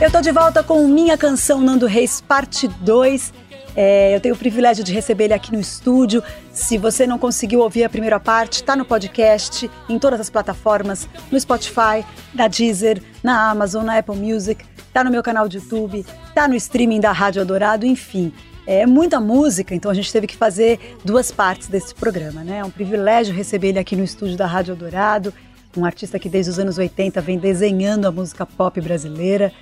Eu 0.00 0.10
tô 0.10 0.20
de 0.20 0.32
volta 0.32 0.62
com 0.62 0.86
Minha 0.88 1.16
Canção 1.16 1.60
Nando 1.60 1.86
Reis, 1.86 2.20
parte 2.20 2.66
2. 2.66 3.32
É, 3.76 4.14
eu 4.14 4.20
tenho 4.20 4.34
o 4.34 4.38
privilégio 4.38 4.82
de 4.82 4.92
receber 4.92 5.24
ele 5.24 5.34
aqui 5.34 5.52
no 5.52 5.60
estúdio. 5.60 6.22
Se 6.52 6.76
você 6.76 7.06
não 7.06 7.16
conseguiu 7.16 7.60
ouvir 7.60 7.84
a 7.84 7.88
primeira 7.88 8.18
parte, 8.18 8.54
está 8.54 8.74
no 8.74 8.84
podcast, 8.84 9.70
em 9.88 9.98
todas 9.98 10.20
as 10.20 10.28
plataformas, 10.28 11.08
no 11.30 11.38
Spotify, 11.38 12.04
na 12.34 12.48
Deezer, 12.48 13.00
na 13.22 13.50
Amazon, 13.50 13.84
na 13.84 13.96
Apple 13.96 14.16
Music, 14.16 14.64
está 14.76 15.04
no 15.04 15.12
meu 15.12 15.22
canal 15.22 15.48
de 15.48 15.58
YouTube, 15.58 16.04
está 16.28 16.48
no 16.48 16.56
streaming 16.56 17.00
da 17.00 17.12
Rádio 17.12 17.40
Adorado, 17.40 17.86
enfim. 17.86 18.32
É 18.66 18.86
muita 18.86 19.20
música, 19.20 19.74
então 19.74 19.90
a 19.90 19.94
gente 19.94 20.12
teve 20.12 20.26
que 20.26 20.36
fazer 20.36 20.96
duas 21.04 21.30
partes 21.30 21.68
desse 21.68 21.94
programa, 21.94 22.42
né? 22.42 22.58
É 22.58 22.64
um 22.64 22.70
privilégio 22.70 23.34
receber 23.34 23.68
ele 23.68 23.78
aqui 23.78 23.94
no 23.94 24.02
estúdio 24.02 24.36
da 24.36 24.46
Rádio 24.46 24.74
Adorado, 24.74 25.32
um 25.76 25.84
artista 25.84 26.18
que 26.18 26.28
desde 26.28 26.50
os 26.50 26.58
anos 26.58 26.78
80 26.78 27.20
vem 27.20 27.38
desenhando 27.38 28.06
a 28.06 28.12
música 28.12 28.44
pop 28.46 28.80
brasileira 28.80 29.52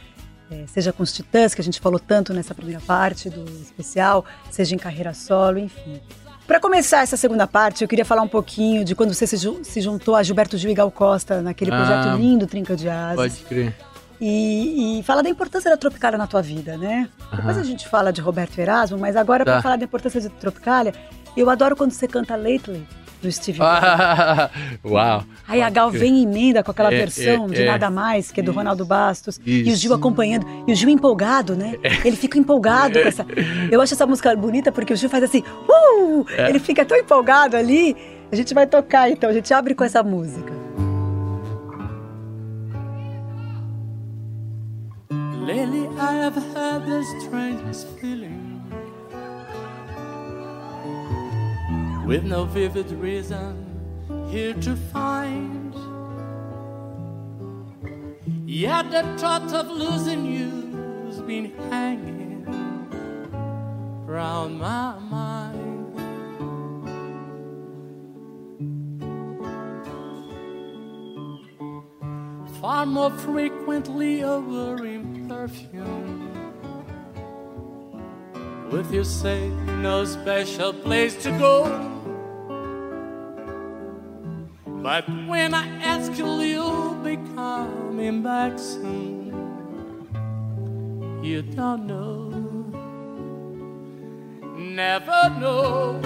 é, 0.52 0.66
seja 0.66 0.92
com 0.92 1.02
os 1.02 1.12
Titãs, 1.12 1.54
que 1.54 1.60
a 1.60 1.64
gente 1.64 1.80
falou 1.80 1.98
tanto 1.98 2.34
nessa 2.34 2.54
primeira 2.54 2.80
parte 2.80 3.30
do 3.30 3.44
especial, 3.62 4.24
seja 4.50 4.74
em 4.74 4.78
carreira 4.78 5.14
solo, 5.14 5.58
enfim. 5.58 6.00
Para 6.46 6.60
começar 6.60 7.02
essa 7.02 7.16
segunda 7.16 7.46
parte, 7.46 7.82
eu 7.82 7.88
queria 7.88 8.04
falar 8.04 8.22
um 8.22 8.28
pouquinho 8.28 8.84
de 8.84 8.94
quando 8.94 9.14
você 9.14 9.26
se, 9.26 9.38
se 9.38 9.80
juntou 9.80 10.14
a 10.14 10.22
Gilberto 10.22 10.58
Gil 10.58 10.70
e 10.70 10.74
Gal 10.74 10.90
Costa 10.90 11.40
naquele 11.40 11.70
ah, 11.72 11.76
projeto 11.76 12.16
lindo 12.18 12.46
Trinca 12.46 12.76
de 12.76 12.88
Asas. 12.88 13.16
Pode 13.16 13.44
crer. 13.44 13.74
E, 14.20 15.00
e 15.00 15.02
fala 15.02 15.22
da 15.22 15.28
importância 15.28 15.70
da 15.70 15.76
Tropicália 15.76 16.18
na 16.18 16.26
tua 16.26 16.42
vida, 16.42 16.76
né? 16.76 17.08
Depois 17.34 17.56
a 17.58 17.64
gente 17.64 17.88
fala 17.88 18.12
de 18.12 18.20
Roberto 18.20 18.58
Erasmo, 18.58 18.98
mas 18.98 19.16
agora 19.16 19.44
tá. 19.44 19.52
para 19.52 19.62
falar 19.62 19.76
da 19.76 19.84
importância 19.84 20.20
da 20.20 20.30
Tropicália, 20.30 20.94
eu 21.36 21.48
adoro 21.48 21.74
quando 21.74 21.92
você 21.92 22.06
canta 22.06 22.36
Lately 22.36 22.86
do 23.22 23.30
Steve 23.30 23.58
ah, 23.62 24.50
Uau! 24.84 25.24
Aí 25.46 25.62
a 25.62 25.70
Gal 25.70 25.90
vem 25.90 26.22
emenda 26.22 26.62
com 26.62 26.70
aquela 26.72 26.92
é, 26.92 26.98
versão 26.98 27.46
é, 27.46 27.48
de 27.48 27.62
é, 27.62 27.66
Nada 27.66 27.90
Mais, 27.90 28.32
que 28.32 28.40
é 28.40 28.42
do 28.42 28.50
isso, 28.50 28.58
Ronaldo 28.58 28.84
Bastos. 28.84 29.40
Isso. 29.46 29.70
E 29.70 29.72
o 29.72 29.76
Gil 29.76 29.94
acompanhando. 29.94 30.46
E 30.66 30.72
o 30.72 30.74
Gil 30.74 30.90
empolgado, 30.90 31.56
né? 31.56 31.76
É. 31.82 32.06
Ele 32.06 32.16
fica 32.16 32.38
empolgado 32.38 33.00
com 33.00 33.08
essa. 33.08 33.24
Eu 33.70 33.80
acho 33.80 33.94
essa 33.94 34.06
música 34.06 34.34
bonita 34.36 34.72
porque 34.72 34.92
o 34.92 34.96
Gil 34.96 35.08
faz 35.08 35.22
assim. 35.22 35.42
Uh! 35.68 36.26
É. 36.36 36.50
Ele 36.50 36.58
fica 36.58 36.84
tão 36.84 36.96
empolgado 36.96 37.56
ali. 37.56 37.96
A 38.30 38.36
gente 38.36 38.52
vai 38.52 38.66
tocar 38.66 39.10
então, 39.10 39.30
a 39.30 39.32
gente 39.32 39.52
abre 39.54 39.74
com 39.74 39.84
essa 39.84 40.02
música. 40.02 40.52
Lately 45.42 45.88
I 45.98 46.14
have 46.14 46.36
had 46.36 46.86
the 46.86 47.02
strangest 47.20 47.86
feeling 48.00 48.21
with 52.06 52.24
no 52.24 52.44
vivid 52.44 52.90
reason 52.92 53.72
here 54.28 54.54
to 54.54 54.74
find. 54.76 55.74
Yet 58.44 58.90
the 58.90 59.02
thought 59.18 59.52
of 59.52 59.70
losing 59.70 60.26
you's 60.26 61.20
been 61.20 61.52
hanging 61.70 62.44
round 64.06 64.58
my 64.58 64.98
mind. 64.98 65.70
Far 72.60 72.86
more 72.86 73.10
frequently 73.10 74.22
over 74.22 74.84
in 74.84 75.28
perfume 75.28 76.28
with 78.70 78.92
you 78.94 79.04
say 79.04 79.50
no 79.82 80.04
special 80.04 80.72
place 80.72 81.22
to 81.22 81.30
go 81.38 81.91
but 84.82 85.08
when 85.28 85.54
I 85.54 85.68
ask 85.80 86.18
you, 86.18 86.40
you'll 86.40 86.94
be 86.96 87.16
coming 87.36 88.22
back 88.22 88.58
soon. 88.58 89.32
You 91.22 91.42
don't 91.42 91.86
know, 91.86 92.28
never 94.58 95.30
know. 95.38 96.00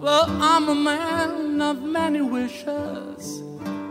Well, 0.00 0.26
I'm 0.28 0.68
a 0.68 0.74
man 0.74 1.62
of 1.62 1.82
many 1.82 2.20
wishes. 2.20 3.42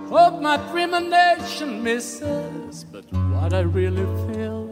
Hope 0.09 0.41
my 0.41 0.57
premonition 0.71 1.83
misses, 1.83 2.83
but 2.83 3.05
what 3.11 3.53
I 3.53 3.61
really 3.61 4.05
feel, 4.27 4.65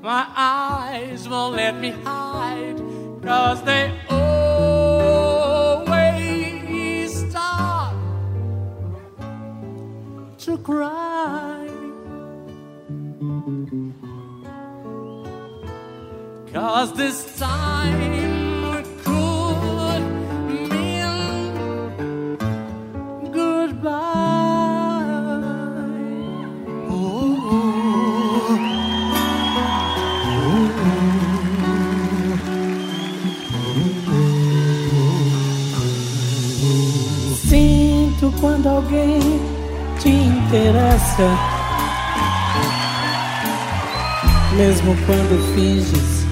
my 0.00 0.26
eyes 0.36 1.28
won't 1.28 1.56
let 1.56 1.74
me 1.76 1.90
hide, 1.90 2.78
cause 3.22 3.62
they 3.62 3.92
cry. 10.62 11.68
Cause 16.52 16.92
this 16.94 17.38
time 17.38 17.98
could 19.04 20.02
mean 20.48 21.54
goodbye. 23.32 24.20
Sinto 37.48 38.32
quando 38.40 38.68
alguém 38.68 39.20
te 40.00 40.39
interessa. 40.50 41.28
Mesmo 44.56 44.96
quando 45.06 45.54
finges 45.54 46.26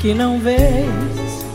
que 0.00 0.12
não 0.12 0.38
vês, 0.38 1.46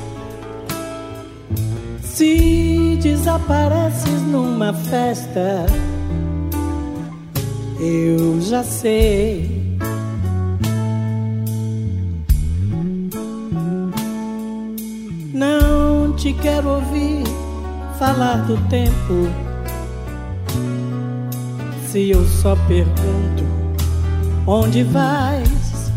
se 2.01 2.97
desapareces 2.99 4.23
numa 4.23 4.73
festa, 4.73 5.67
eu 7.79 8.41
já 8.41 8.63
sei. 8.63 9.77
Não 15.31 16.15
te 16.15 16.33
quero 16.33 16.69
ouvir 16.69 17.23
falar 17.99 18.37
do 18.47 18.57
tempo 18.67 19.53
se 21.93 22.09
eu 22.09 22.25
só 22.25 22.55
pergunto 22.67 23.43
onde 24.47 24.81
vais. 24.81 25.91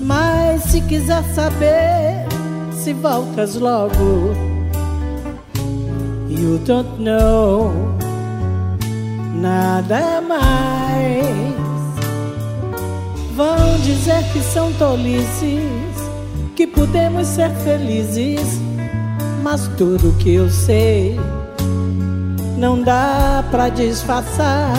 Mas 0.00 0.62
se 0.62 0.80
quiser 0.80 1.22
saber 1.34 2.26
se 2.72 2.94
voltas 2.94 3.56
logo, 3.56 4.32
you 6.30 6.58
don't 6.64 6.98
know 6.98 7.70
nada 9.34 10.22
mais. 10.22 11.26
Vão 13.36 13.78
dizer 13.82 14.24
que 14.32 14.40
são 14.40 14.72
tolices, 14.78 15.60
que 16.56 16.66
podemos 16.66 17.26
ser 17.26 17.50
felizes, 17.56 18.58
mas 19.42 19.68
tudo 19.76 20.16
que 20.16 20.32
eu 20.32 20.48
sei 20.48 21.18
não 22.56 22.80
dá 22.80 23.44
pra 23.50 23.68
disfarçar 23.68 24.72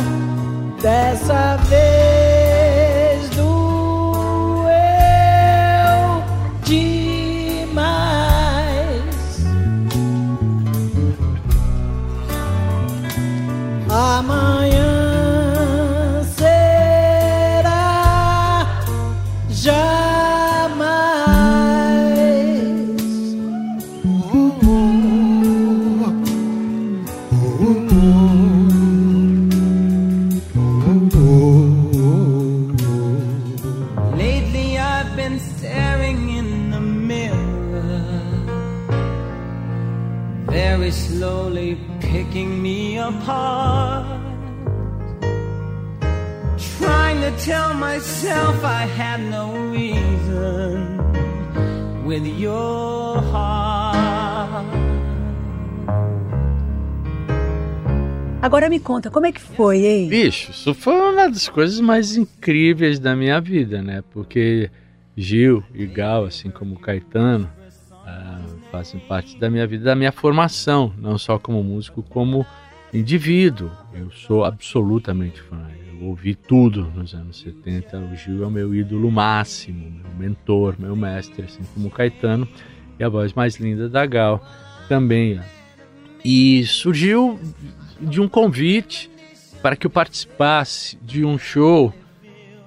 dessa 0.81 1.57
vez 1.69 3.30
doeu 3.36 4.66
demais. 6.63 7.86
Amanhã 13.89 14.54
Agora 58.55 58.69
me 58.69 58.79
conta, 58.79 59.11
como 59.11 59.25
é 59.25 59.33
que 59.33 59.41
foi, 59.41 59.85
hein? 59.85 60.07
Bicho, 60.07 60.51
isso 60.51 60.73
foi 60.73 60.93
uma 60.93 61.29
das 61.29 61.49
coisas 61.49 61.77
mais 61.81 62.15
incríveis 62.15 62.99
da 62.99 63.13
minha 63.13 63.41
vida, 63.41 63.81
né? 63.81 64.01
Porque 64.13 64.71
Gil 65.13 65.61
e 65.73 65.85
Gal, 65.85 66.23
assim 66.23 66.49
como 66.49 66.79
Caetano, 66.79 67.51
ah, 68.07 68.39
fazem 68.71 69.01
parte 69.01 69.37
da 69.37 69.49
minha 69.49 69.67
vida, 69.67 69.83
da 69.83 69.93
minha 69.93 70.13
formação, 70.13 70.93
não 70.97 71.17
só 71.17 71.37
como 71.37 71.61
músico, 71.61 72.01
como 72.01 72.45
indivíduo. 72.93 73.69
Eu 73.93 74.09
sou 74.09 74.45
absolutamente 74.45 75.41
fã. 75.41 75.67
Eu 75.91 76.07
ouvi 76.07 76.33
tudo 76.33 76.89
nos 76.95 77.13
anos 77.13 77.41
70. 77.41 77.97
O 77.97 78.15
Gil 78.15 78.41
é 78.41 78.47
o 78.47 78.51
meu 78.51 78.73
ídolo 78.73 79.11
máximo, 79.11 79.91
meu 79.91 80.17
mentor, 80.17 80.75
meu 80.79 80.95
mestre, 80.95 81.43
assim 81.43 81.63
como 81.73 81.91
Caetano. 81.91 82.47
E 82.97 83.03
a 83.03 83.09
voz 83.09 83.33
mais 83.33 83.57
linda 83.57 83.89
da 83.89 84.05
Gal 84.05 84.41
também. 84.87 85.41
E 86.23 86.65
surgiu 86.65 87.37
de 88.00 88.21
um 88.21 88.27
convite 88.27 89.09
para 89.62 89.75
que 89.75 89.88
eu 89.88 89.92
participasse 89.92 90.97
de 91.01 91.25
um 91.25 91.38
show 91.38 91.94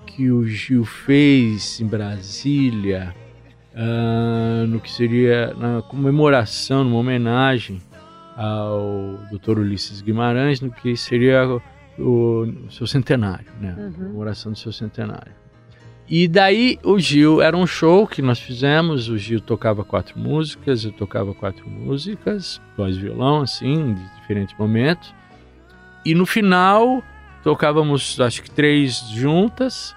que 0.06 0.30
o 0.30 0.46
Gil 0.46 0.84
fez 0.84 1.80
em 1.80 1.86
Brasília, 1.86 3.14
uh, 3.72 4.66
no 4.66 4.80
que 4.80 4.90
seria 4.90 5.54
na 5.54 5.82
comemoração, 5.82 6.82
numa 6.82 6.98
homenagem 6.98 7.80
ao 8.36 9.18
Dr. 9.30 9.58
Ulisses 9.58 10.00
Guimarães, 10.00 10.60
no 10.60 10.70
que 10.70 10.96
seria 10.96 11.46
o, 11.46 11.60
o 11.98 12.70
seu 12.70 12.86
centenário, 12.86 13.46
né? 13.60 13.74
Uhum. 13.78 13.92
Comemoração 13.92 14.52
do 14.52 14.58
seu 14.58 14.72
centenário. 14.72 15.32
E 16.10 16.26
daí 16.26 16.78
o 16.82 16.98
Gil 16.98 17.42
era 17.42 17.56
um 17.56 17.66
show 17.66 18.06
que 18.06 18.22
nós 18.22 18.40
fizemos. 18.40 19.08
O 19.08 19.18
Gil 19.18 19.40
tocava 19.40 19.84
quatro 19.84 20.18
músicas, 20.18 20.84
eu 20.84 20.92
tocava 20.92 21.34
quatro 21.34 21.68
músicas, 21.68 22.60
e 22.78 22.92
violão, 22.92 23.42
assim, 23.42 23.94
de 23.94 24.02
diferentes 24.20 24.56
momentos. 24.58 25.14
E 26.04 26.14
no 26.14 26.26
final 26.26 27.02
tocávamos 27.42 28.20
acho 28.20 28.42
que 28.42 28.50
três 28.50 29.00
juntas. 29.10 29.94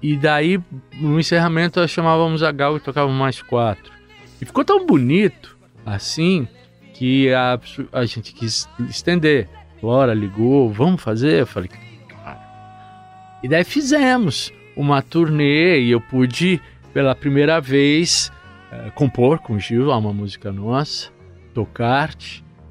E 0.00 0.16
daí 0.16 0.60
no 0.94 1.18
encerramento 1.18 1.80
nós 1.80 1.90
chamávamos 1.90 2.42
a 2.42 2.52
Gal 2.52 2.76
e 2.76 2.80
tocávamos 2.80 3.18
mais 3.18 3.42
quatro. 3.42 3.92
E 4.40 4.44
ficou 4.44 4.64
tão 4.64 4.86
bonito 4.86 5.56
assim 5.84 6.46
que 6.94 7.32
a, 7.32 7.58
a 7.92 8.04
gente 8.04 8.32
quis 8.32 8.68
estender. 8.88 9.48
Flora 9.80 10.14
ligou, 10.14 10.72
vamos 10.72 11.02
fazer? 11.02 11.40
Eu 11.40 11.46
falei, 11.46 11.70
claro. 12.08 12.38
E 13.42 13.48
daí 13.48 13.64
fizemos 13.64 14.52
uma 14.76 15.02
turnê 15.02 15.80
e 15.80 15.90
eu 15.90 16.00
pude 16.00 16.60
pela 16.92 17.14
primeira 17.14 17.60
vez 17.60 18.32
uh, 18.72 18.90
compor 18.92 19.38
com 19.38 19.54
o 19.54 19.60
Gil 19.60 19.90
uma 19.90 20.12
música 20.12 20.52
nossa, 20.52 21.10
tocar, 21.54 22.10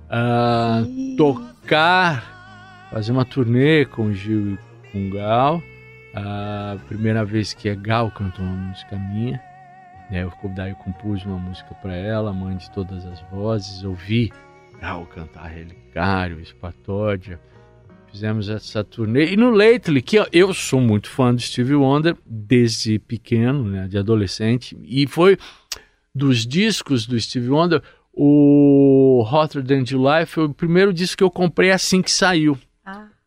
uh, 0.09 1.15
tocar 1.15 2.36
fazer 2.91 3.11
uma 3.11 3.25
turnê 3.25 3.85
com 3.85 4.07
o 4.07 4.13
Gil 4.13 4.53
e 4.53 4.91
com 4.91 5.07
o 5.07 5.09
Gal. 5.11 5.63
A 6.13 6.77
primeira 6.87 7.23
vez 7.23 7.53
que 7.53 7.69
a 7.69 7.75
Gal 7.75 8.09
cantou 8.11 8.43
uma 8.43 8.69
música 8.69 8.95
minha. 8.95 9.41
Né, 10.09 10.23
eu, 10.23 10.31
daí 10.55 10.71
eu 10.71 10.75
compus 10.77 11.23
uma 11.25 11.37
música 11.37 11.75
para 11.75 11.93
ela, 11.93 12.33
mãe 12.33 12.55
de 12.55 12.71
todas 12.71 13.05
as 13.05 13.19
vozes. 13.31 13.83
Ouvi 13.83 14.31
Gal 14.79 15.05
cantar 15.05 15.47
Relicário, 15.47 16.39
Espatódia. 16.39 17.39
Fizemos 18.09 18.49
essa 18.49 18.83
turnê. 18.83 19.33
E 19.33 19.37
no 19.37 19.51
Lately, 19.51 20.01
que 20.01 20.17
eu 20.31 20.53
sou 20.53 20.79
muito 20.79 21.09
fã 21.09 21.35
do 21.35 21.41
Stevie 21.41 21.75
Wonder 21.75 22.15
desde 22.25 22.99
pequeno, 22.99 23.65
né, 23.65 23.87
de 23.87 23.97
adolescente. 23.97 24.77
E 24.83 25.05
foi 25.05 25.37
dos 26.15 26.47
discos 26.47 27.05
do 27.05 27.19
Stevie 27.19 27.49
Wonder, 27.49 27.83
o 28.11 29.23
Hotter 29.29 29.63
Than 29.63 29.85
July 29.85 30.25
foi 30.25 30.45
o 30.45 30.53
primeiro 30.53 30.91
disco 30.91 31.17
que 31.17 31.23
eu 31.23 31.29
comprei 31.29 31.69
assim 31.69 32.01
que 32.01 32.11
saiu 32.11 32.57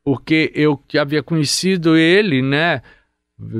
porque 0.04 0.50
eu 0.54 0.82
havia 0.98 1.22
conhecido 1.22 1.96
ele, 1.96 2.42
né? 2.42 2.82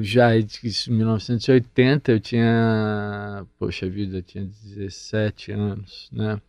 Já 0.00 0.36
em 0.36 0.46
1980, 0.88 2.12
eu 2.12 2.20
tinha, 2.20 3.46
poxa 3.58 3.88
vida, 3.88 4.18
eu 4.18 4.22
tinha 4.22 4.44
17 4.44 5.52
anos, 5.52 6.08
né? 6.12 6.40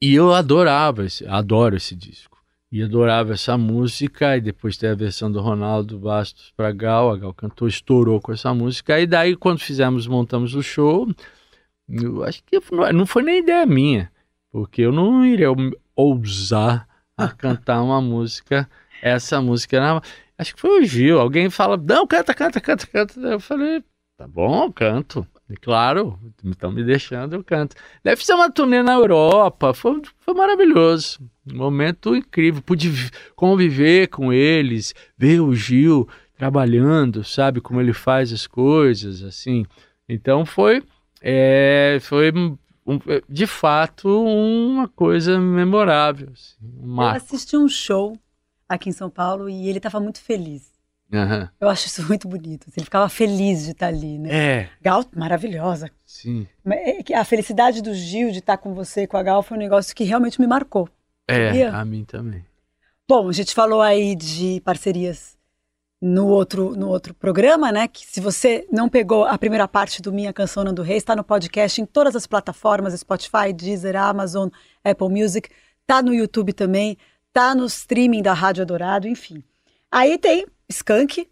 E 0.00 0.14
eu 0.14 0.32
adorava, 0.32 1.04
esse, 1.04 1.26
adoro 1.26 1.76
esse 1.76 1.94
disco. 1.94 2.38
E 2.72 2.82
adorava 2.82 3.32
essa 3.32 3.58
música, 3.58 4.36
e 4.36 4.40
depois 4.40 4.76
tem 4.76 4.88
a 4.88 4.94
versão 4.94 5.30
do 5.30 5.40
Ronaldo 5.40 5.98
Bastos 5.98 6.52
para 6.56 6.70
Gal, 6.70 7.10
a 7.10 7.16
Gal 7.16 7.34
cantou, 7.34 7.66
estourou 7.66 8.20
com 8.20 8.32
essa 8.32 8.54
música. 8.54 9.00
E 9.00 9.06
daí, 9.06 9.34
quando 9.34 9.58
fizemos, 9.58 10.06
montamos 10.06 10.54
o 10.54 10.62
show, 10.62 11.12
eu 11.88 12.22
acho 12.22 12.42
que 12.44 12.60
não 12.94 13.04
foi 13.04 13.24
nem 13.24 13.40
ideia 13.40 13.66
minha, 13.66 14.12
porque 14.52 14.82
eu 14.82 14.92
não 14.92 15.26
iria 15.26 15.48
ousar 15.96 16.88
a 17.16 17.28
cantar 17.28 17.82
uma 17.82 18.00
música 18.00 18.70
essa 19.02 19.40
música. 19.40 19.80
Não, 19.80 20.00
acho 20.38 20.54
que 20.54 20.60
foi 20.60 20.80
o 20.80 20.84
Gil. 20.84 21.20
Alguém 21.20 21.50
fala, 21.50 21.76
não, 21.76 22.06
canta, 22.06 22.34
canta, 22.34 22.60
canta, 22.60 22.86
canta. 22.86 23.20
Eu 23.20 23.40
falei, 23.40 23.82
tá 24.16 24.26
bom, 24.26 24.70
canto. 24.72 25.26
E, 25.48 25.56
claro, 25.56 26.18
estão 26.44 26.70
me 26.70 26.84
deixando, 26.84 27.34
eu 27.34 27.42
canto. 27.42 27.74
Deve 28.04 28.24
ser 28.24 28.34
uma 28.34 28.50
turnê 28.50 28.82
na 28.82 28.94
Europa. 28.94 29.74
Foi, 29.74 30.00
foi 30.18 30.34
maravilhoso. 30.34 31.18
Um 31.52 31.56
momento 31.56 32.14
incrível. 32.14 32.62
Pude 32.62 33.10
conviver 33.34 34.08
com 34.08 34.32
eles, 34.32 34.94
ver 35.18 35.40
o 35.40 35.54
Gil 35.54 36.08
trabalhando, 36.38 37.24
sabe? 37.24 37.60
Como 37.60 37.80
ele 37.80 37.92
faz 37.92 38.32
as 38.32 38.46
coisas, 38.46 39.22
assim. 39.22 39.66
Então 40.08 40.46
foi, 40.46 40.82
é, 41.20 41.98
foi 42.00 42.32
um, 42.32 42.56
de 43.28 43.46
fato 43.46 44.08
uma 44.08 44.88
coisa 44.88 45.38
memorável. 45.38 46.30
Assim, 46.32 46.56
um 46.82 47.02
eu 47.02 47.08
assisti 47.08 47.56
um 47.56 47.68
show 47.68 48.16
aqui 48.70 48.88
em 48.88 48.92
São 48.92 49.10
Paulo 49.10 49.50
e 49.50 49.68
ele 49.68 49.78
estava 49.78 49.98
muito 49.98 50.20
feliz. 50.20 50.70
Uhum. 51.12 51.48
Eu 51.60 51.68
acho 51.68 51.88
isso 51.88 52.06
muito 52.06 52.28
bonito. 52.28 52.66
Assim, 52.68 52.78
ele 52.78 52.84
ficava 52.84 53.08
feliz 53.08 53.64
de 53.64 53.72
estar 53.72 53.88
ali, 53.88 54.16
né? 54.16 54.28
É. 54.32 54.68
Gal, 54.80 55.04
maravilhosa. 55.14 55.90
Sim. 56.06 56.46
É 56.64 57.14
a 57.16 57.24
felicidade 57.24 57.82
do 57.82 57.92
Gil 57.92 58.30
de 58.30 58.38
estar 58.38 58.56
com 58.56 58.72
você, 58.72 59.08
com 59.08 59.16
a 59.16 59.22
Gal, 59.22 59.42
foi 59.42 59.56
um 59.56 59.60
negócio 59.60 59.94
que 59.94 60.04
realmente 60.04 60.40
me 60.40 60.46
marcou. 60.46 60.88
É, 61.26 61.48
sabia? 61.48 61.72
a 61.72 61.84
mim 61.84 62.04
também. 62.04 62.44
Bom, 63.08 63.28
a 63.28 63.32
gente 63.32 63.52
falou 63.54 63.82
aí 63.82 64.14
de 64.14 64.62
parcerias 64.64 65.36
no 66.00 66.28
outro, 66.28 66.76
no 66.76 66.88
outro 66.88 67.12
programa, 67.12 67.72
né? 67.72 67.88
Que 67.88 68.06
se 68.06 68.20
você 68.20 68.66
não 68.72 68.88
pegou 68.88 69.24
a 69.24 69.36
primeira 69.36 69.66
parte 69.66 70.00
do 70.00 70.12
Minha 70.12 70.32
Canção 70.32 70.62
Nando 70.62 70.82
Reis, 70.82 70.98
está 70.98 71.16
no 71.16 71.24
podcast 71.24 71.80
em 71.80 71.86
todas 71.86 72.14
as 72.14 72.26
plataformas, 72.26 72.98
Spotify, 72.98 73.52
Deezer, 73.52 73.96
Amazon, 73.96 74.48
Apple 74.84 75.08
Music, 75.08 75.50
tá 75.86 76.00
no 76.00 76.14
YouTube 76.14 76.52
também 76.52 76.96
tá 77.32 77.54
no 77.54 77.66
streaming 77.66 78.22
da 78.22 78.32
Rádio 78.32 78.62
Adorado, 78.62 79.06
enfim. 79.08 79.42
Aí 79.90 80.18
tem 80.18 80.46
Skank. 80.68 81.28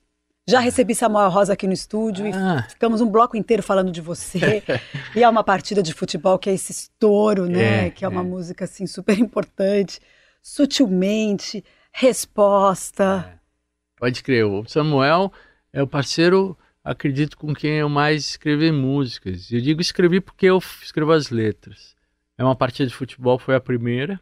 Já 0.49 0.61
recebi 0.61 0.95
Samuel 0.95 1.29
Rosa 1.29 1.53
aqui 1.53 1.67
no 1.67 1.75
estúdio 1.75 2.25
ah. 2.33 2.65
e 2.67 2.71
ficamos 2.71 3.03
um 3.03 3.11
bloco 3.11 3.37
inteiro 3.37 3.63
falando 3.63 3.93
de 3.93 4.01
você. 4.01 4.63
e 5.15 5.23
é 5.23 5.29
uma 5.29 5.45
partida 5.45 5.83
de 5.83 5.93
futebol 5.93 6.39
que 6.39 6.49
é 6.49 6.55
esse 6.55 6.73
estouro, 6.73 7.45
né? 7.47 7.89
É, 7.89 7.91
que 7.91 8.03
é 8.03 8.09
uma 8.09 8.23
é. 8.23 8.25
música 8.25 8.65
assim 8.65 8.87
super 8.87 9.19
importante. 9.19 10.01
Sutilmente, 10.41 11.63
resposta. 11.93 13.31
É. 13.35 13.39
Pode 13.99 14.23
crer, 14.23 14.47
o 14.47 14.65
Samuel 14.67 15.31
é 15.71 15.83
o 15.83 15.87
parceiro, 15.87 16.57
acredito, 16.83 17.37
com 17.37 17.53
quem 17.53 17.73
eu 17.73 17.89
mais 17.89 18.29
escrevi 18.29 18.73
músicas. 18.73 19.53
Eu 19.53 19.61
digo 19.61 19.83
escrevi 19.83 20.21
porque 20.21 20.47
eu 20.47 20.59
escrevo 20.83 21.13
as 21.13 21.29
letras. 21.29 21.95
É 22.39 22.45
uma 22.45 22.57
partida 22.57 22.89
de 22.89 22.95
futebol, 22.95 23.39
foi 23.39 23.55
a 23.55 23.61
primeira. 23.61 24.19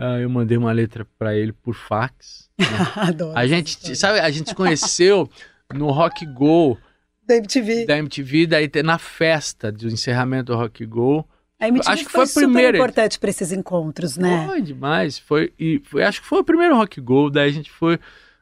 Uh, 0.00 0.22
eu 0.22 0.30
mandei 0.30 0.56
uma 0.56 0.72
letra 0.72 1.06
para 1.18 1.36
ele 1.36 1.52
por 1.52 1.74
fax. 1.74 2.48
Né? 2.58 2.66
Adoro. 2.96 3.36
A 3.36 3.46
gente, 3.46 3.94
sabe, 3.94 4.18
a 4.18 4.30
gente 4.30 4.48
se 4.48 4.54
conheceu 4.54 5.28
no 5.74 5.90
Rock 5.90 6.24
Go 6.24 6.78
da 7.26 7.36
MTV. 7.36 7.84
Da 7.84 7.98
MTV, 7.98 8.46
daí 8.46 8.70
na 8.82 8.98
festa 8.98 9.70
do 9.70 9.88
encerramento 9.88 10.52
do 10.52 10.56
Rock 10.56 10.86
Go. 10.86 11.28
A 11.60 11.68
MTV 11.68 11.92
acho 11.92 12.04
que 12.06 12.10
foi, 12.10 12.26
foi 12.26 12.44
super 12.44 12.74
importante 12.74 13.18
para 13.18 13.28
esses 13.28 13.52
encontros, 13.52 14.16
né? 14.16 14.46
Foi 14.46 14.62
demais, 14.62 15.18
foi 15.18 15.52
e 15.58 15.80
foi, 15.84 16.02
acho 16.02 16.22
que 16.22 16.26
foi 16.26 16.40
o 16.40 16.44
primeiro 16.44 16.74
Rock 16.74 16.98
Go, 17.00 17.28
daí 17.28 17.50
a 17.50 17.52
gente 17.52 17.70
foi 17.70 18.00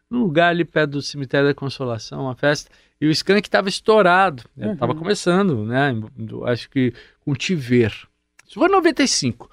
num 0.09 0.21
lugar 0.21 0.51
ali 0.51 0.65
perto 0.65 0.93
do 0.93 1.03
cemitério 1.03 1.49
da 1.49 1.55
Consolação, 1.55 2.23
uma 2.23 2.37
festa, 2.37 2.71
e 3.01 3.07
o 3.07 3.11
Skank 3.11 3.47
estava 3.47 3.69
estourado, 3.69 4.45
estava 4.57 4.93
uhum. 4.93 4.99
começando, 4.99 5.65
né? 5.65 5.95
Acho 6.47 6.71
que 6.71 6.95
com 7.21 7.35
Tiver. 7.35 7.93
Isso 8.47 8.55
foi 8.55 8.69
em 8.69 8.73
95 8.73 9.51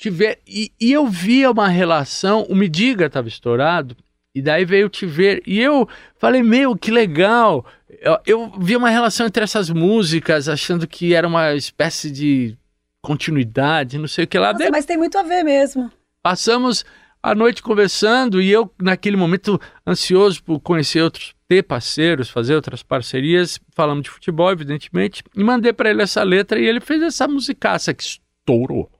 tiver 0.00 0.38
e, 0.46 0.72
e 0.80 0.92
eu 0.92 1.06
via 1.06 1.50
uma 1.50 1.68
relação, 1.68 2.42
o 2.48 2.54
Midiga 2.54 3.06
estava 3.06 3.28
estourado, 3.28 3.96
e 4.34 4.40
daí 4.40 4.64
veio 4.64 4.88
te 4.88 5.06
ver. 5.06 5.42
E 5.46 5.60
eu 5.60 5.88
falei, 6.16 6.42
meu, 6.42 6.76
que 6.76 6.90
legal. 6.90 7.66
Eu, 8.00 8.18
eu 8.26 8.52
vi 8.58 8.76
uma 8.76 8.88
relação 8.88 9.26
entre 9.26 9.42
essas 9.42 9.68
músicas, 9.70 10.48
achando 10.48 10.86
que 10.86 11.14
era 11.14 11.26
uma 11.26 11.54
espécie 11.54 12.10
de 12.10 12.56
continuidade, 13.02 13.98
não 13.98 14.08
sei 14.08 14.24
o 14.24 14.28
que 14.28 14.38
lá. 14.38 14.52
Nossa, 14.52 14.70
Mas 14.70 14.84
tem 14.84 14.96
muito 14.96 15.18
a 15.18 15.22
ver 15.22 15.42
mesmo. 15.42 15.90
Passamos 16.22 16.84
a 17.22 17.34
noite 17.34 17.62
conversando 17.62 18.40
e 18.40 18.50
eu, 18.50 18.72
naquele 18.80 19.16
momento, 19.16 19.60
ansioso 19.86 20.42
por 20.42 20.60
conhecer 20.60 21.02
outros, 21.02 21.34
ter 21.48 21.62
parceiros, 21.62 22.30
fazer 22.30 22.54
outras 22.54 22.82
parcerias, 22.82 23.58
falamos 23.74 24.04
de 24.04 24.10
futebol, 24.10 24.50
evidentemente, 24.50 25.22
e 25.34 25.42
mandei 25.42 25.72
para 25.72 25.90
ele 25.90 26.02
essa 26.02 26.22
letra 26.22 26.58
e 26.58 26.66
ele 26.66 26.80
fez 26.80 27.02
essa 27.02 27.26
musicaça 27.26 27.92
que 27.92 28.02
estourou. 28.02 28.90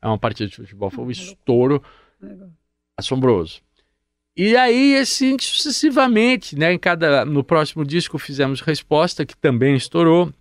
É 0.00 0.06
uma 0.06 0.18
partida 0.18 0.48
de 0.48 0.56
futebol, 0.56 0.90
foi 0.90 1.04
um 1.04 1.10
estouro 1.10 1.82
assombroso. 2.96 3.60
E 4.36 4.56
aí, 4.56 4.96
assim, 4.96 5.36
sucessivamente, 5.38 6.56
né? 6.56 6.72
Em 6.72 6.78
cada, 6.78 7.24
no 7.24 7.42
próximo 7.42 7.84
disco 7.84 8.18
fizemos 8.18 8.60
Resposta, 8.60 9.26
que 9.26 9.36
também 9.36 9.74
estourou. 9.74 10.32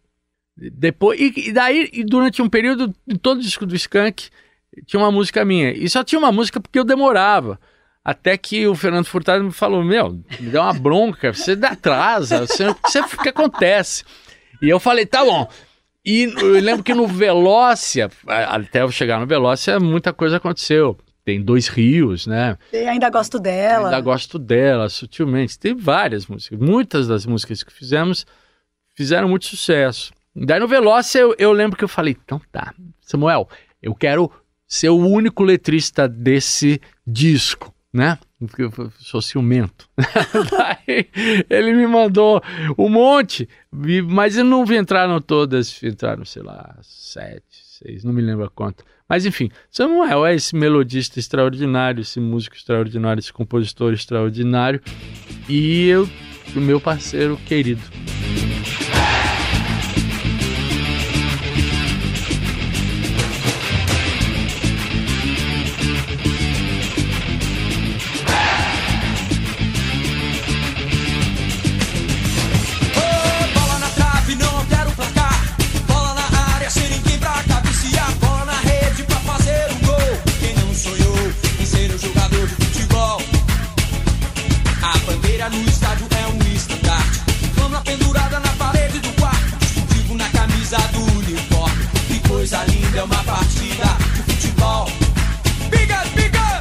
Depois, 0.56 1.20
e, 1.20 1.50
e 1.50 1.52
daí, 1.52 1.90
e 1.92 2.04
durante 2.04 2.42
um 2.42 2.50
período, 2.50 2.94
em 3.08 3.16
todo 3.16 3.40
o 3.40 3.42
disco 3.42 3.66
do 3.66 3.76
Skank, 3.76 4.30
tinha 4.86 5.00
uma 5.00 5.12
música 5.12 5.44
minha. 5.44 5.72
E 5.72 5.90
só 5.90 6.04
tinha 6.04 6.20
uma 6.20 6.32
música 6.32 6.60
porque 6.60 6.78
eu 6.78 6.84
demorava. 6.84 7.60
Até 8.04 8.38
que 8.38 8.68
o 8.68 8.76
Fernando 8.76 9.06
Furtado 9.06 9.44
me 9.44 9.52
falou: 9.52 9.84
Meu, 9.84 10.14
me 10.40 10.50
deu 10.50 10.62
uma 10.62 10.74
bronca, 10.74 11.34
você 11.34 11.54
atrasa, 11.54 12.46
você, 12.46 12.74
você, 12.86 13.00
o 13.00 13.22
que 13.22 13.30
acontece? 13.30 14.04
E 14.62 14.70
eu 14.70 14.80
falei: 14.80 15.06
Tá 15.06 15.26
bom. 15.26 15.50
E 16.08 16.24
eu 16.24 16.52
lembro 16.62 16.84
que 16.84 16.94
no 16.94 17.06
Velócia, 17.06 18.10
até 18.26 18.82
eu 18.82 18.90
chegar 18.90 19.20
no 19.20 19.28
Velócia, 19.28 19.78
muita 19.78 20.14
coisa 20.14 20.38
aconteceu 20.38 20.98
tem 21.26 21.42
dois 21.42 21.68
rios, 21.68 22.26
né? 22.26 22.58
E 22.72 22.78
ainda 22.88 23.10
gosto 23.10 23.38
dela. 23.38 23.90
Ainda 23.90 24.00
gosto 24.00 24.40
dela, 24.40 24.88
sutilmente. 24.88 25.60
Tem 25.60 25.76
várias 25.76 26.26
músicas. 26.26 26.58
Muitas 26.58 27.06
das 27.06 27.26
músicas 27.26 27.64
que 27.64 27.74
fizemos 27.74 28.26
fizeram 28.96 29.28
muito 29.28 29.46
sucesso. 29.46 30.14
Daí 30.34 30.58
no 30.58 30.70
Veloce 30.70 31.18
eu, 31.18 31.36
eu 31.38 31.52
lembro 31.52 31.78
que 31.78 31.84
eu 31.84 31.90
falei, 31.90 32.16
então 32.24 32.40
tá, 32.50 32.74
Samuel, 33.02 33.50
eu 33.84 33.94
quero 33.94 34.32
ser 34.66 34.88
o 34.88 34.96
único 34.96 35.44
letrista 35.44 36.08
desse 36.08 36.80
disco, 37.06 37.74
né? 37.92 38.18
Porque 38.40 38.64
eu 38.64 38.92
sou 39.00 39.22
ciumento. 39.22 39.90
Ele 41.50 41.74
me 41.74 41.88
mandou 41.88 42.42
um 42.78 42.88
monte, 42.88 43.50
mas 44.08 44.36
não 44.36 44.64
entraram 44.74 45.20
todas, 45.20 45.82
entraram, 45.82 46.24
sei 46.24 46.44
lá, 46.44 46.78
sete, 46.84 47.44
seis, 47.50 48.04
não 48.04 48.14
me 48.14 48.22
lembro 48.22 48.46
a 48.46 48.50
quanto. 48.50 48.84
Mas 49.10 49.26
enfim, 49.26 49.50
Samuel 49.72 50.26
é 50.26 50.36
esse 50.36 50.56
melodista 50.56 51.18
extraordinário, 51.20 52.02
esse 52.02 52.20
músico 52.20 52.56
extraordinário, 52.56 53.20
esse 53.20 53.34
compositor 53.34 53.94
extraordinário 53.94 54.82
e 55.50 55.88
eu, 55.88 56.08
o 56.56 56.60
meu 56.60 56.80
parceiro 56.80 57.38
querido. 57.38 57.82
partida 93.38 93.96
de 94.16 94.24
futebol. 94.24 94.90
Biga, 95.70 96.04
biga! 96.16 96.60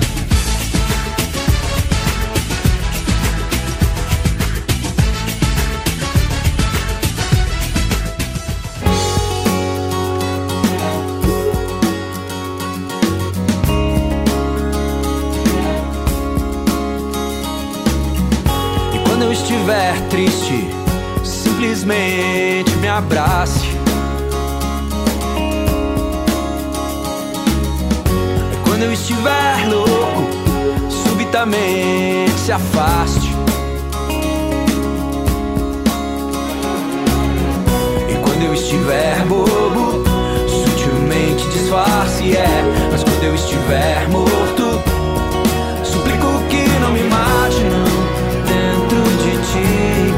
E 18.92 19.08
quando 19.08 19.22
eu 19.22 19.32
estiver 19.32 19.98
triste, 20.10 20.68
simplesmente 21.24 22.70
me 22.82 22.88
abrace 22.88 23.65
Quando 28.76 28.84
eu 28.84 28.92
estiver 28.92 29.68
louco, 29.70 30.28
subitamente 30.90 32.30
se 32.32 32.52
afaste. 32.52 33.34
E 38.06 38.14
quando 38.22 38.42
eu 38.42 38.52
estiver 38.52 39.24
bobo, 39.24 40.04
sutilmente 40.46 41.48
disfarce, 41.48 42.36
é. 42.36 42.46
Mas 42.92 43.02
quando 43.02 43.24
eu 43.24 43.34
estiver 43.34 44.06
morto, 44.10 44.82
suplico 45.82 46.26
que 46.50 46.68
não 46.78 46.92
me 46.92 47.02
mate, 47.04 47.62
não, 47.72 47.88
dentro 48.44 49.02
de 49.22 49.38
ti. 49.52 50.14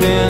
Dentro 0.00 0.29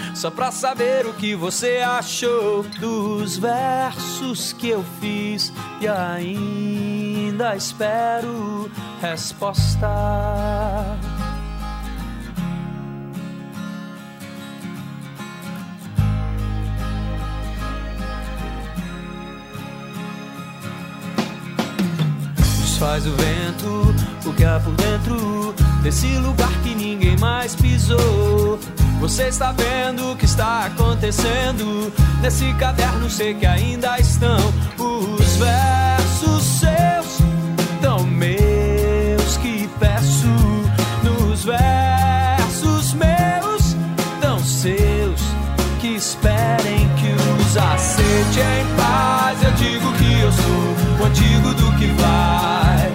só 0.13 0.29
pra 0.29 0.51
saber 0.51 1.05
o 1.05 1.13
que 1.13 1.35
você 1.35 1.77
achou 1.77 2.63
dos 2.79 3.37
versos 3.37 4.53
que 4.53 4.69
eu 4.69 4.83
fiz 4.99 5.51
e 5.79 5.87
ainda 5.87 7.55
espero 7.55 8.69
resposta. 9.01 9.87
faz 22.81 23.05
o 23.05 23.11
vento, 23.11 23.95
o 24.27 24.33
que 24.33 24.43
há 24.43 24.59
por 24.59 24.73
dentro 24.73 25.53
desse 25.83 26.17
lugar 26.17 26.51
que 26.63 26.73
ninguém 26.73 27.15
mais 27.19 27.53
pisou. 27.53 28.57
Você 29.01 29.29
está 29.29 29.51
vendo 29.51 30.11
o 30.11 30.15
que 30.15 30.25
está 30.25 30.65
acontecendo 30.67 31.91
nesse 32.21 32.53
caderno, 32.53 33.09
sei 33.09 33.33
que 33.33 33.47
ainda 33.47 33.99
estão 33.99 34.37
os 34.77 35.37
versos 35.37 36.43
seus, 36.43 37.17
tão 37.81 38.05
meus 38.05 39.37
que 39.37 39.67
peço 39.79 40.27
nos 41.03 41.43
versos 41.43 42.93
meus, 42.93 43.75
tão 44.21 44.39
seus 44.39 45.19
que 45.79 45.95
esperem 45.95 46.87
que 46.95 47.11
os 47.41 47.57
aceite 47.57 48.39
em 48.39 48.75
paz. 48.77 49.43
Eu 49.43 49.51
digo 49.53 49.91
que 49.93 50.19
eu 50.21 50.31
sou 50.31 51.01
o 51.01 51.05
antigo 51.07 51.53
do 51.55 51.71
que 51.79 51.87
vai 51.87 52.91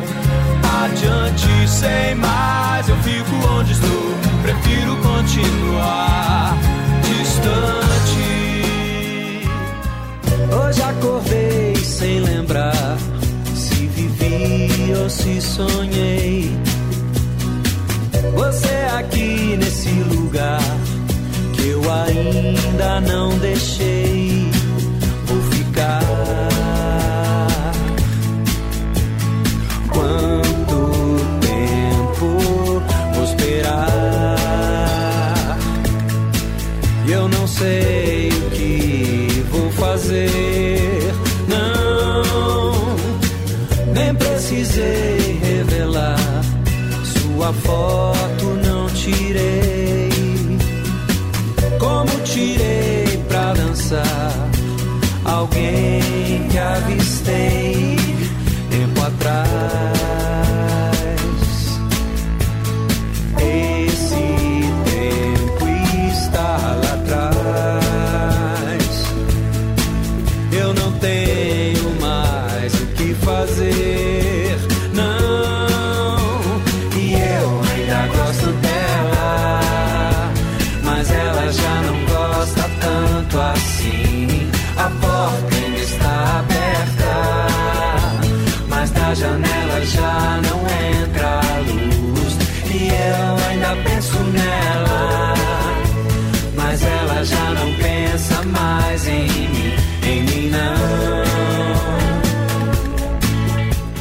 adiante 0.85 1.69
sem 1.69 2.15
mais. 2.15 2.75
Acordei 10.97 11.75
sem 11.76 12.21
lembrar 12.21 12.97
se 13.55 13.87
vivi 13.87 14.93
ou 15.00 15.11
se 15.11 15.41
sonhei. 15.41 16.50
Você 18.35 18.75
aqui 18.99 19.57
nesse 19.57 19.91
lugar 20.15 20.61
que 21.55 21.69
eu 21.69 21.83
ainda 21.93 23.00
não 23.00 23.38
deixei. 23.38 24.15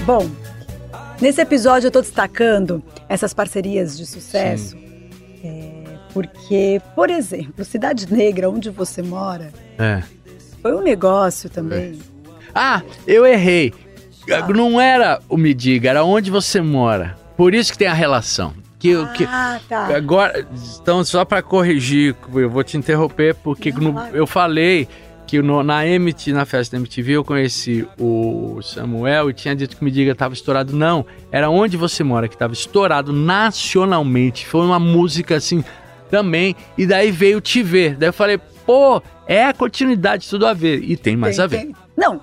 Bom, 0.06 0.30
nesse 1.20 1.42
episódio 1.42 1.88
eu 1.88 1.92
tô 1.92 2.02
destacando 2.02 2.84
essas 3.10 3.34
parcerias 3.34 3.98
de 3.98 4.06
sucesso. 4.06 4.76
é, 5.44 5.84
porque, 6.14 6.82
por 6.96 7.10
exemplo, 7.10 7.64
Cidade 7.66 8.12
Negra, 8.12 8.50
onde 8.50 8.70
você 8.70 9.02
mora, 9.04 9.52
É. 9.78 10.02
foi 10.62 10.74
um 10.76 10.82
negócio 10.82 11.50
também. 11.50 12.00
Ah, 12.54 12.82
eu 13.06 13.26
errei. 13.26 13.74
Não 14.56 14.80
era 14.82 15.20
o 15.30 15.38
Me 15.38 15.54
Diga, 15.54 15.90
era 15.90 16.04
onde 16.04 16.32
você 16.32 16.62
mora. 16.62 17.16
Por 17.38 17.54
isso 17.54 17.72
que 17.72 17.78
tem 17.78 17.88
a 17.88 17.94
relação. 17.94 18.54
Que, 18.80 18.90
eu- 18.90 19.08
que, 19.10 19.24
Ah, 19.26 19.60
tá. 19.68 19.96
Agora, 19.96 20.48
então, 20.82 21.04
só 21.04 21.24
para 21.26 21.42
corrigir, 21.42 22.16
eu 22.34 22.50
vou 22.50 22.64
te 22.64 22.78
interromper, 22.78 23.36
porque 23.36 23.72
Não, 23.72 24.08
eu 24.10 24.26
falei 24.26 24.88
que 25.36 25.42
no- 25.42 25.64
na 25.64 25.86
MT, 25.86 26.32
na 26.34 26.46
festa 26.46 26.76
da 26.76 26.80
MTV, 26.82 27.14
eu 27.14 27.24
conheci 27.24 27.88
o 28.00 28.62
Samuel 28.62 29.30
e 29.30 29.34
tinha 29.34 29.56
dito 29.56 29.76
que 29.78 29.84
Me 29.84 29.92
Diga 29.92 30.12
estava 30.14 30.34
estourado. 30.34 30.76
Não, 30.76 31.06
era 31.32 31.50
onde 31.50 31.76
você 31.78 32.04
mora, 32.04 32.28
que 32.28 32.36
estava 32.36 32.54
estourado 32.54 33.12
nacionalmente. 33.14 34.46
Foi 34.46 34.66
uma 34.66 34.80
música 34.80 35.36
assim 35.36 35.64
também. 36.10 36.56
E 36.78 36.86
daí 36.86 37.12
veio 37.12 37.42
Te 37.42 37.62
Ver. 37.64 37.96
Daí 37.96 38.10
eu 38.10 38.14
falei, 38.14 38.40
pô, 38.66 39.02
é 39.28 39.46
a 39.46 39.54
continuidade, 39.54 40.30
tudo 40.30 40.46
a 40.46 40.54
ver. 40.54 40.84
E 40.84 40.96
tem 40.96 41.16
mais 41.18 41.36
Tem- 41.36 41.44
a 41.44 41.48
ver. 41.48 41.58
tem- 41.58 41.76
Não, 41.98 42.22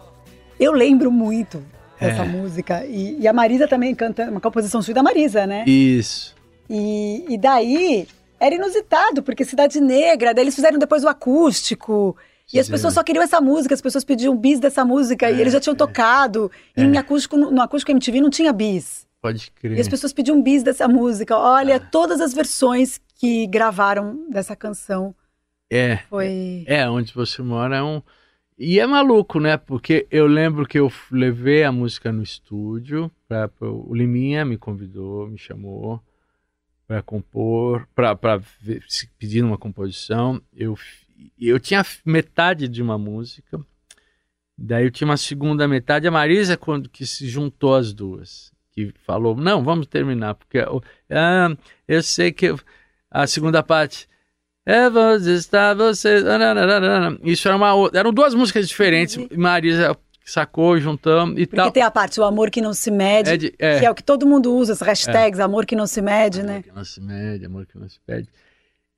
eu 0.60 0.72
lembro 0.72 1.10
muito 1.10 1.62
dessa 2.00 2.22
É. 2.22 2.26
música. 2.28 2.84
E, 2.86 3.18
e 3.20 3.28
a 3.28 3.32
Marisa 3.32 3.66
também 3.68 3.94
canta, 3.94 4.24
uma 4.30 4.40
composição 4.40 4.80
sua 4.82 4.94
da 4.94 5.02
Marisa, 5.02 5.46
né? 5.46 5.64
Isso. 5.66 6.34
E, 6.70 7.24
e 7.28 7.36
daí 7.38 8.06
era 8.40 8.54
inusitado, 8.54 9.22
porque 9.22 9.44
Cidade 9.44 9.80
Negra, 9.80 10.32
daí 10.34 10.44
eles 10.44 10.54
fizeram 10.54 10.78
depois 10.78 11.04
o 11.04 11.08
acústico. 11.08 12.16
E 12.52 12.60
as 12.60 12.68
pessoas 12.68 12.94
só 12.94 13.02
queriam 13.02 13.22
essa 13.22 13.40
música, 13.40 13.74
as 13.74 13.80
pessoas 13.80 14.04
pediam 14.04 14.36
bis 14.36 14.60
dessa 14.60 14.84
música 14.84 15.30
e 15.30 15.36
É, 15.36 15.40
eles 15.40 15.52
já 15.52 15.60
tinham 15.60 15.74
é. 15.74 15.78
tocado. 15.78 16.50
E 16.76 16.80
É. 16.82 16.84
em 16.84 16.96
acústico, 16.98 17.36
no, 17.36 17.50
no 17.50 17.62
acústico 17.62 17.90
MTV 17.92 18.20
não 18.20 18.30
tinha 18.30 18.52
bis. 18.52 19.06
Pode 19.20 19.50
crer. 19.52 19.78
E 19.78 19.80
as 19.80 19.88
pessoas 19.88 20.12
pediam 20.12 20.42
bis 20.42 20.62
dessa 20.62 20.86
música. 20.88 21.36
Olha, 21.36 21.76
Ah. 21.76 21.80
todas 21.80 22.20
as 22.20 22.34
versões 22.34 23.00
que 23.16 23.46
gravaram 23.46 24.26
dessa 24.28 24.54
canção 24.56 25.14
É. 25.70 25.98
foi. 26.10 26.64
É, 26.66 26.88
onde 26.90 27.14
você 27.14 27.40
mora 27.40 27.76
é 27.76 27.82
um. 27.82 28.02
E 28.58 28.78
é 28.78 28.86
maluco, 28.86 29.40
né? 29.40 29.56
Porque 29.56 30.06
eu 30.10 30.26
lembro 30.26 30.66
que 30.66 30.78
eu 30.78 30.92
levei 31.10 31.64
a 31.64 31.72
música 31.72 32.12
no 32.12 32.22
estúdio, 32.22 33.10
pra, 33.26 33.48
pra- 33.48 33.68
o 33.70 33.94
Liminha 33.94 34.44
me 34.44 34.58
convidou, 34.58 35.26
me 35.26 35.38
chamou 35.38 36.00
para 36.86 37.00
compor, 37.02 37.88
para 37.94 38.16
pedir 39.18 39.42
uma 39.42 39.56
composição. 39.56 40.40
Eu, 40.54 40.76
eu 41.38 41.58
tinha 41.60 41.84
metade 42.04 42.66
de 42.68 42.82
uma 42.82 42.96
música, 42.98 43.60
daí 44.56 44.84
eu 44.84 44.90
tinha 44.90 45.06
uma 45.08 45.16
segunda 45.16 45.66
metade. 45.68 46.06
A 46.06 46.10
Marisa, 46.10 46.56
quando 46.56 46.88
que 46.88 47.06
se 47.06 47.28
juntou 47.28 47.74
as 47.74 47.92
duas, 47.92 48.52
que 48.72 48.92
falou: 49.04 49.36
Não, 49.36 49.62
vamos 49.62 49.86
terminar, 49.86 50.34
porque 50.34 50.58
eu, 50.58 50.82
ah, 51.10 51.54
eu 51.86 52.02
sei 52.02 52.32
que 52.32 52.46
eu- 52.46 52.60
a 53.10 53.26
segunda 53.26 53.62
parte. 53.62 54.08
É 54.64 54.88
você 54.88 55.32
está 55.34 55.74
você. 55.74 56.22
Isso 57.24 57.48
era 57.48 57.56
uma 57.56 57.74
outra. 57.74 57.98
Eram 57.98 58.12
duas 58.12 58.32
músicas 58.34 58.68
diferentes. 58.68 59.16
Entendi. 59.16 59.36
Marisa 59.40 59.96
sacou, 60.24 60.78
juntamos 60.78 61.34
e 61.36 61.46
Porque 61.46 61.56
tal. 61.56 61.72
tem 61.72 61.82
a 61.82 61.90
parte, 61.90 62.20
o 62.20 62.24
amor 62.24 62.48
que 62.48 62.60
não 62.60 62.72
se 62.72 62.88
mede, 62.88 63.28
É 63.30 63.36
de- 63.36 63.54
é. 63.58 63.80
que 63.80 63.86
é 63.86 63.90
o 63.90 63.94
que 63.94 64.04
todo 64.04 64.24
mundo 64.24 64.54
usa, 64.54 64.72
as 64.72 64.80
hashtags, 64.80 65.40
amor 65.40 65.66
que 65.66 65.74
não 65.74 65.84
se 65.86 66.00
mede, 66.00 66.44
né? 66.44 66.52
Amor 66.52 66.62
que 66.62 66.72
não 66.72 66.84
se 66.84 67.00
mede, 67.00 67.44
amor 67.44 67.66
que 67.66 67.76
não 67.76 67.88
se 67.88 67.98
pede. 68.06 68.28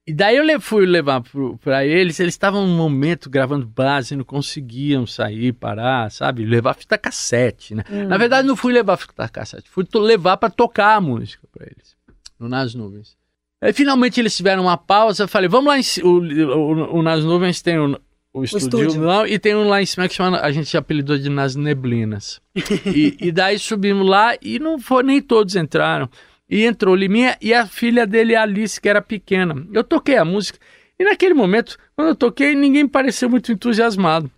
E 0.06 0.12
daí 0.12 0.36
eu 0.36 0.60
fui 0.60 0.84
levar 0.84 1.22
pra 1.62 1.86
eles, 1.86 2.20
eles 2.20 2.34
estavam 2.34 2.66
num 2.66 2.76
momento 2.76 3.30
gravando 3.30 3.66
base, 3.66 4.14
não 4.14 4.24
conseguiam 4.24 5.06
sair, 5.06 5.52
parar, 5.54 6.10
sabe? 6.10 6.44
Levar 6.44 6.74
fita 6.74 6.98
cassete, 6.98 7.74
né? 7.74 7.82
Hum. 7.90 8.04
Na 8.08 8.18
verdade, 8.18 8.46
não 8.46 8.54
fui 8.54 8.70
levar 8.72 8.98
fita 8.98 9.26
cassete, 9.30 9.70
fui 9.70 9.86
levar 9.94 10.36
pra 10.36 10.50
tocar 10.50 10.96
a 10.96 11.00
música 11.00 11.48
pra 11.50 11.64
eles, 11.66 11.96
no 12.38 12.48
Nas 12.50 12.74
Nuvens. 12.74 13.16
Aí 13.62 13.72
finalmente 13.72 14.20
eles 14.20 14.36
tiveram 14.36 14.64
uma 14.64 14.76
pausa, 14.76 15.24
eu 15.24 15.28
falei, 15.28 15.48
vamos 15.48 15.68
lá 15.68 15.78
em. 15.78 16.06
O, 16.06 16.18
o- 16.18 16.98
o 16.98 17.02
Nas 17.02 17.24
Nuvens 17.24 17.62
tem 17.62 17.78
o, 17.78 17.98
o 18.34 18.44
estúdio, 18.44 18.80
estúdio. 18.88 19.02
lá 19.04 19.26
e 19.26 19.38
tem 19.38 19.54
um 19.56 19.66
lá 19.66 19.80
em 19.80 19.86
cima 19.86 20.06
que 20.06 20.12
chama, 20.14 20.38
a 20.38 20.52
gente 20.52 20.76
apelidou 20.76 21.16
de 21.16 21.30
Nas 21.30 21.56
Neblinas. 21.56 22.42
e, 22.84 23.16
e 23.18 23.32
daí 23.32 23.58
subimos 23.58 24.06
lá 24.06 24.36
e 24.42 24.58
não 24.58 24.78
foi, 24.78 25.02
nem 25.02 25.22
todos 25.22 25.56
entraram. 25.56 26.10
E 26.48 26.64
entrou 26.64 26.94
o 26.94 26.96
Liminha 26.96 27.36
e 27.40 27.54
a 27.54 27.66
filha 27.66 28.06
dele, 28.06 28.36
Alice, 28.36 28.80
que 28.80 28.88
era 28.88 29.00
pequena. 29.00 29.54
Eu 29.72 29.82
toquei 29.82 30.16
a 30.16 30.24
música 30.24 30.58
e 30.98 31.04
naquele 31.04 31.34
momento, 31.34 31.76
quando 31.96 32.08
eu 32.08 32.14
toquei, 32.14 32.54
ninguém 32.54 32.86
pareceu 32.86 33.28
muito 33.28 33.50
entusiasmado. 33.50 34.30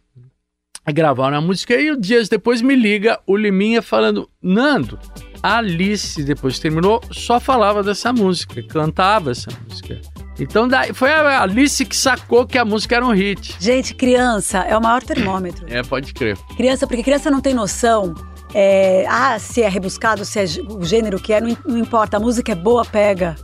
Gravaram 0.88 1.36
a 1.36 1.40
música 1.40 1.74
e 1.74 1.96
dias 1.96 2.28
depois 2.28 2.62
me 2.62 2.74
liga 2.74 3.18
o 3.26 3.36
Liminha 3.36 3.82
falando: 3.82 4.30
Nando, 4.40 4.98
a 5.42 5.58
Alice, 5.58 6.22
depois 6.22 6.54
que 6.54 6.62
terminou, 6.62 7.00
só 7.10 7.40
falava 7.40 7.82
dessa 7.82 8.12
música, 8.12 8.62
cantava 8.62 9.32
essa 9.32 9.50
música. 9.68 10.00
Então 10.38 10.68
daí, 10.68 10.94
foi 10.94 11.10
a 11.10 11.42
Alice 11.42 11.84
que 11.84 11.96
sacou 11.96 12.46
que 12.46 12.56
a 12.56 12.64
música 12.64 12.96
era 12.96 13.04
um 13.04 13.12
hit. 13.12 13.56
Gente, 13.58 13.94
criança 13.94 14.58
é 14.58 14.76
o 14.76 14.80
maior 14.80 15.02
termômetro. 15.02 15.66
É, 15.68 15.82
pode 15.82 16.14
crer. 16.14 16.38
Criança, 16.56 16.86
porque 16.86 17.02
criança 17.02 17.30
não 17.30 17.40
tem 17.40 17.52
noção. 17.52 18.14
É, 18.54 19.04
ah, 19.08 19.38
se 19.38 19.62
é 19.62 19.68
rebuscado, 19.68 20.24
se 20.24 20.40
é 20.40 20.44
o 20.68 20.84
gênero 20.84 21.20
que 21.20 21.32
é, 21.32 21.40
não, 21.40 21.56
não 21.66 21.78
importa. 21.78 22.16
A 22.16 22.20
música 22.20 22.52
é 22.52 22.54
boa, 22.54 22.84
pega. 22.84 23.36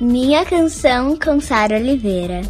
Minha 0.00 0.44
canção 0.44 1.16
Sara 1.40 1.76
Oliveira. 1.76 2.42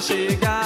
Chegar 0.00 0.59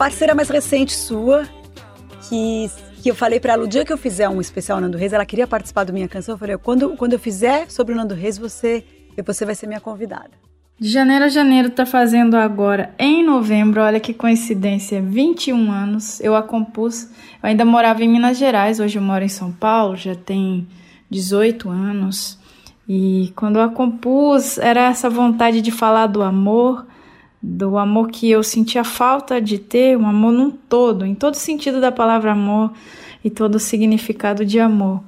parceira 0.00 0.34
mais 0.34 0.48
recente 0.48 0.94
sua 0.94 1.46
que, 2.26 2.70
que 3.02 3.10
eu 3.10 3.14
falei 3.14 3.38
pra 3.38 3.52
ela, 3.52 3.64
o 3.64 3.68
dia 3.68 3.84
que 3.84 3.92
eu 3.92 3.98
fizer 3.98 4.26
um 4.30 4.40
especial 4.40 4.80
Nando 4.80 4.96
Reis, 4.96 5.12
ela 5.12 5.26
queria 5.26 5.46
participar 5.46 5.84
do 5.84 5.92
Minha 5.92 6.08
Canção. 6.08 6.36
Eu 6.36 6.38
falei, 6.38 6.56
quando, 6.56 6.96
quando 6.96 7.12
eu 7.12 7.18
fizer 7.18 7.70
sobre 7.70 7.92
o 7.92 7.96
Nando 7.96 8.14
Reis, 8.14 8.38
você, 8.38 8.82
você 9.22 9.44
vai 9.44 9.54
ser 9.54 9.66
minha 9.66 9.78
convidada. 9.78 10.30
De 10.78 10.88
janeiro 10.88 11.26
a 11.26 11.28
janeiro 11.28 11.68
tá 11.68 11.84
fazendo 11.84 12.34
agora, 12.34 12.94
em 12.98 13.22
novembro, 13.22 13.82
olha 13.82 14.00
que 14.00 14.14
coincidência, 14.14 15.02
21 15.02 15.70
anos. 15.70 16.18
Eu 16.22 16.34
a 16.34 16.42
compus, 16.42 17.02
eu 17.02 17.50
ainda 17.50 17.66
morava 17.66 18.02
em 18.02 18.08
Minas 18.08 18.38
Gerais, 18.38 18.80
hoje 18.80 18.98
eu 18.98 19.02
moro 19.02 19.22
em 19.22 19.28
São 19.28 19.52
Paulo, 19.52 19.96
já 19.96 20.14
tem 20.14 20.66
18 21.10 21.68
anos. 21.68 22.38
E 22.88 23.34
quando 23.36 23.56
eu 23.56 23.62
a 23.62 23.68
compus, 23.68 24.56
era 24.56 24.80
essa 24.80 25.10
vontade 25.10 25.60
de 25.60 25.70
falar 25.70 26.06
do 26.06 26.22
amor, 26.22 26.86
do 27.42 27.78
amor 27.78 28.08
que 28.08 28.30
eu 28.30 28.42
sentia 28.42 28.84
falta 28.84 29.40
de 29.40 29.58
ter, 29.58 29.96
um 29.96 30.06
amor 30.06 30.32
num 30.32 30.50
todo, 30.50 31.06
em 31.06 31.14
todo 31.14 31.34
sentido 31.34 31.80
da 31.80 31.90
palavra 31.90 32.32
amor 32.32 32.72
e 33.24 33.30
todo 33.30 33.54
o 33.54 33.60
significado 33.60 34.44
de 34.44 34.60
amor. 34.60 35.02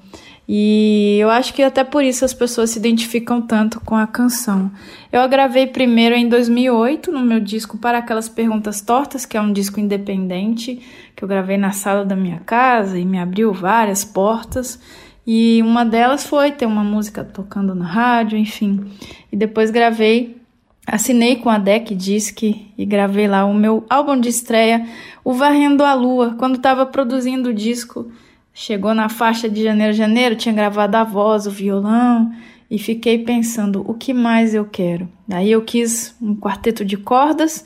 E 0.48 1.18
eu 1.20 1.30
acho 1.30 1.54
que 1.54 1.62
até 1.62 1.84
por 1.84 2.02
isso 2.02 2.24
as 2.24 2.34
pessoas 2.34 2.70
se 2.70 2.78
identificam 2.78 3.40
tanto 3.40 3.80
com 3.80 3.94
a 3.94 4.06
canção. 4.06 4.70
Eu 5.10 5.20
a 5.20 5.26
gravei 5.26 5.66
primeiro 5.66 6.14
em 6.14 6.28
2008 6.28 7.12
no 7.12 7.20
meu 7.20 7.38
disco 7.38 7.78
Para 7.78 7.98
Aquelas 7.98 8.28
Perguntas 8.28 8.80
Tortas, 8.80 9.24
que 9.24 9.36
é 9.36 9.40
um 9.40 9.52
disco 9.52 9.78
independente 9.78 10.80
que 11.14 11.22
eu 11.22 11.28
gravei 11.28 11.56
na 11.56 11.70
sala 11.70 12.04
da 12.04 12.16
minha 12.16 12.40
casa 12.40 12.98
e 12.98 13.04
me 13.04 13.18
abriu 13.18 13.52
várias 13.52 14.04
portas. 14.04 14.80
E 15.24 15.62
uma 15.62 15.84
delas 15.84 16.26
foi 16.26 16.50
ter 16.50 16.66
uma 16.66 16.82
música 16.82 17.22
tocando 17.22 17.74
na 17.74 17.86
rádio, 17.86 18.36
enfim. 18.36 18.84
E 19.30 19.36
depois 19.36 19.70
gravei, 19.70 20.41
assinei 20.86 21.36
com 21.36 21.48
a 21.48 21.58
Deck 21.58 21.94
Disc 21.94 22.42
e 22.42 22.84
gravei 22.84 23.28
lá 23.28 23.44
o 23.44 23.54
meu 23.54 23.84
álbum 23.88 24.18
de 24.18 24.28
estreia, 24.28 24.86
O 25.24 25.32
Varrendo 25.32 25.84
a 25.84 25.94
Lua, 25.94 26.34
quando 26.38 26.56
estava 26.56 26.84
produzindo 26.84 27.50
o 27.50 27.54
disco. 27.54 28.10
Chegou 28.54 28.94
na 28.94 29.08
faixa 29.08 29.48
de 29.48 29.62
janeiro, 29.62 29.92
janeiro, 29.92 30.36
tinha 30.36 30.54
gravado 30.54 30.96
a 30.96 31.04
voz, 31.04 31.46
o 31.46 31.50
violão, 31.50 32.30
e 32.70 32.78
fiquei 32.78 33.18
pensando 33.18 33.84
o 33.86 33.94
que 33.94 34.12
mais 34.12 34.54
eu 34.54 34.64
quero. 34.64 35.08
Daí 35.26 35.50
eu 35.50 35.62
quis 35.62 36.14
um 36.20 36.34
quarteto 36.34 36.84
de 36.84 36.96
cordas 36.96 37.64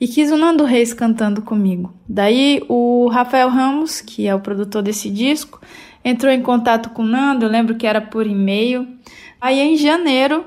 e 0.00 0.06
quis 0.06 0.30
o 0.30 0.36
Nando 0.36 0.64
Reis 0.64 0.94
cantando 0.94 1.42
comigo. 1.42 1.92
Daí 2.08 2.62
o 2.68 3.08
Rafael 3.08 3.48
Ramos, 3.48 4.00
que 4.00 4.26
é 4.26 4.34
o 4.34 4.40
produtor 4.40 4.82
desse 4.82 5.10
disco, 5.10 5.60
entrou 6.04 6.32
em 6.32 6.42
contato 6.42 6.90
com 6.90 7.02
o 7.02 7.06
Nando, 7.06 7.44
eu 7.44 7.50
lembro 7.50 7.74
que 7.74 7.86
era 7.86 8.00
por 8.00 8.26
e-mail. 8.26 8.86
Aí 9.40 9.58
em 9.58 9.76
janeiro, 9.76 10.44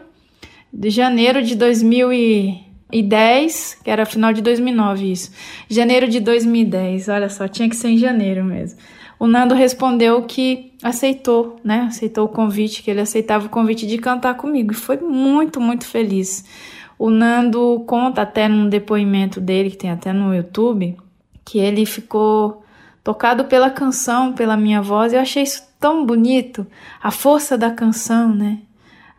de 0.73 0.89
janeiro 0.89 1.41
de 1.41 1.55
2010, 1.55 3.79
que 3.83 3.89
era 3.89 4.05
final 4.05 4.33
de 4.33 4.41
2009 4.41 5.11
isso. 5.11 5.31
Janeiro 5.69 6.07
de 6.07 6.19
2010, 6.19 7.09
olha 7.09 7.29
só, 7.29 7.47
tinha 7.47 7.69
que 7.69 7.75
ser 7.75 7.89
em 7.89 7.97
janeiro 7.97 8.43
mesmo 8.43 8.79
o 9.21 9.27
Nando 9.27 9.53
respondeu 9.53 10.23
que 10.23 10.73
aceitou, 10.81 11.59
né? 11.63 11.81
Aceitou 11.81 12.25
o 12.25 12.27
convite, 12.27 12.81
que 12.81 12.89
ele 12.89 13.01
aceitava 13.01 13.45
o 13.45 13.49
convite 13.49 13.85
de 13.85 13.99
cantar 13.99 14.33
comigo. 14.33 14.71
E 14.71 14.75
foi 14.75 14.97
muito, 14.97 15.61
muito 15.61 15.85
feliz. 15.85 16.43
O 16.97 17.11
Nando 17.11 17.83
conta 17.85 18.23
até 18.23 18.47
num 18.47 18.67
depoimento 18.67 19.39
dele, 19.39 19.69
que 19.69 19.77
tem 19.77 19.91
até 19.91 20.11
no 20.11 20.33
YouTube, 20.33 20.97
que 21.45 21.59
ele 21.59 21.85
ficou 21.85 22.63
tocado 23.03 23.45
pela 23.45 23.69
canção, 23.69 24.33
pela 24.33 24.57
minha 24.57 24.81
voz. 24.81 25.13
Eu 25.13 25.19
achei 25.19 25.43
isso 25.43 25.67
tão 25.79 26.03
bonito. 26.03 26.65
A 26.99 27.11
força 27.11 27.55
da 27.55 27.69
canção, 27.69 28.33
né? 28.33 28.57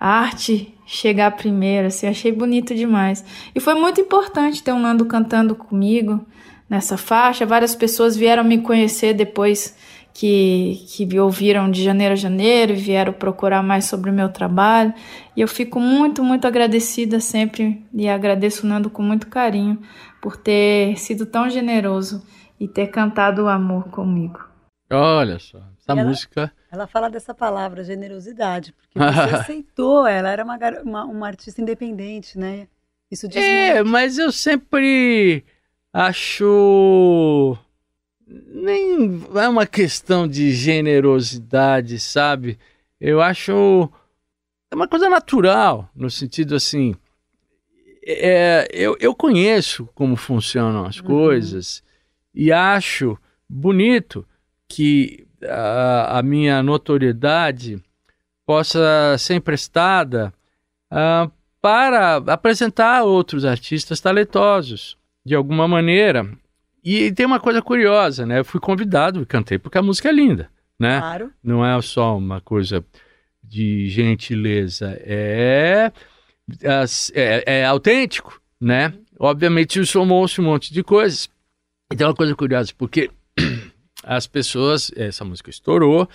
A 0.00 0.18
arte 0.18 0.74
chegar 0.92 1.30
primeiro, 1.32 1.86
assim, 1.86 2.06
achei 2.06 2.30
bonito 2.30 2.74
demais. 2.74 3.24
E 3.54 3.60
foi 3.60 3.74
muito 3.74 3.98
importante 4.00 4.62
ter 4.62 4.72
o 4.72 4.78
Nando 4.78 5.06
cantando 5.06 5.54
comigo 5.54 6.24
nessa 6.68 6.98
faixa. 6.98 7.46
Várias 7.46 7.74
pessoas 7.74 8.14
vieram 8.14 8.44
me 8.44 8.58
conhecer 8.58 9.14
depois 9.14 9.74
que, 10.12 10.84
que 10.88 11.18
ouviram 11.18 11.70
de 11.70 11.82
janeiro 11.82 12.12
a 12.12 12.16
janeiro 12.16 12.72
e 12.72 12.76
vieram 12.76 13.12
procurar 13.14 13.62
mais 13.62 13.86
sobre 13.86 14.10
o 14.10 14.12
meu 14.12 14.28
trabalho. 14.28 14.92
E 15.34 15.40
eu 15.40 15.48
fico 15.48 15.80
muito, 15.80 16.22
muito 16.22 16.46
agradecida 16.46 17.20
sempre 17.20 17.82
e 17.94 18.06
agradeço 18.06 18.66
o 18.66 18.68
Nando 18.68 18.90
com 18.90 19.02
muito 19.02 19.28
carinho 19.28 19.78
por 20.20 20.36
ter 20.36 20.98
sido 20.98 21.24
tão 21.24 21.48
generoso 21.48 22.22
e 22.60 22.68
ter 22.68 22.88
cantado 22.88 23.44
o 23.44 23.48
amor 23.48 23.84
comigo. 23.88 24.40
Olha 24.90 25.38
só, 25.38 25.56
essa 25.58 25.92
Ela- 25.98 26.04
música. 26.04 26.52
Ela 26.72 26.86
fala 26.86 27.10
dessa 27.10 27.34
palavra, 27.34 27.84
generosidade, 27.84 28.72
porque 28.72 28.98
você 28.98 29.34
aceitou, 29.36 30.06
ela 30.06 30.30
era 30.30 30.42
uma, 30.42 30.56
uma, 30.82 31.04
uma 31.04 31.26
artista 31.28 31.60
independente, 31.60 32.38
né? 32.38 32.66
Isso 33.10 33.28
diz 33.28 33.44
É, 33.44 33.74
muito. 33.74 33.90
mas 33.90 34.16
eu 34.18 34.32
sempre 34.32 35.44
acho. 35.92 37.56
Nem 38.26 39.22
é 39.34 39.48
uma 39.48 39.66
questão 39.66 40.26
de 40.26 40.50
generosidade, 40.52 42.00
sabe? 42.00 42.58
Eu 42.98 43.20
acho. 43.20 43.90
É 44.70 44.74
uma 44.74 44.88
coisa 44.88 45.10
natural, 45.10 45.90
no 45.94 46.08
sentido 46.10 46.54
assim. 46.56 46.94
é, 48.04 48.66
eu, 48.72 48.96
eu 48.98 49.14
conheço 49.14 49.86
como 49.94 50.16
funcionam 50.16 50.86
as 50.86 50.98
Uhum. 50.98 51.04
coisas 51.06 51.82
e 52.34 52.50
acho 52.50 53.18
bonito 53.48 54.26
que 54.66 55.26
a, 55.48 56.18
a 56.18 56.22
minha 56.22 56.62
notoriedade 56.62 57.82
possa 58.46 59.16
ser 59.18 59.34
emprestada 59.34 60.32
ah, 60.90 61.30
para 61.60 62.16
apresentar 62.16 63.04
outros 63.04 63.44
artistas 63.44 64.00
talentosos, 64.00 64.96
de 65.24 65.34
alguma 65.34 65.68
maneira. 65.68 66.28
E 66.84 67.12
tem 67.12 67.24
uma 67.24 67.38
coisa 67.38 67.62
curiosa, 67.62 68.26
né? 68.26 68.40
Eu 68.40 68.44
fui 68.44 68.60
convidado 68.60 69.22
e 69.22 69.26
cantei 69.26 69.58
porque 69.58 69.78
a 69.78 69.82
música 69.82 70.08
é 70.08 70.12
linda, 70.12 70.50
né? 70.78 70.98
Claro. 70.98 71.30
Não 71.42 71.64
é 71.64 71.80
só 71.80 72.18
uma 72.18 72.40
coisa 72.40 72.84
de 73.42 73.88
gentileza, 73.88 74.98
é, 75.00 75.92
é, 77.14 77.42
é 77.46 77.64
autêntico, 77.64 78.40
né? 78.60 78.92
Obviamente 79.18 79.78
isso 79.78 79.92
somou-se 79.92 80.40
um 80.40 80.44
monte 80.44 80.74
de 80.74 80.82
coisas. 80.82 81.30
E 81.92 81.96
tem 81.96 82.06
uma 82.06 82.14
coisa 82.14 82.34
curiosa, 82.34 82.72
porque 82.76 83.10
as 84.02 84.26
pessoas, 84.26 84.90
essa 84.96 85.24
música 85.24 85.50
estourou 85.50 86.08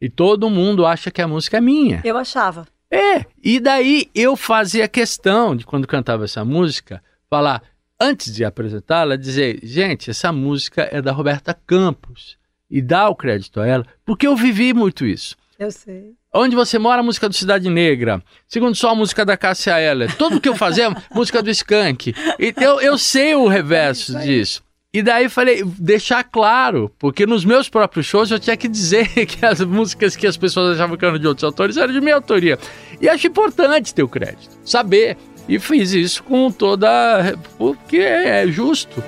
e 0.00 0.08
todo 0.08 0.50
mundo 0.50 0.86
acha 0.86 1.10
que 1.10 1.22
a 1.22 1.28
música 1.28 1.58
é 1.58 1.60
minha. 1.60 2.00
Eu 2.04 2.16
achava. 2.16 2.66
É, 2.90 3.24
e 3.42 3.58
daí 3.58 4.08
eu 4.14 4.36
fazia 4.36 4.86
questão 4.86 5.56
de, 5.56 5.64
quando 5.64 5.86
cantava 5.86 6.24
essa 6.24 6.44
música, 6.44 7.02
falar, 7.28 7.62
antes 8.00 8.32
de 8.32 8.44
apresentá-la, 8.44 9.16
dizer: 9.16 9.60
gente, 9.62 10.10
essa 10.10 10.32
música 10.32 10.88
é 10.92 11.02
da 11.02 11.12
Roberta 11.12 11.54
Campos. 11.66 12.36
E 12.70 12.80
dar 12.80 13.08
o 13.08 13.14
crédito 13.14 13.60
a 13.60 13.66
ela, 13.66 13.86
porque 14.04 14.26
eu 14.26 14.34
vivi 14.34 14.72
muito 14.72 15.04
isso. 15.04 15.36
Eu 15.58 15.70
sei. 15.70 16.14
Onde 16.32 16.56
você 16.56 16.78
mora, 16.78 17.00
a 17.00 17.04
música 17.04 17.28
do 17.28 17.34
Cidade 17.34 17.70
Negra. 17.70 18.20
Segundo 18.48 18.74
só, 18.74 18.90
a 18.90 18.94
música 18.94 19.24
da 19.24 19.36
Cássia 19.36 19.80
Eller. 19.80 20.16
Tudo 20.16 20.40
que 20.40 20.48
eu 20.48 20.56
fazia, 20.56 20.90
música 21.14 21.40
do 21.40 21.50
Skank. 21.50 22.12
Então 22.40 22.80
eu 22.80 22.98
sei 22.98 23.36
o 23.36 23.46
reverso 23.46 24.18
disso. 24.18 24.63
E 24.94 25.02
daí 25.02 25.28
falei, 25.28 25.64
deixar 25.64 26.22
claro, 26.22 26.88
porque 27.00 27.26
nos 27.26 27.44
meus 27.44 27.68
próprios 27.68 28.06
shows 28.06 28.30
eu 28.30 28.38
tinha 28.38 28.56
que 28.56 28.68
dizer 28.68 29.08
que 29.26 29.44
as 29.44 29.60
músicas 29.60 30.14
que 30.14 30.24
as 30.24 30.36
pessoas 30.36 30.76
achavam 30.76 30.96
que 30.96 31.04
eram 31.04 31.18
de 31.18 31.26
outros 31.26 31.42
autores 31.42 31.76
eram 31.76 31.92
de 31.92 32.00
minha 32.00 32.14
autoria. 32.14 32.56
E 33.00 33.08
acho 33.08 33.26
importante 33.26 33.92
ter 33.92 34.04
o 34.04 34.08
crédito, 34.08 34.56
saber. 34.64 35.16
E 35.48 35.58
fiz 35.58 35.92
isso 35.92 36.22
com 36.22 36.48
toda. 36.48 37.36
porque 37.58 37.98
é 37.98 38.46
justo. 38.46 39.02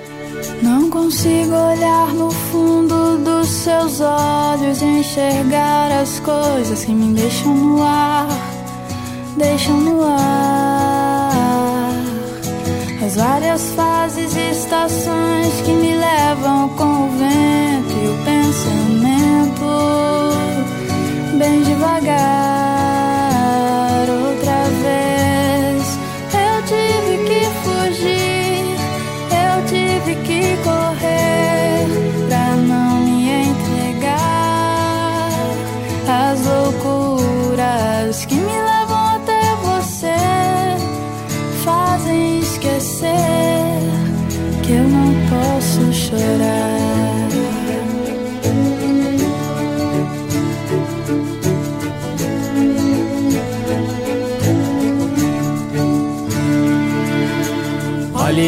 Não 0.61 0.89
consigo 0.89 1.55
olhar 1.55 2.13
no 2.13 2.29
fundo 2.31 3.17
dos 3.19 3.47
seus 3.47 4.01
olhos 4.01 4.81
e 4.81 4.85
enxergar 4.85 5.89
as 6.01 6.19
coisas 6.19 6.83
que 6.83 6.91
me 6.91 7.15
deixam 7.15 7.55
no 7.55 7.81
ar, 7.81 8.27
deixam 9.37 9.77
no 9.79 10.03
ar. 10.03 11.66
As 12.99 13.15
várias 13.15 13.61
fases 13.71 14.35
e 14.35 14.51
estações 14.51 15.61
que 15.63 15.71
me 15.71 15.95
levam 15.95 16.69
com 16.69 17.05
o 17.05 17.09
vento 17.11 17.93
e 17.93 18.07
o 18.09 18.17
pensamento 18.25 19.67
bem 21.37 21.61
devagar. 21.61 22.86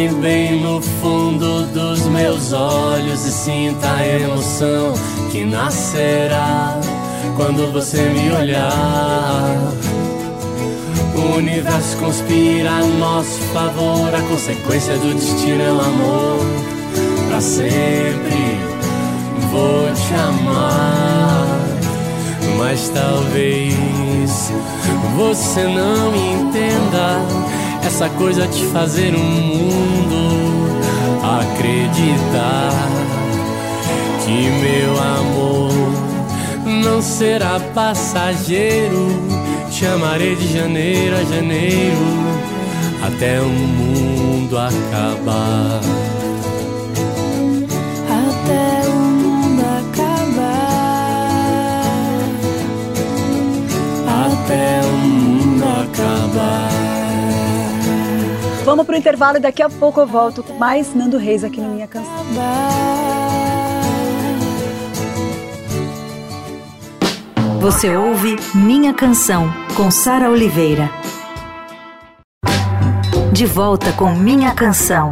Bem 0.07 0.61
no 0.61 0.81
fundo 0.81 1.65
dos 1.73 2.05
meus 2.07 2.53
olhos 2.53 3.25
e 3.25 3.31
sinta 3.31 3.91
a 3.91 4.07
emoção 4.07 4.93
que 5.29 5.43
nascerá 5.43 6.79
quando 7.35 7.69
você 7.73 7.97
me 7.97 8.31
olhar. 8.31 9.57
O 11.15 11.35
universo 11.35 11.97
conspira 11.97 12.71
a 12.71 12.85
nosso 12.85 13.39
favor, 13.53 14.15
a 14.15 14.21
consequência 14.21 14.97
do 14.99 15.13
destino 15.13 15.61
é 15.61 15.71
o 15.73 15.81
amor. 15.81 16.45
Pra 17.27 17.41
sempre 17.41 18.57
vou 19.51 19.85
te 19.93 20.13
amar, 20.13 21.59
mas 22.57 22.87
talvez 22.89 24.53
você 25.17 25.63
não 25.63 26.15
entenda 26.15 27.49
essa 27.83 28.09
coisa 28.09 28.47
de 28.47 28.65
fazer 28.67 29.15
um 29.15 29.23
mundo 29.23 30.69
acreditar 31.23 32.71
que 34.23 34.49
meu 34.61 34.91
amor 35.01 35.99
não 36.83 37.01
será 37.01 37.59
passageiro. 37.73 39.07
Te 39.71 39.85
amarei 39.85 40.35
de 40.35 40.51
janeiro 40.53 41.15
a 41.15 41.23
janeiro 41.23 42.29
até 43.01 43.41
o 43.41 43.47
mundo 43.47 44.57
acabar. 44.57 45.79
Até 48.09 48.89
o 48.89 48.93
mundo 48.93 49.61
acabar. 49.79 50.59
Até 54.25 54.81
o 54.85 54.97
mundo 54.97 55.63
acabar. 55.63 56.78
Vamos 58.69 58.85
pro 58.85 58.95
intervalo 58.95 59.37
e 59.37 59.39
daqui 59.39 59.63
a 59.63 59.67
pouco 59.67 59.99
eu 59.99 60.05
volto 60.05 60.43
com 60.43 60.53
mais 60.53 60.93
Nando 60.93 61.17
Reis 61.17 61.43
aqui 61.43 61.59
no 61.59 61.69
Minha 61.69 61.87
Canção. 61.87 62.23
Você 67.59 67.97
ouve 67.97 68.35
Minha 68.53 68.93
Canção 68.93 69.51
com 69.75 69.89
Sara 69.89 70.29
Oliveira. 70.29 70.87
De 73.33 73.47
volta 73.47 73.91
com 73.93 74.13
Minha 74.13 74.53
Canção. 74.53 75.09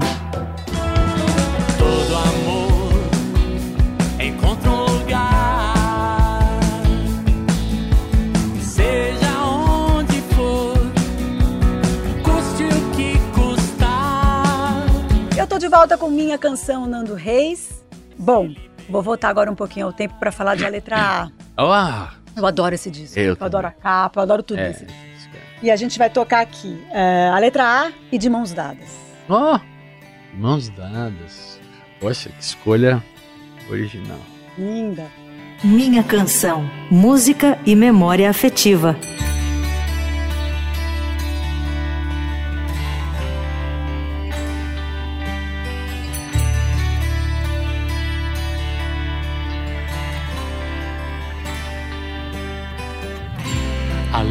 Volta 15.77 15.95
com 15.95 16.09
minha 16.09 16.39
canção 16.39 16.87
Nando 16.87 17.13
Reis. 17.13 17.85
Bom, 18.17 18.51
vou 18.89 19.03
voltar 19.03 19.29
agora 19.29 19.51
um 19.51 19.53
pouquinho 19.53 19.85
ao 19.85 19.93
tempo 19.93 20.15
para 20.15 20.31
falar 20.31 20.57
da 20.57 20.67
letra 20.67 21.29
A. 21.55 22.11
Eu 22.35 22.47
adoro 22.47 22.73
esse 22.73 22.89
disco. 22.89 23.17
Eu, 23.17 23.35
eu 23.39 23.45
adoro 23.45 23.65
a 23.65 23.71
capa, 23.71 24.19
eu 24.19 24.21
adoro 24.21 24.43
tudo 24.43 24.59
é, 24.59 24.69
esse 24.69 24.85
disco. 24.85 25.31
E 25.61 25.71
a 25.71 25.75
gente 25.75 25.97
vai 25.97 26.07
tocar 26.07 26.41
aqui 26.41 26.79
uh, 26.91 27.33
a 27.33 27.39
letra 27.39 27.63
A 27.63 27.91
e 28.11 28.17
de 28.19 28.29
mãos 28.29 28.53
dadas. 28.53 28.89
Ó, 29.27 29.55
oh, 29.55 30.35
mãos 30.37 30.69
dadas. 30.69 31.59
Poxa, 31.99 32.29
que 32.29 32.43
escolha 32.43 33.03
original. 33.71 34.19
Linda. 34.55 35.07
Minha 35.63 36.03
canção, 36.03 36.69
música 36.91 37.57
e 37.65 37.75
memória 37.75 38.29
afetiva. 38.29 38.95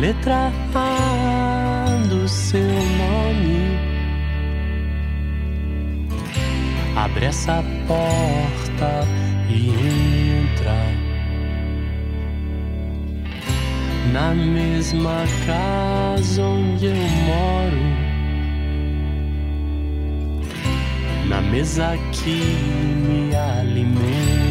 Letra 0.01 0.53
A 0.75 1.87
do 2.09 2.29
seu 2.29 2.61
nome. 2.61 3.79
Abre 6.97 7.27
essa 7.27 7.63
porta 7.87 9.07
e 9.49 9.71
entra 10.41 11.07
na 14.13 14.35
mesma 14.35 15.25
casa 15.47 16.43
onde 16.43 16.87
eu 16.87 16.95
moro. 16.95 18.07
Na 21.29 21.41
mesa 21.43 21.99
que 22.13 22.31
me 22.31 23.35
alimenta. 23.35 24.46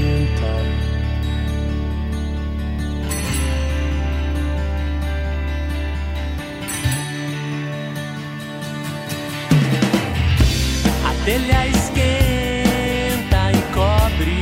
Telha 11.26 11.68
esquenta 11.68 13.52
e 13.52 13.62
cobre. 13.74 14.42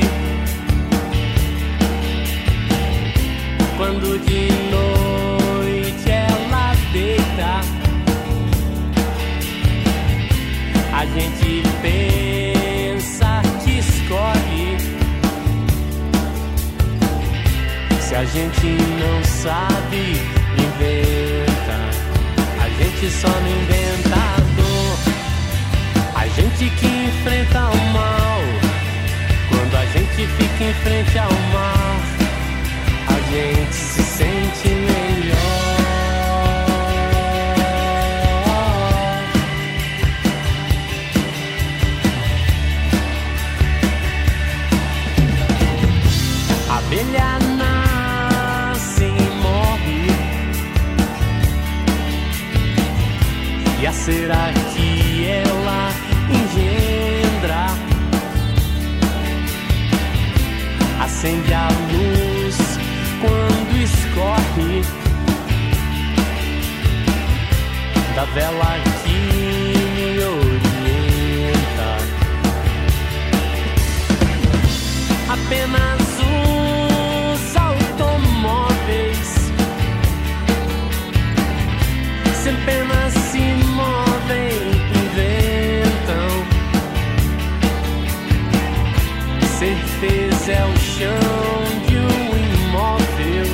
Quando 3.78 4.18
de 4.18 4.52
noite 4.70 6.10
ela 6.10 6.74
deita, 6.92 7.60
a 10.92 11.06
gente 11.06 11.62
pensa 11.80 13.42
que 13.64 13.78
escolhe. 13.78 14.76
Se 17.98 18.14
a 18.14 18.24
gente 18.26 18.66
não 19.00 19.24
sabe, 19.24 20.20
inventa. 20.66 21.78
A 22.62 22.68
gente 22.68 23.10
só 23.10 23.28
não 23.28 23.62
inventa 23.62 23.83
gente 26.56 26.70
que 26.76 26.86
enfrenta 26.86 27.58
o 27.58 27.76
mal. 27.92 28.40
Quando 29.48 29.76
a 29.76 29.86
gente 29.86 30.26
fica 30.26 30.64
em 30.64 30.74
frente 30.74 31.18
ao 31.18 31.32
mar, 31.52 32.00
a 33.08 33.20
gente 33.32 33.74
se 33.74 34.02
sente 34.02 34.68
melhor. 34.68 35.34
abelha 46.70 47.38
nasce 47.56 49.04
e 49.04 49.30
morre. 49.42 50.06
E 53.80 53.86
a 53.86 53.92
será 53.92 54.63
Acende 61.24 61.54
a 61.54 61.68
luz 61.90 62.56
quando 63.22 63.82
escorre 63.82 64.82
da 68.14 68.24
vela 68.26 68.76
que 69.02 69.16
me 69.94 70.22
orienta. 70.22 71.96
Apenas 75.30 75.93
de 91.86 91.96
um 91.98 92.36
imóvel. 92.68 93.46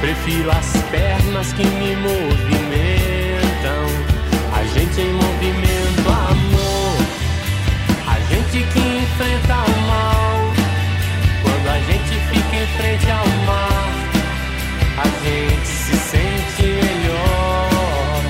Prefiro 0.00 0.50
as 0.50 0.82
pernas 0.90 1.52
que 1.52 1.64
me 1.64 1.96
movimentam. 1.96 3.84
A 4.52 4.64
gente 4.64 5.00
em 5.00 5.12
movimento, 5.12 6.08
amor. 6.08 6.96
A 8.08 8.18
gente 8.30 8.64
que 8.72 8.78
enfrenta 8.80 9.54
o 9.54 9.80
mal. 9.88 10.52
Quando 11.42 11.68
a 11.68 11.78
gente 11.80 12.14
fica 12.30 12.56
em 12.56 12.66
frente 12.76 13.10
ao 13.10 13.26
mar, 13.46 13.92
a 14.98 15.06
gente 15.24 15.66
se 15.66 15.96
sente 15.96 16.62
melhor. 16.62 18.22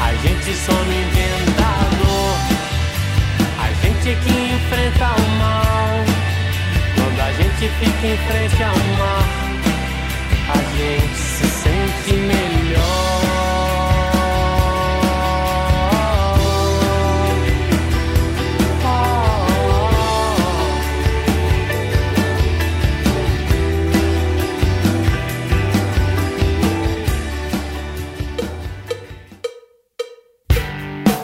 A 0.00 0.12
gente 0.14 0.54
só 0.56 0.72
não 0.72 0.92
inventa 0.92 1.68
dor. 1.98 2.36
A 3.58 3.68
gente 3.82 4.16
que 4.24 4.41
fica 7.84 8.06
em 8.06 8.16
frente 8.16 8.62
ao 8.62 8.76
mar, 8.96 9.26
a 10.48 10.76
gente 10.76 11.16
se 11.16 11.46
sente 11.46 12.12
melhor. 12.14 12.82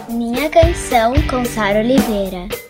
Minha 0.09 0.51
canção 0.51 1.15
com 1.31 1.45
Sara 1.45 1.79
Oliveira. 1.79 2.68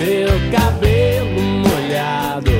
Seu 0.00 0.28
cabelo 0.50 1.42
molhado. 1.42 2.59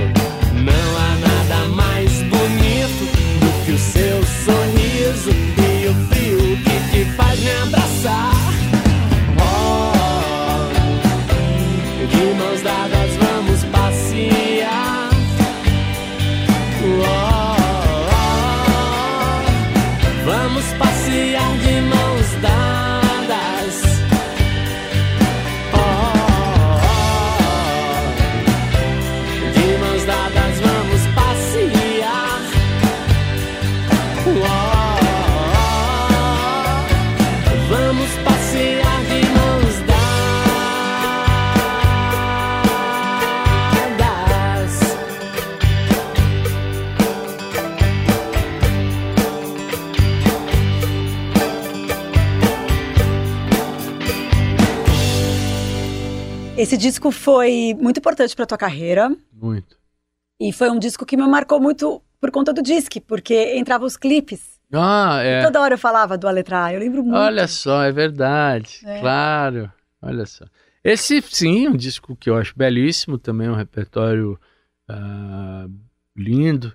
Disco 56.81 57.11
foi 57.11 57.77
muito 57.79 57.99
importante 57.99 58.35
para 58.35 58.47
tua 58.47 58.59
carreira 58.59 59.15
Muito. 59.33 59.77
e 60.41 60.53
foi 60.53 60.71
um 60.71 60.79
disco 60.79 61.05
que 61.05 61.17
me 61.17 61.27
marcou 61.27 61.61
muito 61.61 62.03
por 62.21 62.31
conta 62.31 62.53
do 62.53 62.63
disque, 62.63 63.01
porque 63.01 63.57
entrava 63.57 63.85
os 63.85 63.97
clipes. 63.97 64.61
Ah, 64.73 65.21
é. 65.23 65.43
Toda 65.43 65.61
hora 65.61 65.75
eu 65.75 65.79
falava 65.79 66.17
do 66.17 66.29
A 66.29 66.31
Letra 66.31 66.65
A, 66.65 66.75
eu 66.75 66.81
lembro 66.81 67.03
muito. 67.03 67.17
Olha 67.17 67.47
só, 67.49 67.83
é 67.83 67.91
verdade. 67.91 68.81
É. 68.85 69.01
Claro. 69.01 69.73
Olha 70.03 70.27
só. 70.27 70.45
Esse, 70.83 71.21
sim, 71.23 71.67
é 71.67 71.71
um 71.71 71.77
disco 71.77 72.17
que 72.17 72.31
eu 72.31 72.37
acho 72.37 72.55
belíssimo, 72.57 73.19
também 73.19 73.49
um 73.49 73.55
repertório 73.55 74.39
ah, 74.89 75.67
lindo. 76.17 76.73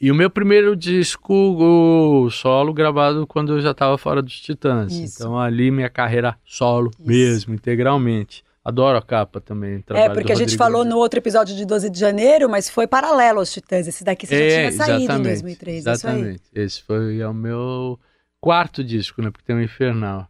E 0.00 0.10
o 0.10 0.14
meu 0.14 0.30
primeiro 0.30 0.74
disco 0.74 1.34
o 1.34 2.30
solo 2.30 2.72
gravado 2.72 3.26
quando 3.26 3.52
eu 3.54 3.60
já 3.60 3.72
estava 3.72 3.98
fora 3.98 4.22
dos 4.22 4.40
Titãs. 4.40 4.92
Isso. 4.92 5.16
Então 5.16 5.38
ali 5.38 5.70
minha 5.70 5.90
carreira 5.90 6.38
solo 6.44 6.90
Isso. 6.90 7.06
mesmo, 7.06 7.54
integralmente. 7.54 8.42
Adoro 8.62 8.98
a 8.98 9.02
capa 9.02 9.40
também. 9.40 9.82
É, 9.90 10.08
porque 10.10 10.32
a 10.32 10.34
gente 10.34 10.56
falou 10.56 10.84
no 10.84 10.98
outro 10.98 11.18
episódio 11.18 11.56
de 11.56 11.64
12 11.64 11.88
de 11.88 11.98
janeiro, 11.98 12.48
mas 12.48 12.68
foi 12.68 12.86
paralelo 12.86 13.38
aos 13.38 13.50
Titãs. 13.52 13.88
Esse 13.88 14.04
daqui 14.04 14.26
você 14.26 14.36
já 14.36 14.44
É, 14.44 14.58
tinha 14.58 14.72
saído 14.72 14.92
em 15.00 15.04
exatamente, 15.04 15.28
2003, 15.28 15.86
é? 15.86 15.90
Exatamente. 15.90 16.42
Esse 16.54 16.82
foi 16.82 17.18
é 17.20 17.26
o 17.26 17.32
meu 17.32 17.98
quarto 18.38 18.84
disco, 18.84 19.22
né? 19.22 19.30
Porque 19.30 19.46
tem 19.46 19.56
o 19.56 19.62
Infernal. 19.62 20.28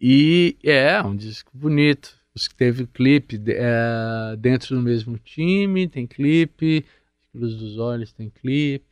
E 0.00 0.56
é 0.64 1.00
um 1.02 1.14
disco 1.14 1.50
bonito. 1.54 2.16
Os 2.34 2.46
que 2.48 2.54
teve 2.54 2.86
clipe 2.86 3.40
é, 3.48 4.36
dentro 4.36 4.74
do 4.76 4.82
mesmo 4.82 5.18
time, 5.18 5.88
tem 5.88 6.06
clipe. 6.06 6.84
Luz 7.32 7.54
dos 7.54 7.78
Olhos 7.78 8.12
tem 8.12 8.30
clipe. 8.30 8.84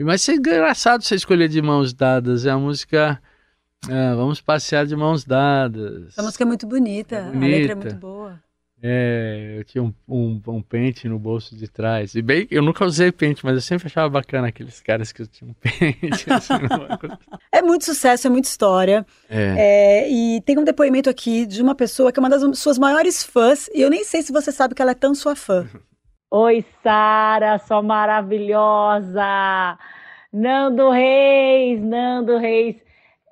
Vai 0.00 0.18
ser 0.18 0.34
engraçado 0.34 1.02
você 1.02 1.14
escolher 1.14 1.48
de 1.48 1.60
mãos 1.62 1.92
dadas. 1.94 2.44
É 2.44 2.50
a 2.50 2.58
música. 2.58 3.20
É, 3.88 4.14
vamos 4.14 4.40
passear 4.40 4.86
de 4.86 4.96
mãos 4.96 5.24
dadas. 5.24 6.08
Essa 6.08 6.22
música 6.22 6.44
é 6.44 6.46
muito 6.46 6.66
bonita, 6.66 7.16
É 7.16 7.18
a 7.20 7.22
letra 7.30 7.38
é 7.38 7.74
bonita. 7.74 7.74
muito 7.76 7.96
boa. 7.96 8.40
É, 8.80 9.56
eu 9.58 9.64
tinha 9.64 9.82
um, 9.82 9.92
um, 10.08 10.40
um 10.46 10.62
pente 10.62 11.08
no 11.08 11.18
bolso 11.18 11.56
de 11.56 11.66
trás. 11.66 12.14
E 12.14 12.22
bem, 12.22 12.46
eu 12.48 12.62
nunca 12.62 12.84
usei 12.84 13.10
pente, 13.10 13.44
mas 13.44 13.54
eu 13.54 13.60
sempre 13.60 13.86
achava 13.88 14.08
bacana 14.08 14.46
aqueles 14.48 14.80
caras 14.80 15.10
que 15.10 15.26
tinham 15.26 15.52
pente. 15.60 16.32
assim, 16.32 16.54
É 17.50 17.60
muito 17.60 17.84
sucesso, 17.84 18.28
é 18.28 18.30
muita 18.30 18.46
história. 18.48 19.04
é. 19.28 19.54
É, 20.04 20.08
e 20.10 20.40
tem 20.42 20.56
um 20.58 20.64
depoimento 20.64 21.10
aqui 21.10 21.44
de 21.44 21.60
uma 21.60 21.74
pessoa 21.74 22.12
que 22.12 22.20
é 22.20 22.22
uma 22.22 22.30
das 22.30 22.56
suas 22.58 22.78
maiores 22.78 23.24
fãs, 23.24 23.68
e 23.74 23.80
eu 23.82 23.90
nem 23.90 24.04
sei 24.04 24.22
se 24.22 24.32
você 24.32 24.52
sabe 24.52 24.76
que 24.76 24.82
ela 24.82 24.92
é 24.92 24.94
tão 24.94 25.12
sua 25.14 25.34
fã. 25.34 25.66
Oi, 26.30 26.64
Sara, 26.82 27.58
sua 27.58 27.82
maravilhosa! 27.82 29.78
Nando 30.32 30.90
Reis, 30.90 31.80
Nando 31.82 32.36
Reis. 32.38 32.76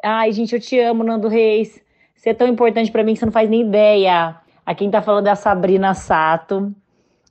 Ai, 0.09 0.31
gente, 0.31 0.55
eu 0.55 0.61
te 0.61 0.79
amo, 0.79 1.03
Nando 1.03 1.27
Reis. 1.27 1.83
Você 2.15 2.31
é 2.31 2.35
tão 2.35 2.47
importante 2.47 2.93
pra 2.93 3.03
mim 3.03 3.15
que 3.15 3.19
você 3.19 3.27
não 3.27 3.33
faz 3.33 3.51
nem 3.51 3.63
ideia. 3.63 4.37
A 4.65 4.73
quem 4.73 4.89
tá 4.89 5.03
falando 5.03 5.27
é 5.27 5.31
a 5.31 5.35
Sabrina 5.35 5.95
Sato, 5.95 6.73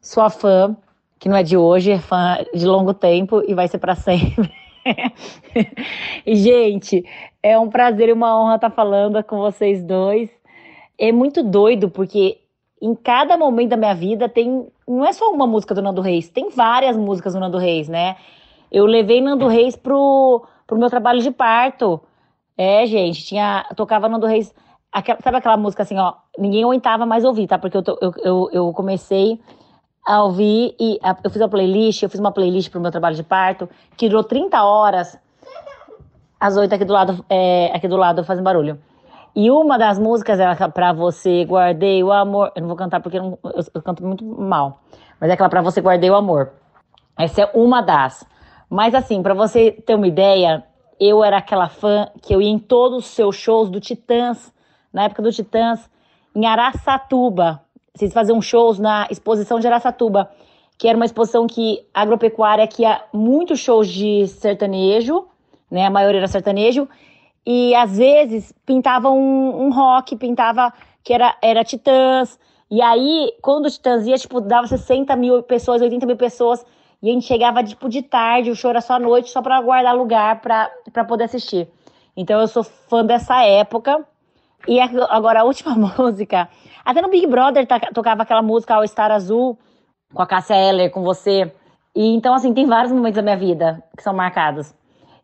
sua 0.01 0.29
fã, 0.29 0.75
que 1.17 1.29
não 1.29 1.37
é 1.37 1.41
de 1.41 1.55
hoje, 1.55 1.91
é 1.91 1.99
fã 1.99 2.37
de 2.53 2.65
longo 2.65 2.93
tempo 2.93 3.41
e 3.47 3.53
vai 3.53 3.69
ser 3.69 3.77
pra 3.77 3.95
sempre. 3.95 4.51
gente, 6.27 7.05
é 7.41 7.57
um 7.57 7.69
prazer 7.69 8.09
e 8.09 8.11
uma 8.11 8.37
honra 8.37 8.55
estar 8.55 8.69
falando 8.69 9.23
com 9.23 9.37
vocês 9.37 9.81
dois. 9.81 10.29
É 10.99 11.13
muito 11.13 11.41
doido, 11.43 11.89
porque 11.89 12.39
em 12.81 12.93
cada 12.93 13.37
momento 13.37 13.69
da 13.69 13.77
minha 13.77 13.95
vida 13.95 14.27
tem. 14.27 14.67
Não 14.85 15.05
é 15.05 15.13
só 15.13 15.31
uma 15.31 15.47
música 15.47 15.73
do 15.73 15.81
Nando 15.81 16.01
Reis, 16.01 16.27
tem 16.27 16.49
várias 16.49 16.97
músicas 16.97 17.35
do 17.35 17.39
Nando 17.39 17.57
Reis, 17.57 17.87
né? 17.87 18.17
Eu 18.69 18.85
levei 18.85 19.21
Nando 19.21 19.47
Reis 19.47 19.77
pro, 19.77 20.45
pro 20.67 20.77
meu 20.77 20.89
trabalho 20.89 21.21
de 21.21 21.31
parto. 21.31 22.01
É, 22.57 22.85
gente, 22.85 23.23
tinha. 23.25 23.65
Tocava 23.75 24.07
Nando 24.09 24.27
Reis. 24.27 24.53
aquela- 24.91 25.19
sabe 25.21 25.37
aquela 25.37 25.57
música 25.57 25.83
assim, 25.83 25.97
ó? 25.99 26.13
Ninguém 26.37 26.63
aguentava 26.63 27.05
mais 27.05 27.25
ouvir, 27.25 27.47
tá? 27.47 27.57
Porque 27.59 27.75
eu, 27.77 27.83
eu, 28.01 28.13
eu, 28.23 28.49
eu 28.53 28.73
comecei 28.73 29.41
a 30.07 30.23
ouvir 30.23 30.73
e 30.79 30.97
a- 31.03 31.17
eu 31.23 31.29
fiz 31.29 31.41
uma 31.41 31.49
playlist, 31.49 32.01
eu 32.03 32.09
fiz 32.09 32.19
uma 32.19 32.31
playlist 32.31 32.69
pro 32.71 32.79
meu 32.79 32.91
trabalho 32.91 33.15
de 33.15 33.23
parto, 33.23 33.67
que 33.97 34.07
durou 34.07 34.23
30 34.23 34.63
horas. 34.63 35.17
As 36.39 36.55
oito 36.57 36.73
aqui 36.73 36.85
do 36.85 36.93
lado, 36.93 37.25
é, 37.29 37.71
aqui 37.73 37.87
do 37.87 37.97
lado 37.97 38.23
fazem 38.23 38.43
barulho. 38.43 38.79
E 39.35 39.51
uma 39.51 39.77
das 39.77 39.99
músicas 39.99 40.39
era 40.39 40.55
pra 40.69 40.93
você 40.93 41.43
guardei 41.43 42.01
o 42.03 42.11
amor. 42.11 42.51
Eu 42.55 42.61
não 42.61 42.67
vou 42.69 42.77
cantar 42.77 43.01
porque 43.01 43.17
eu, 43.17 43.23
não- 43.23 43.39
eu- 43.43 43.63
eu 43.73 43.81
canto 43.81 44.05
muito 44.05 44.23
mal. 44.23 44.79
Mas 45.19 45.29
é 45.29 45.33
aquela 45.33 45.49
pra 45.49 45.61
você 45.61 45.81
guardei 45.81 46.09
o 46.09 46.15
amor. 46.15 46.53
Essa 47.17 47.41
é 47.41 47.51
uma 47.53 47.81
das. 47.81 48.25
Mas 48.69 48.95
assim, 48.95 49.21
pra 49.21 49.33
você 49.33 49.71
ter 49.71 49.95
uma 49.95 50.07
ideia, 50.07 50.63
eu 50.99 51.23
era 51.23 51.37
aquela 51.37 51.67
fã 51.67 52.09
que 52.21 52.33
eu 52.33 52.41
ia 52.41 52.49
em 52.49 52.59
todos 52.59 52.99
os 52.99 53.05
seus 53.07 53.35
shows 53.35 53.69
do 53.69 53.79
Titãs, 53.79 54.53
na 54.93 55.03
época 55.03 55.21
do 55.21 55.31
Titãs, 55.31 55.89
em 56.35 56.45
Araçatuba. 56.45 57.61
Vocês 57.93 58.13
faziam 58.13 58.41
shows 58.41 58.79
na 58.79 59.07
exposição 59.09 59.59
de 59.59 59.67
Araçatuba, 59.67 60.29
que 60.77 60.87
era 60.87 60.97
uma 60.97 61.05
exposição 61.05 61.47
que 61.47 61.85
agropecuária 61.93 62.67
que 62.67 62.81
ia 62.81 63.01
muitos 63.13 63.59
shows 63.59 63.87
de 63.87 64.27
sertanejo, 64.27 65.25
né? 65.69 65.85
A 65.85 65.89
maioria 65.89 66.19
era 66.19 66.27
sertanejo. 66.27 66.87
E 67.45 67.75
às 67.75 67.97
vezes 67.97 68.53
pintava 68.65 69.09
um, 69.09 69.65
um 69.65 69.71
rock, 69.71 70.15
pintava 70.15 70.73
que 71.03 71.13
era, 71.13 71.37
era 71.41 71.63
Titãs. 71.63 72.39
E 72.69 72.81
aí, 72.81 73.31
quando 73.41 73.67
o 73.67 73.69
Titãs 73.69 74.07
ia, 74.07 74.17
tipo, 74.17 74.41
dava 74.41 74.67
60 74.67 75.15
mil 75.15 75.43
pessoas, 75.43 75.81
80 75.81 76.05
mil 76.05 76.17
pessoas. 76.17 76.65
E 77.01 77.09
a 77.09 77.13
gente 77.13 77.25
chegava, 77.25 77.63
tipo, 77.63 77.87
de 77.89 78.01
tarde, 78.01 78.51
o 78.51 78.55
show 78.55 78.71
era 78.71 78.81
só 78.81 78.93
à 78.93 78.99
noite, 78.99 79.29
só 79.29 79.41
pra 79.41 79.61
guardar 79.61 79.95
lugar 79.95 80.41
pra 80.41 81.05
poder 81.07 81.25
assistir. 81.25 81.67
Então 82.15 82.39
eu 82.39 82.47
sou 82.47 82.63
fã 82.63 83.05
dessa 83.05 83.43
época. 83.43 84.05
E 84.67 84.79
agora 84.79 85.41
a 85.41 85.43
última 85.43 85.75
música. 85.97 86.49
Até 86.83 87.01
no 87.01 87.09
Big 87.09 87.27
Brother 87.27 87.67
tocava 87.93 88.23
aquela 88.23 88.41
música 88.41 88.75
All 88.75 88.87
Star 88.87 89.11
Azul, 89.11 89.57
com 90.13 90.21
a 90.21 90.27
Cássia 90.27 90.55
Eller, 90.55 90.91
com 90.91 91.03
você. 91.03 91.53
E 91.95 92.13
então, 92.15 92.33
assim, 92.33 92.53
tem 92.53 92.65
vários 92.65 92.91
momentos 92.91 93.15
da 93.15 93.21
minha 93.21 93.37
vida 93.37 93.83
que 93.95 94.03
são 94.03 94.13
marcados. 94.13 94.73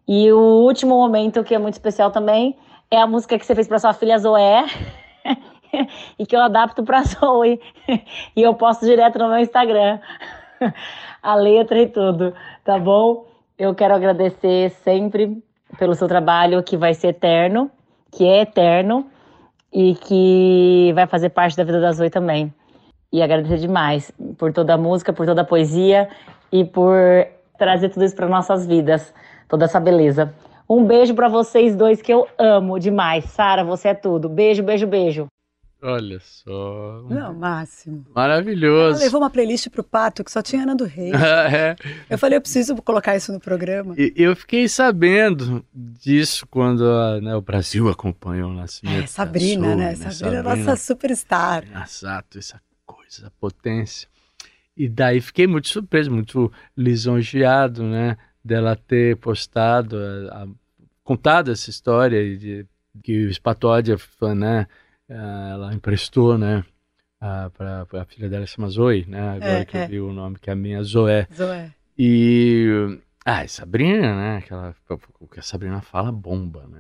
E 0.07 0.32
o 0.32 0.63
último 0.63 0.95
momento, 0.95 1.43
que 1.43 1.53
é 1.53 1.59
muito 1.59 1.76
especial 1.76 2.11
também, 2.11 2.57
é 2.89 2.99
a 2.99 3.07
música 3.07 3.38
que 3.38 3.45
você 3.45 3.55
fez 3.55 3.67
pra 3.67 3.80
sua 3.80 3.93
filha 3.93 4.17
Zoé. 4.17 4.65
e 6.19 6.26
que 6.26 6.36
eu 6.36 6.41
adapto 6.41 6.84
pra 6.84 7.03
Zoe. 7.03 7.59
e 8.36 8.41
eu 8.41 8.53
posto 8.55 8.86
direto 8.86 9.19
no 9.19 9.30
meu 9.30 9.39
Instagram. 9.39 9.99
A 11.22 11.36
letra 11.36 11.82
e 11.82 11.88
tudo, 11.88 12.34
tá 12.63 12.80
bom? 12.80 13.26
Eu 13.57 13.76
quero 13.76 13.93
agradecer 13.93 14.72
sempre 14.84 15.41
pelo 15.78 15.93
seu 15.95 16.07
trabalho, 16.07 16.63
que 16.63 16.76
vai 16.76 16.93
ser 16.93 17.09
eterno, 17.09 17.69
que 18.11 18.26
é 18.26 18.41
eterno 18.41 19.05
e 19.72 19.95
que 19.95 20.91
vai 20.93 21.07
fazer 21.07 21.30
parte 21.30 21.55
da 21.55 21.63
vida 21.63 21.80
da 21.80 21.91
Zoe 21.91 22.09
também. 22.09 22.53
E 23.11 23.22
agradecer 23.22 23.57
demais 23.57 24.11
por 24.38 24.51
toda 24.51 24.74
a 24.74 24.78
música, 24.78 25.13
por 25.13 25.26
toda 25.26 25.41
a 25.41 25.45
poesia 25.45 26.09
e 26.51 26.65
por 26.65 26.97
trazer 27.57 27.89
tudo 27.89 28.05
isso 28.05 28.15
para 28.15 28.28
nossas 28.28 28.65
vidas, 28.65 29.13
toda 29.47 29.65
essa 29.65 29.80
beleza. 29.80 30.34
Um 30.69 30.86
beijo 30.86 31.13
para 31.13 31.28
vocês 31.28 31.76
dois 31.76 32.01
que 32.01 32.13
eu 32.13 32.28
amo 32.38 32.80
demais. 32.80 33.26
Sara, 33.26 33.63
você 33.63 33.89
é 33.89 33.93
tudo. 33.93 34.30
Beijo, 34.30 34.63
beijo, 34.63 34.88
beijo. 34.88 35.28
Olha 35.84 36.20
só. 36.20 37.04
Não, 37.10 37.34
máximo. 37.34 38.06
Ela 38.08 38.14
Maravilhoso. 38.16 39.00
levou 39.00 39.20
uma 39.22 39.30
playlist 39.32 39.68
pro 39.70 39.84
Pato 39.84 40.24
que 40.24 40.32
só 40.32 40.42
tinha 40.42 40.66
Nando 40.66 40.86
Reis. 40.86 41.12
É. 41.52 41.76
Eu 42.10 42.18
falei, 42.20 42.38
eu 42.38 42.42
preciso 42.42 42.76
colocar 42.84 43.16
isso 43.16 43.32
no 43.34 43.40
programa. 43.40 43.96
E 43.98 44.14
Eu 44.16 44.36
fiquei 44.36 44.68
sabendo 44.70 45.66
disso 45.74 46.46
quando 46.48 46.84
né, 47.22 47.36
o 47.36 47.42
Brasil 47.42 47.90
acompanhou 47.90 48.52
o 48.52 48.54
nascimento. 48.54 49.04
É, 49.06 49.08
Sabrina, 49.08 49.68
Zoe, 49.70 49.76
né? 49.76 49.96
Sabrina, 49.96 50.10
é 50.10 50.12
Sabrina. 50.12 50.44
nossa 50.44 50.76
superstar. 50.76 51.64
Exato, 51.84 52.38
essa 52.38 52.62
coisa, 52.86 53.08
essa 53.22 53.32
potência. 53.40 54.08
E 54.78 54.88
daí 54.88 55.20
fiquei 55.20 55.48
muito 55.48 55.68
surpreso, 55.68 56.12
muito 56.12 56.52
lisonjeado, 56.78 57.84
né? 57.84 58.18
Dela 58.44 58.76
ter 58.76 59.18
postado, 59.18 59.98
a- 59.98 60.44
a- 60.44 60.48
contado 61.04 61.52
essa 61.52 61.70
história 61.70 62.38
de, 62.38 62.66
que 63.04 63.26
o 63.26 63.34
Spatódia, 63.34 63.98
né? 64.36 64.68
Ah, 65.12 65.49
Ela 65.53 65.74
emprestou, 65.74 66.38
né? 66.38 66.64
Para 67.20 67.86
a 68.01 68.05
filha 68.05 68.28
dela 68.30 68.45
chama 68.47 68.68
Zoe, 68.70 69.05
né? 69.07 69.36
Agora 69.36 69.59
É, 69.59 69.66
que 69.66 69.78
eu 69.78 69.82
é. 69.82 69.88
vi 69.88 69.99
o 69.99 70.12
nome, 70.12 70.39
que 70.39 70.49
é 70.49 70.53
a 70.53 70.55
minha 70.55 70.82
Zoé. 70.84 71.28
Zoé. 71.34 71.72
E. 71.97 72.97
Ah, 73.24 73.45
e 73.45 73.47
Sabrina, 73.47 74.15
né? 74.15 74.38
Aquela, 74.38 74.74
o 75.19 75.28
que 75.28 75.39
a 75.39 75.43
Sabrina 75.43 75.80
fala 75.80 76.11
bomba, 76.11 76.63
né? 76.67 76.80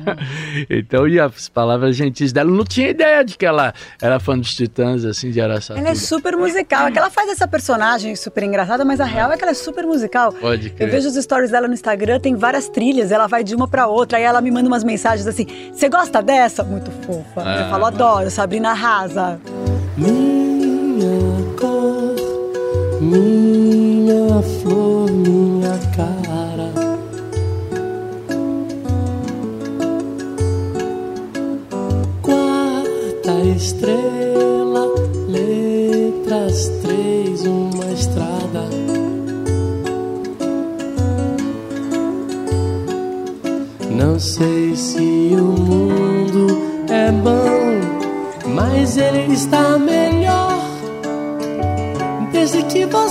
então, 0.70 1.06
e 1.06 1.20
as 1.20 1.50
palavras 1.50 1.94
gentis 1.94 2.32
dela, 2.32 2.48
eu 2.50 2.54
não 2.54 2.64
tinha 2.64 2.88
ideia 2.88 3.22
de 3.22 3.36
que 3.36 3.44
ela 3.44 3.74
era 4.00 4.18
fã 4.18 4.38
dos 4.38 4.54
Titãs, 4.54 5.04
assim, 5.04 5.30
de 5.30 5.38
Araçatuba. 5.42 5.78
Ela 5.80 5.90
é 5.90 5.94
super 5.94 6.34
musical. 6.38 6.86
É 6.86 6.90
que 6.90 6.98
ela 6.98 7.10
faz 7.10 7.28
essa 7.28 7.46
personagem 7.46 8.16
super 8.16 8.44
engraçada, 8.44 8.82
mas 8.82 8.98
a 8.98 9.04
real 9.04 9.30
é 9.30 9.36
que 9.36 9.44
ela 9.44 9.50
é 9.50 9.54
super 9.54 9.84
musical. 9.84 10.32
Pode 10.32 10.68
Eu 10.68 10.74
crer. 10.74 10.90
vejo 10.90 11.08
os 11.08 11.14
stories 11.16 11.50
dela 11.50 11.68
no 11.68 11.74
Instagram, 11.74 12.18
tem 12.18 12.34
várias 12.34 12.66
trilhas, 12.70 13.12
ela 13.12 13.26
vai 13.26 13.44
de 13.44 13.54
uma 13.54 13.68
pra 13.68 13.86
outra, 13.88 14.16
aí 14.16 14.24
ela 14.24 14.40
me 14.40 14.50
manda 14.50 14.68
umas 14.68 14.82
mensagens 14.82 15.26
assim: 15.26 15.46
Você 15.70 15.86
gosta 15.90 16.22
dessa? 16.22 16.64
Muito 16.64 16.90
fofa. 16.90 17.42
Ah. 17.44 17.60
Eu 17.64 17.68
falo, 17.70 17.84
adoro, 17.84 18.30
Sabrina 18.30 18.70
arrasa. 18.70 19.38
Minha 19.98 21.54
cor, 21.60 22.16
minha 23.02 23.87
flor, 24.42 25.10
minha 25.10 25.78
cara. 25.94 26.72
Quarta 32.22 33.40
estrela, 33.56 34.86
letras 35.28 36.68
três, 36.82 37.44
uma 37.44 37.92
estrada. 37.92 38.68
Não 43.90 44.18
sei 44.18 44.74
se 44.74 44.98
o 45.32 45.60
mundo 45.60 46.46
é 46.88 47.12
bom, 47.12 48.54
mas 48.54 48.96
ele 48.96 49.34
está 49.34 49.78
melhor 49.78 50.58
desde 52.32 52.62
que 52.64 52.86
você 52.86 53.07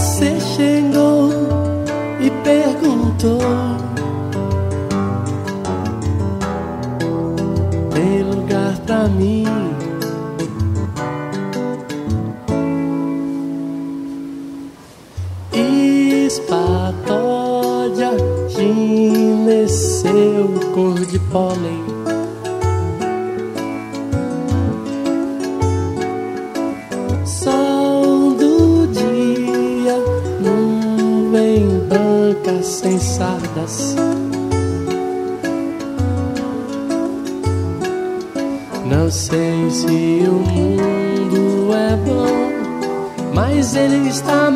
cor 20.78 20.94
de 20.94 21.18
pólen. 21.32 21.84
Sol 27.26 28.36
do 28.36 28.86
dia, 28.94 29.98
nuvem 30.40 31.80
branca 31.90 32.62
sem 32.62 33.00
sensadas. 33.00 33.96
Não 38.86 39.10
sei 39.10 39.72
se 39.72 40.28
o 40.30 40.34
mundo 40.48 41.74
é 41.74 41.96
bom, 42.06 43.34
mas 43.34 43.76
ele 43.76 44.10
está 44.10 44.47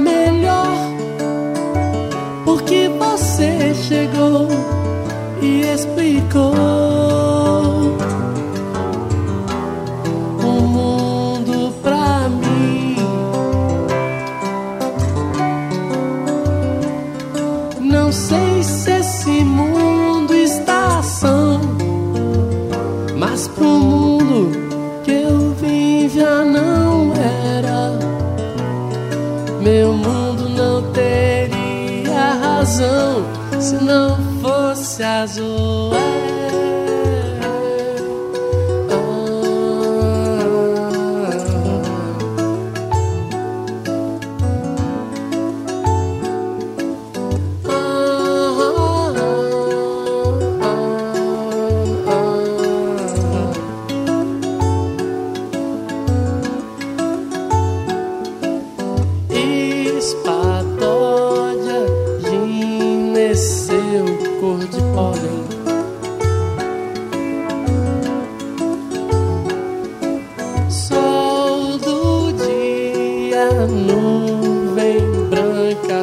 fosse 35.28 36.11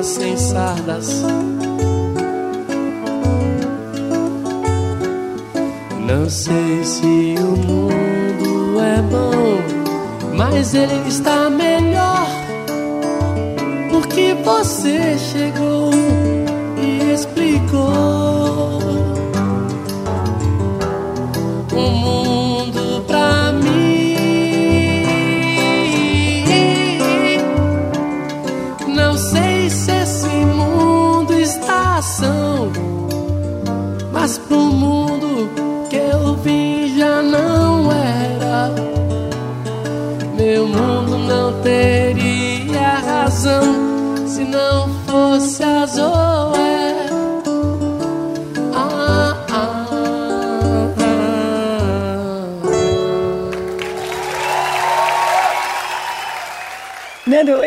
sem 0.08 0.36
sardas 0.36 1.22
Não 6.08 6.30
sei 6.30 6.84
se 6.84 7.34
o 7.38 7.56
mundo 7.56 8.80
é 8.80 9.02
bom, 9.02 10.34
mas 10.34 10.72
ele 10.72 11.06
está 11.06 11.50
melhor. 11.50 12.26
Porque 13.90 14.34
você 14.42 15.18
chegou 15.18 15.90
e 16.82 17.12
explicou 17.12 18.47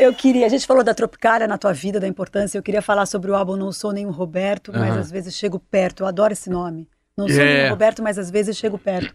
eu 0.04 0.14
queria. 0.14 0.46
A 0.46 0.50
gente 0.50 0.66
falou 0.68 0.84
da 0.84 0.94
Tropicália 0.94 1.48
na 1.48 1.58
tua 1.58 1.74
vida, 1.74 2.00
da 2.00 2.08
importância. 2.08 2.58
Eu 2.58 2.64
queria 2.64 2.82
falar 2.82 3.06
sobre 3.06 3.30
o 3.32 3.36
álbum 3.36 3.56
Não 3.56 3.72
Sou 3.72 3.92
Nenhum 3.92 4.12
Roberto, 4.12 4.72
mas 4.74 4.92
Aham. 4.92 5.00
às 5.00 5.12
vezes 5.12 5.36
chego 5.36 5.60
perto. 5.60 6.04
Eu 6.04 6.08
adoro 6.08 6.34
esse 6.34 6.50
nome. 6.50 6.88
Não 7.18 7.28
sou 7.28 7.42
É. 7.42 7.54
nenhum 7.58 7.70
Roberto, 7.72 8.02
mas 8.02 8.18
às 8.18 8.32
vezes 8.32 8.56
chego 8.58 8.78
perto. 8.78 9.14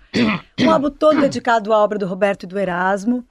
Um 0.60 0.70
álbum 0.70 0.90
todo 0.90 1.20
dedicado 1.20 1.72
à 1.72 1.78
obra 1.78 1.98
do 1.98 2.06
Roberto 2.06 2.44
e 2.44 2.46
do 2.46 2.58
Erasmo. 2.58 3.24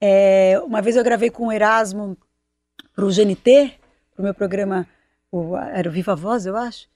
É, 0.00 0.60
uma 0.64 0.80
vez 0.82 0.96
eu 0.96 1.04
gravei 1.04 1.30
com 1.30 1.46
o 1.48 1.52
Erasmo 1.52 2.16
para 2.94 3.04
o 3.04 3.10
GNT, 3.10 3.72
para 4.14 4.20
o 4.20 4.24
meu 4.24 4.34
programa, 4.34 4.86
o- 5.30 5.56
era 5.56 5.88
o 5.88 5.92
Viva 5.92 6.14
Voz, 6.16 6.44
eu 6.46 6.56
acho. 6.56 6.90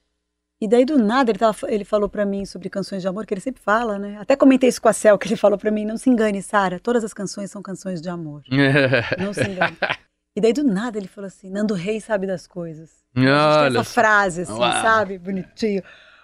E 0.59 0.67
daí 0.67 0.83
do 0.85 0.97
nada 0.97 1.29
ele, 1.29 1.37
tava, 1.37 1.55
ele 1.71 1.85
falou 1.85 2.09
para 2.09 2.25
mim 2.25 2.43
sobre 2.43 2.67
canções 2.67 3.01
de 3.03 3.07
amor, 3.07 3.25
que 3.27 3.33
ele 3.33 3.41
sempre 3.41 3.61
fala, 3.61 3.99
né? 3.99 4.17
Até 4.19 4.35
comentei 4.35 4.67
isso 4.67 4.81
com 4.81 4.89
a 4.89 4.93
Cel, 4.93 5.15
que 5.17 5.27
ele 5.27 5.35
falou 5.35 5.55
para 5.57 5.69
mim: 5.69 5.85
não 5.85 5.97
se 5.97 6.09
engane, 6.09 6.41
Sara, 6.41 6.79
todas 6.79 7.03
as 7.03 7.13
canções 7.13 7.51
são 7.51 7.61
canções 7.61 8.01
de 8.01 8.09
amor. 8.09 8.41
Não 9.19 9.33
se 9.33 9.43
engane. 9.47 9.77
E 10.37 10.39
daí 10.39 10.53
do 10.53 10.63
nada 10.63 10.99
ele 10.99 11.07
falou 11.07 11.27
assim: 11.27 11.49
Nando 11.49 11.73
Reis 11.73 12.03
sabe 12.03 12.27
das 12.27 12.45
coisas. 12.45 12.91
Olha 13.17 13.69
essa 13.69 13.83
só. 13.83 13.83
frase, 13.83 14.41
assim, 14.41 14.53
Uau. 14.53 14.71
sabe? 14.83 15.17
Bonitinho. 15.17 15.81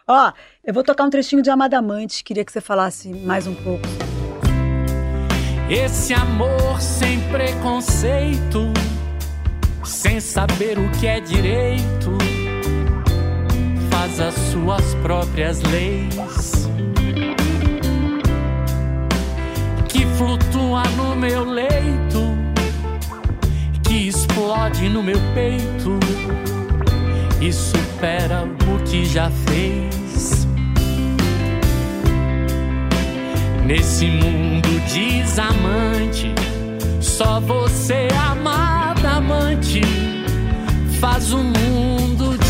Ó, 0.08 0.32
eu 0.64 0.72
vou 0.72 0.84
tocar 0.84 1.04
um 1.06 1.10
trechinho 1.10 1.42
de 1.42 1.50
Amada 1.50 1.80
Amante, 1.80 2.24
queria 2.24 2.46
que 2.46 2.52
você 2.52 2.62
falasse 2.62 3.10
mais 3.10 3.48
um 3.48 3.56
pouco. 3.56 3.88
Esse 5.68 6.14
amor 6.14 6.80
sem 6.80 7.28
preconceito, 7.32 8.72
sem 9.84 10.20
saber 10.20 10.78
o 10.78 10.92
que 10.92 11.08
é 11.08 11.20
direito, 11.20 12.12
faz 13.90 14.20
as 14.20 14.36
suas 14.52 14.94
próprias 15.02 15.60
leis. 15.64 16.68
Que 19.90 20.06
flutua 20.18 20.84
no 20.98 21.16
meu 21.16 21.44
leito, 21.44 22.33
que 23.94 24.08
explode 24.08 24.90
no 24.90 25.04
meu 25.04 25.20
peito 25.36 26.00
e 27.40 27.54
supera 27.54 28.44
o 28.44 28.84
que 28.84 29.06
já 29.06 29.30
fez. 29.30 30.48
Nesse 33.64 34.08
mundo 34.08 34.68
desamante, 34.92 36.34
só 37.00 37.40
você, 37.40 38.08
amada 38.32 39.12
amante, 39.12 39.82
faz 41.00 41.32
o 41.32 41.44
mundo 41.44 42.43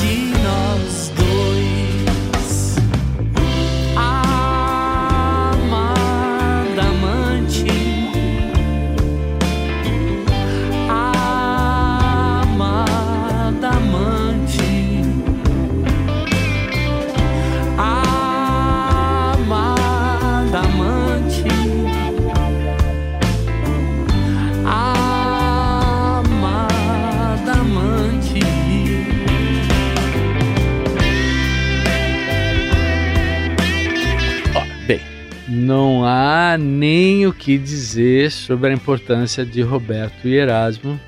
nem 36.58 37.26
o 37.28 37.34
que 37.34 37.58
dizer 37.58 38.32
sobre 38.32 38.70
a 38.70 38.74
importância 38.74 39.46
de 39.46 39.62
Roberto 39.62 40.28
e 40.28 40.36
Erasmo 40.36 41.00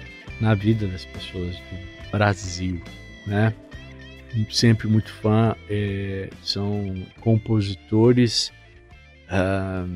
na 0.42 0.54
vida 0.54 0.88
das 0.88 1.06
pessoas 1.06 1.56
do 1.56 2.12
Brasil, 2.12 2.82
né? 3.28 3.54
Sempre 4.52 4.88
muito 4.88 5.12
fã, 5.14 5.56
eh, 5.70 6.30
são 6.44 6.94
compositores 7.22 8.52
ah, 9.30 9.88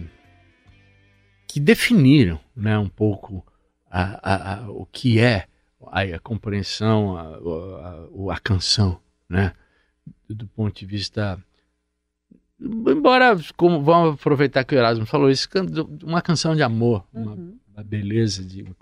que 1.47 1.60
definiram, 1.60 2.39
né, 2.56 2.78
um 2.78 2.88
pouco 2.89 3.45
a- 3.91 4.20
a- 4.24 4.54
a- 4.66 4.72
o 4.72 4.86
que 4.86 5.20
é 5.20 5.45
a, 5.91 6.20
compreensão, 6.20 7.18
a- 7.18 8.34
a 8.34 8.39
canção, 8.39 9.00
né? 9.28 9.54
Do 10.30 10.47
ponto 10.47 10.80
de 10.80 10.86
vista 10.86 11.38
embora 12.62 13.38
como 13.55 13.82
vamos 13.82 14.16
aproveitar 14.16 14.64
que 14.64 14.76
o 14.76 14.78
Erasmo 14.78 15.05
falou 15.05 15.30
isso 15.30 15.47
uma 16.03 16.22
canção 16.22 16.55
de 16.55 16.62
amor 16.62 17.05
uma, 17.14 17.38
uma 17.74 17.84
beleza 17.84 18.43
de 18.43 18.64
um 18.64 18.74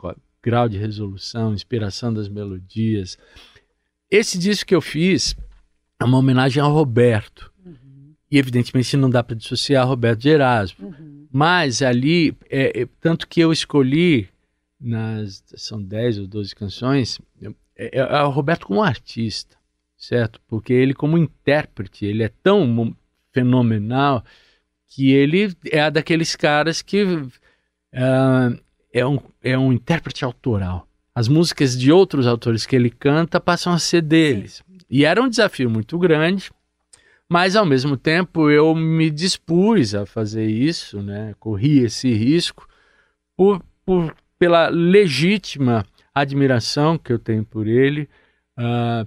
grau 0.41 0.67
de 0.67 0.77
resolução 0.77 1.53
inspiração 1.53 2.13
das 2.13 2.27
melodias 2.27 3.17
esse 4.09 4.37
disco 4.37 4.67
que 4.67 4.75
eu 4.75 4.81
fiz 4.81 5.35
é 5.99 6.05
uma 6.05 6.17
homenagem 6.17 6.61
ao 6.61 6.71
Roberto. 6.71 7.51
E 8.29 8.37
evidentemente 8.37 8.97
não 8.97 9.09
dá 9.09 9.23
para 9.23 9.35
dissociar 9.35 9.87
Roberto 9.87 10.19
de 10.19 10.29
Erasmo. 10.29 10.93
Mas 11.31 11.81
ali, 11.81 12.35
é, 12.49 12.81
é, 12.81 12.87
tanto 13.01 13.27
que 13.27 13.39
eu 13.39 13.51
escolhi, 13.51 14.29
nas, 14.79 15.43
são 15.55 15.81
10 15.81 16.19
ou 16.19 16.27
12 16.27 16.55
canções, 16.55 17.19
é, 17.41 17.49
é, 17.75 17.99
é 17.99 18.23
o 18.23 18.29
Roberto 18.29 18.67
como 18.67 18.81
artista, 18.81 19.57
certo? 19.97 20.41
Porque 20.47 20.73
ele 20.73 20.93
como 20.93 21.17
intérprete, 21.17 22.05
ele 22.05 22.23
é 22.23 22.29
tão 22.29 22.95
fenomenal 23.37 24.23
que 24.87 25.11
ele 25.11 25.55
é 25.71 25.91
daqueles 25.91 26.35
caras 26.35 26.81
que 26.81 27.03
uh, 27.03 27.29
é, 28.91 29.05
um, 29.05 29.19
é 29.43 29.57
um 29.57 29.71
intérprete 29.71 30.25
autoral. 30.25 30.87
As 31.13 31.27
músicas 31.27 31.77
de 31.77 31.91
outros 31.91 32.25
autores 32.25 32.65
que 32.65 32.75
ele 32.75 32.89
canta 32.89 33.39
passam 33.39 33.73
a 33.73 33.79
ser 33.79 34.01
deles. 34.01 34.63
E 34.89 35.05
era 35.05 35.21
um 35.21 35.29
desafio 35.29 35.69
muito 35.69 35.97
grande, 35.99 36.49
mas 37.29 37.55
ao 37.55 37.65
mesmo 37.65 37.95
tempo 37.95 38.49
eu 38.49 38.73
me 38.73 39.11
dispus 39.11 39.93
a 39.93 40.05
fazer 40.05 40.47
isso, 40.47 41.01
né? 41.01 41.35
corri 41.39 41.79
esse 41.79 42.11
risco 42.13 42.67
por, 43.35 43.61
por, 43.85 44.15
pela 44.39 44.69
legítima 44.69 45.85
admiração 46.13 46.97
que 46.97 47.13
eu 47.13 47.19
tenho 47.19 47.43
por 47.43 47.67
ele. 47.67 48.09
Uh, 48.57 49.05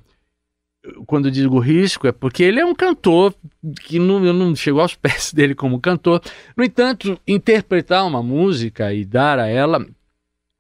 quando 1.06 1.30
digo 1.30 1.58
risco, 1.58 2.06
é 2.06 2.12
porque 2.12 2.42
ele 2.42 2.60
é 2.60 2.64
um 2.64 2.74
cantor 2.74 3.34
que 3.82 3.98
não, 3.98 4.24
eu 4.24 4.32
não 4.32 4.54
chegou 4.56 4.80
aos 4.80 4.94
pés 4.96 5.32
dele 5.32 5.54
como 5.54 5.80
cantor. 5.80 6.22
No 6.56 6.64
entanto, 6.64 7.20
interpretar 7.26 8.06
uma 8.06 8.22
música 8.22 8.92
e 8.92 9.04
dar 9.04 9.38
a 9.38 9.46
ela 9.46 9.86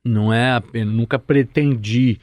não 0.04 0.32
é 0.32 0.52
apenas, 0.52 0.94
nunca 0.94 1.18
pretendi 1.18 2.18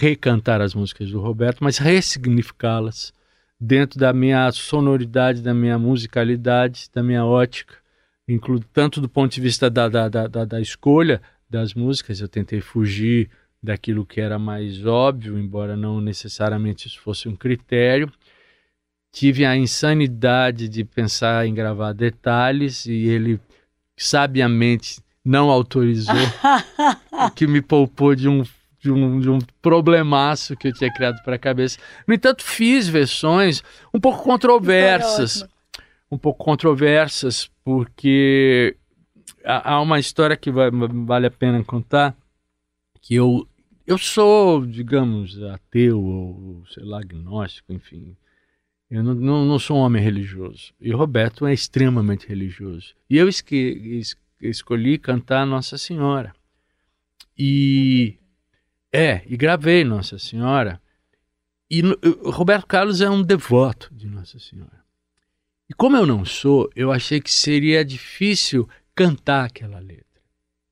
recantar 0.00 0.60
as 0.60 0.74
músicas 0.74 1.10
do 1.10 1.20
Roberto, 1.20 1.62
mas 1.62 1.78
ressignificá-las 1.78 3.12
dentro 3.60 3.98
da 3.98 4.12
minha 4.12 4.50
sonoridade, 4.52 5.42
da 5.42 5.54
minha 5.54 5.78
musicalidade, 5.78 6.88
da 6.92 7.02
minha 7.02 7.24
ótica, 7.24 7.74
incluo 8.28 8.60
tanto 8.72 9.00
do 9.00 9.08
ponto 9.08 9.32
de 9.32 9.40
vista 9.40 9.70
da, 9.70 9.88
da, 9.88 10.08
da, 10.08 10.44
da 10.44 10.60
escolha 10.60 11.20
das 11.48 11.74
músicas, 11.74 12.20
eu 12.20 12.28
tentei 12.28 12.60
fugir 12.60 13.30
daquilo 13.66 14.06
que 14.06 14.20
era 14.20 14.38
mais 14.38 14.86
óbvio, 14.86 15.38
embora 15.38 15.76
não 15.76 16.00
necessariamente 16.00 16.86
isso 16.86 17.00
fosse 17.00 17.28
um 17.28 17.34
critério. 17.36 18.10
Tive 19.12 19.44
a 19.44 19.56
insanidade 19.56 20.68
de 20.68 20.84
pensar 20.84 21.46
em 21.46 21.52
gravar 21.52 21.92
detalhes 21.92 22.86
e 22.86 23.08
ele 23.08 23.40
sabiamente 23.96 25.00
não 25.24 25.50
autorizou, 25.50 26.14
o 27.12 27.30
que 27.30 27.46
me 27.46 27.60
poupou 27.60 28.14
de 28.14 28.28
um 28.28 28.44
de 28.78 28.92
um, 28.92 29.18
de 29.18 29.28
um 29.28 29.38
problemaço 29.60 30.54
que 30.54 30.68
eu 30.68 30.72
tinha 30.72 30.92
criado 30.92 31.20
para 31.24 31.34
a 31.34 31.38
cabeça. 31.38 31.76
No 32.06 32.14
entanto, 32.14 32.44
fiz 32.44 32.86
versões 32.86 33.60
um 33.92 33.98
pouco 33.98 34.22
controversas. 34.22 35.44
Um 36.08 36.16
pouco 36.16 36.44
controversas, 36.44 37.50
porque 37.64 38.76
há 39.44 39.80
uma 39.80 39.98
história 39.98 40.36
que 40.36 40.52
vale 40.52 41.26
a 41.26 41.30
pena 41.30 41.64
contar, 41.64 42.14
que 43.00 43.16
eu, 43.16 43.46
eu 43.86 43.96
sou, 43.96 44.66
digamos, 44.66 45.40
ateu, 45.42 46.02
ou 46.02 46.64
sei 46.66 46.84
lá, 46.84 46.98
agnóstico, 46.98 47.72
enfim. 47.72 48.16
Eu 48.90 49.02
não, 49.02 49.14
não, 49.14 49.44
não 49.44 49.58
sou 49.58 49.78
um 49.78 49.80
homem 49.80 50.02
religioso. 50.02 50.72
E 50.80 50.90
Roberto 50.92 51.46
é 51.46 51.52
extremamente 51.52 52.26
religioso. 52.26 52.94
E 53.08 53.16
eu 53.16 53.28
esque, 53.28 53.56
es, 53.56 54.16
escolhi 54.40 54.98
cantar 54.98 55.46
Nossa 55.46 55.78
Senhora. 55.78 56.34
E 57.36 58.18
é, 58.92 59.22
e 59.26 59.36
gravei 59.36 59.84
Nossa 59.84 60.18
Senhora. 60.18 60.80
E 61.70 61.82
Roberto 62.24 62.66
Carlos 62.66 63.00
é 63.00 63.10
um 63.10 63.22
devoto 63.22 63.92
de 63.92 64.06
Nossa 64.08 64.38
Senhora. 64.38 64.84
E 65.68 65.74
como 65.74 65.96
eu 65.96 66.06
não 66.06 66.24
sou, 66.24 66.70
eu 66.76 66.92
achei 66.92 67.20
que 67.20 67.30
seria 67.30 67.84
difícil 67.84 68.68
cantar 68.94 69.46
aquela 69.46 69.80
letra. 69.80 70.06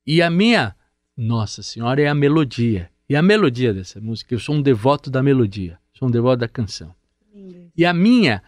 E 0.06 0.22
a 0.22 0.30
minha 0.30 0.74
Nossa 1.16 1.62
Senhora 1.62 2.00
é 2.00 2.06
a 2.06 2.14
melodia. 2.14 2.90
E 3.08 3.14
a 3.14 3.22
melodia 3.22 3.72
dessa 3.74 4.00
música, 4.00 4.34
eu 4.34 4.38
sou 4.38 4.54
um 4.54 4.62
devoto 4.62 5.10
da 5.10 5.22
melodia, 5.22 5.78
sou 5.92 6.08
um 6.08 6.10
devoto 6.10 6.38
da 6.38 6.48
canção. 6.48 6.94
E 7.76 7.84
a 7.84 7.92
minha 7.92 8.42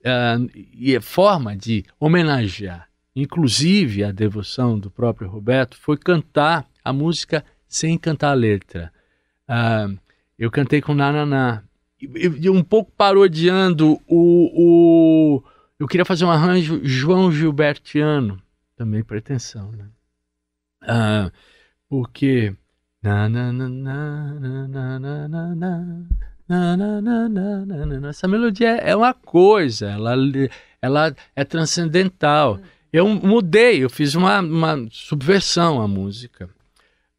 uh, 0.00 0.50
e 0.54 0.98
forma 1.00 1.56
de 1.56 1.84
homenagear, 2.00 2.88
inclusive 3.14 4.02
a 4.02 4.10
devoção 4.10 4.78
do 4.78 4.90
próprio 4.90 5.28
Roberto, 5.28 5.76
foi 5.76 5.96
cantar 5.96 6.66
a 6.82 6.92
música 6.92 7.44
sem 7.68 7.98
cantar 7.98 8.30
a 8.30 8.34
letra. 8.34 8.92
Uh, 9.48 9.98
eu 10.38 10.50
cantei 10.50 10.80
com 10.80 10.94
Nananá. 10.94 11.62
E 12.00 12.50
um 12.50 12.62
pouco 12.62 12.92
parodiando 12.92 13.98
o, 14.06 15.38
o. 15.38 15.42
Eu 15.78 15.86
queria 15.86 16.04
fazer 16.04 16.24
um 16.24 16.30
arranjo 16.30 16.80
João 16.84 17.32
Gilbertiano. 17.32 18.42
Também 18.76 19.02
pretensão, 19.02 19.72
né? 19.72 19.88
Uh, 20.82 21.32
porque. 21.88 22.54
Essa 28.08 28.26
melodia 28.26 28.70
é 28.76 28.96
uma 28.96 29.12
coisa, 29.12 29.90
ela, 29.90 30.14
ela 30.80 31.14
é 31.36 31.44
transcendental. 31.44 32.58
Eu 32.90 33.06
mudei, 33.06 33.84
eu 33.84 33.90
fiz 33.90 34.14
uma, 34.14 34.40
uma 34.40 34.86
subversão 34.90 35.82
à 35.82 35.88
música 35.88 36.48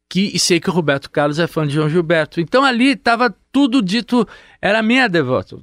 que 0.08 0.30
e 0.34 0.38
sei 0.38 0.58
que 0.58 0.70
o 0.70 0.72
Roberto 0.72 1.10
Carlos 1.10 1.38
é 1.38 1.46
fã 1.46 1.66
de 1.66 1.74
João 1.74 1.88
Gilberto. 1.88 2.40
Então 2.40 2.64
ali 2.64 2.92
estava 2.92 3.34
tudo 3.52 3.82
dito, 3.82 4.26
era 4.60 4.82
minha 4.82 5.08
devoto. 5.08 5.62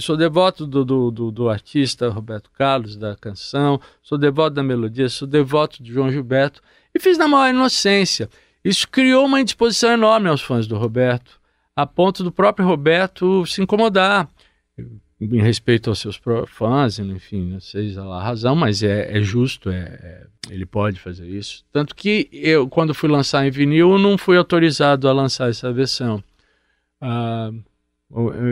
Sou 0.00 0.16
devoto 0.16 0.66
do, 0.66 0.84
do, 0.84 1.10
do, 1.10 1.30
do, 1.30 1.48
artista 1.48 2.08
Roberto 2.08 2.50
Carlos, 2.50 2.96
da 2.96 3.16
canção, 3.16 3.80
sou 4.02 4.18
devoto 4.18 4.54
da 4.54 4.62
melodia, 4.62 5.08
sou 5.08 5.26
devoto 5.26 5.82
de 5.82 5.92
João 5.92 6.10
Gilberto 6.10 6.60
e 6.94 7.00
fiz 7.00 7.16
na 7.16 7.28
maior 7.28 7.50
inocência. 7.50 8.28
Isso 8.64 8.88
criou 8.88 9.26
uma 9.26 9.40
indisposição 9.40 9.92
enorme 9.92 10.28
aos 10.28 10.40
fãs 10.40 10.66
do 10.66 10.76
Roberto, 10.76 11.40
a 11.74 11.86
ponto 11.86 12.22
do 12.22 12.30
próprio 12.30 12.66
Roberto 12.66 13.44
se 13.46 13.62
incomodar 13.62 14.28
em 15.30 15.40
respeito 15.40 15.90
aos 15.90 16.00
seus 16.00 16.20
fãs, 16.48 16.98
enfim, 16.98 17.52
não 17.52 17.60
sei 17.60 17.96
a 17.96 18.22
razão, 18.22 18.56
mas 18.56 18.82
é, 18.82 19.18
é 19.18 19.22
justo, 19.22 19.70
é, 19.70 19.78
é, 19.78 20.26
ele 20.50 20.66
pode 20.66 20.98
fazer 20.98 21.28
isso. 21.28 21.64
Tanto 21.72 21.94
que 21.94 22.28
eu, 22.32 22.68
quando 22.68 22.94
fui 22.94 23.08
lançar 23.08 23.46
em 23.46 23.50
vinil, 23.50 23.98
não 23.98 24.18
fui 24.18 24.36
autorizado 24.36 25.08
a 25.08 25.12
lançar 25.12 25.48
essa 25.48 25.72
versão. 25.72 26.22
Ah, 27.00 27.50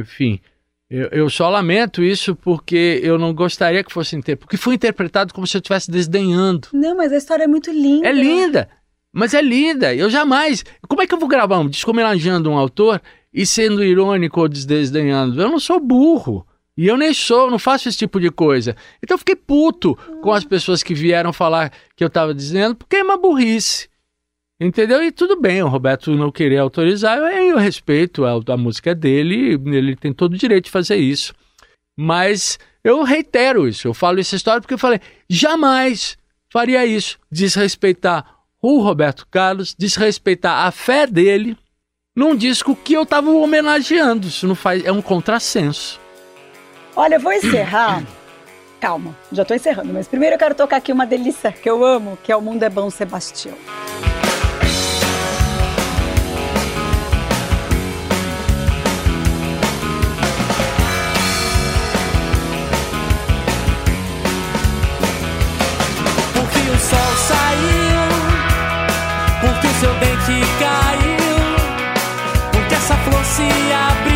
enfim, 0.00 0.40
eu, 0.88 1.08
eu, 1.08 1.30
só 1.30 1.48
lamento 1.48 2.02
isso 2.02 2.36
porque 2.36 3.00
eu 3.02 3.18
não 3.18 3.34
gostaria 3.34 3.82
que 3.82 3.92
fosse 3.92 4.14
interpretado, 4.14 4.46
porque 4.46 4.56
foi 4.56 4.74
interpretado 4.74 5.34
como 5.34 5.46
se 5.46 5.56
eu 5.56 5.60
estivesse 5.60 5.90
desdenhando. 5.90 6.68
Não, 6.72 6.96
mas 6.96 7.12
a 7.12 7.16
história 7.16 7.44
é 7.44 7.48
muito 7.48 7.70
linda. 7.70 8.08
É 8.08 8.12
linda, 8.12 8.68
mas 9.12 9.34
é 9.34 9.42
linda. 9.42 9.94
Eu 9.94 10.08
jamais. 10.08 10.64
Como 10.88 11.02
é 11.02 11.06
que 11.06 11.14
eu 11.14 11.18
vou 11.18 11.28
gravar 11.28 11.58
um 11.58 11.68
disco 11.68 11.90
homenageando 11.90 12.50
um 12.50 12.56
autor 12.56 13.00
e 13.32 13.44
sendo 13.44 13.84
irônico 13.84 14.40
ou 14.40 14.48
desdenhando? 14.48 15.40
Eu 15.40 15.48
não 15.48 15.58
sou 15.58 15.80
burro. 15.80 16.46
E 16.76 16.86
eu 16.86 16.96
nem 16.96 17.12
sou, 17.12 17.50
não 17.50 17.58
faço 17.58 17.88
esse 17.88 17.98
tipo 17.98 18.18
de 18.18 18.30
coisa. 18.30 18.74
Então 19.02 19.14
eu 19.14 19.18
fiquei 19.18 19.36
puto 19.36 19.96
com 20.22 20.32
as 20.32 20.44
pessoas 20.44 20.82
que 20.82 20.94
vieram 20.94 21.32
falar 21.32 21.70
que 21.94 22.02
eu 22.02 22.08
estava 22.08 22.32
dizendo, 22.32 22.74
porque 22.74 22.96
é 22.96 23.02
uma 23.02 23.18
burrice. 23.18 23.88
Entendeu? 24.58 25.02
E 25.02 25.10
tudo 25.10 25.40
bem, 25.40 25.62
o 25.62 25.68
Roberto 25.68 26.14
não 26.14 26.30
querer 26.30 26.58
autorizar, 26.58 27.18
eu, 27.18 27.26
eu 27.26 27.58
respeito 27.58 28.24
a, 28.24 28.32
a 28.46 28.56
música 28.56 28.94
dele, 28.94 29.58
ele 29.66 29.96
tem 29.96 30.12
todo 30.12 30.34
o 30.34 30.38
direito 30.38 30.66
de 30.66 30.70
fazer 30.70 30.96
isso. 30.96 31.34
Mas 31.98 32.58
eu 32.84 33.02
reitero 33.02 33.66
isso, 33.66 33.88
eu 33.88 33.94
falo 33.94 34.20
essa 34.20 34.36
história 34.36 34.60
porque 34.60 34.74
eu 34.74 34.78
falei, 34.78 35.00
jamais 35.28 36.16
faria 36.50 36.84
isso, 36.86 37.18
desrespeitar 37.30 38.39
o 38.62 38.80
Roberto 38.80 39.26
Carlos, 39.30 39.74
desrespeitar 39.78 40.66
a 40.66 40.70
fé 40.70 41.06
dele 41.06 41.56
num 42.14 42.36
disco 42.36 42.76
que 42.76 42.94
eu 42.94 43.04
estava 43.04 43.30
homenageando. 43.30 44.28
Isso 44.28 44.46
não 44.46 44.54
faz, 44.54 44.84
é 44.84 44.92
um 44.92 45.00
contrassenso. 45.02 45.98
Olha, 46.94 47.14
eu 47.14 47.20
vou 47.20 47.32
encerrar. 47.32 48.02
Calma, 48.80 49.14
já 49.30 49.44
tô 49.44 49.54
encerrando, 49.54 49.92
mas 49.92 50.08
primeiro 50.08 50.34
eu 50.34 50.38
quero 50.38 50.54
tocar 50.54 50.76
aqui 50.78 50.90
uma 50.90 51.06
delícia 51.06 51.52
que 51.52 51.68
eu 51.68 51.84
amo, 51.84 52.18
que 52.22 52.32
é 52.32 52.36
O 52.36 52.40
Mundo 52.40 52.62
é 52.62 52.70
Bom 52.70 52.88
Sebastião. 52.90 53.54
Porque 66.34 66.70
o 66.70 66.78
sol 66.78 67.16
saiu, 67.28 67.89
seu 69.80 69.94
dente 69.94 70.46
caiu, 70.58 71.16
porque 72.52 72.74
essa 72.74 72.94
flor 72.96 73.24
se 73.24 73.48
abriu. 73.72 74.09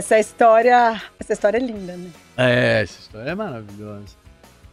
Essa 0.00 0.18
história, 0.18 1.00
essa 1.18 1.32
história 1.32 1.58
é 1.58 1.60
linda, 1.60 1.92
né? 1.96 2.10
É, 2.36 2.82
essa 2.82 2.98
história 3.00 3.30
é 3.30 3.34
maravilhosa. 3.34 4.16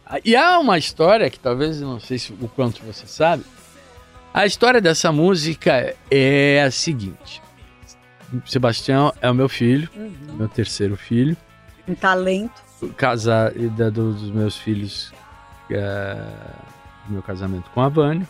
Ah, 0.04 0.18
E 0.24 0.34
há 0.34 0.58
uma 0.58 0.76
história 0.78 1.28
que 1.30 1.38
talvez, 1.38 1.80
não 1.80 2.00
sei 2.00 2.18
se, 2.18 2.32
o 2.32 2.48
quanto 2.48 2.82
você 2.82 3.06
sabe. 3.06 3.44
A 4.32 4.44
história 4.46 4.80
dessa 4.80 5.12
música 5.12 5.94
é 6.10 6.62
a 6.62 6.70
seguinte. 6.70 7.42
Sebastião 8.46 9.12
é 9.22 9.30
o 9.30 9.34
meu 9.34 9.48
filho, 9.48 9.88
meu 10.34 10.48
terceiro 10.48 10.96
filho. 10.96 11.36
Um 11.86 11.94
talento. 11.94 12.60
Casar 12.96 13.52
da- 13.52 13.90
do- 13.90 14.12
dos 14.12 14.30
meus 14.30 14.56
filhos, 14.56 15.12
é, 15.70 16.14
do 17.06 17.12
meu 17.14 17.22
casamento 17.22 17.68
com 17.70 17.80
a 17.80 17.88
Vânia. 17.88 18.26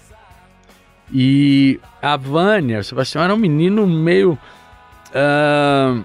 E 1.13 1.81
a 2.03 2.17
Vânia, 2.17 2.81
o 2.81 2.85
Sebastião 2.85 3.23
era 3.25 3.35
um 3.35 3.39
menino 3.39 3.87
meio 3.87 4.39
ah, 5.15 6.01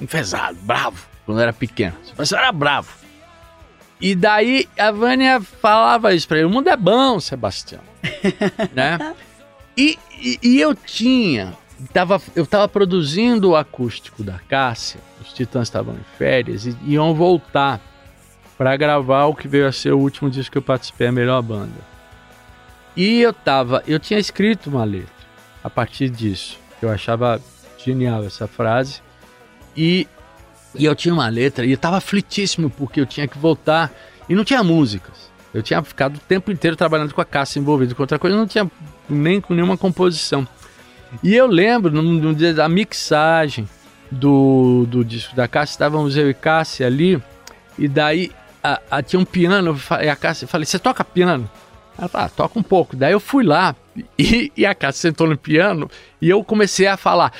enfesado, 0.00 0.58
bravo, 0.62 1.06
quando 1.26 1.40
era 1.40 1.52
pequeno. 1.52 1.94
Sebastião 2.04 2.40
era 2.40 2.52
bravo. 2.52 2.88
E 4.00 4.14
daí 4.14 4.66
a 4.78 4.90
Vânia 4.90 5.40
falava 5.40 6.14
isso 6.14 6.26
pra 6.26 6.38
ele: 6.38 6.46
o 6.46 6.50
mundo 6.50 6.68
é 6.68 6.76
bom, 6.76 7.20
Sebastião. 7.20 7.82
né? 8.74 9.14
E, 9.76 9.98
e, 10.18 10.38
e 10.42 10.60
eu 10.60 10.74
tinha. 10.74 11.54
Tava, 11.92 12.20
eu 12.36 12.44
tava 12.46 12.68
produzindo 12.68 13.50
o 13.50 13.56
acústico 13.56 14.22
da 14.22 14.38
Cássia, 14.40 15.00
os 15.20 15.32
Titãs 15.32 15.68
estavam 15.68 15.94
em 15.94 16.18
férias 16.18 16.66
e 16.66 16.76
iam 16.84 17.14
voltar 17.14 17.80
para 18.58 18.76
gravar 18.76 19.24
o 19.24 19.34
que 19.34 19.48
veio 19.48 19.66
a 19.66 19.72
ser 19.72 19.92
o 19.94 19.98
último 19.98 20.28
disco 20.28 20.52
que 20.52 20.58
eu 20.58 20.62
participei, 20.62 21.06
a 21.06 21.12
melhor 21.12 21.40
banda. 21.40 21.80
E 22.94 23.22
eu 23.22 23.32
tava, 23.32 23.82
eu 23.86 23.98
tinha 23.98 24.20
escrito 24.20 24.68
uma 24.68 24.84
letra 24.84 25.08
a 25.64 25.70
partir 25.70 26.10
disso, 26.10 26.58
que 26.78 26.84
eu 26.84 26.90
achava 26.90 27.40
genial 27.78 28.22
essa 28.24 28.46
frase. 28.46 29.00
E, 29.76 30.06
e 30.74 30.84
eu 30.84 30.94
tinha 30.94 31.14
uma 31.14 31.28
letra 31.28 31.64
e 31.64 31.72
eu 31.72 31.78
tava 31.78 31.96
aflitíssimo 31.96 32.70
porque 32.70 33.00
eu 33.00 33.06
tinha 33.06 33.26
que 33.26 33.38
voltar 33.38 33.92
e 34.28 34.34
não 34.34 34.44
tinha 34.44 34.62
músicas. 34.62 35.30
Eu 35.52 35.62
tinha 35.62 35.82
ficado 35.82 36.16
o 36.16 36.20
tempo 36.20 36.52
inteiro 36.52 36.76
trabalhando 36.76 37.12
com 37.12 37.20
a 37.20 37.24
Cássia 37.24 37.58
envolvido 37.58 37.94
com 37.94 38.02
outra 38.02 38.18
coisa, 38.18 38.36
não 38.36 38.46
tinha 38.46 38.70
nem 39.08 39.40
com 39.40 39.52
nenhuma 39.52 39.76
composição. 39.76 40.46
E 41.24 41.34
eu 41.34 41.46
lembro, 41.48 41.90
no, 41.90 42.02
no 42.02 42.34
dia 42.34 42.54
da 42.54 42.68
mixagem 42.68 43.68
do, 44.10 44.86
do 44.88 45.04
disco 45.04 45.34
da 45.34 45.48
Cássia, 45.48 45.74
estávamos 45.74 46.16
eu 46.16 46.30
e 46.30 46.34
Cássia 46.34 46.86
ali, 46.86 47.20
e 47.76 47.88
daí 47.88 48.30
a, 48.62 48.80
a- 48.90 49.02
tinha 49.02 49.18
um 49.18 49.24
piano, 49.24 49.74
falei, 49.76 50.08
a 50.08 50.14
Cássia, 50.14 50.46
falei, 50.46 50.64
você 50.66 50.78
toca 50.78 51.02
piano? 51.04 51.50
Ela 51.98 52.06
falou, 52.08 52.26
ah, 52.26 52.30
toca 52.30 52.58
um 52.58 52.62
pouco. 52.62 52.94
Daí 52.94 53.12
eu 53.12 53.18
fui 53.18 53.42
lá, 53.44 53.74
e, 54.16 54.52
e 54.56 54.64
a 54.64 54.72
Cássia 54.72 55.10
sentou 55.10 55.26
no 55.26 55.36
piano, 55.36 55.90
e 56.22 56.30
eu 56.30 56.44
comecei 56.44 56.86
a 56.86 56.96
falar, 56.96 57.32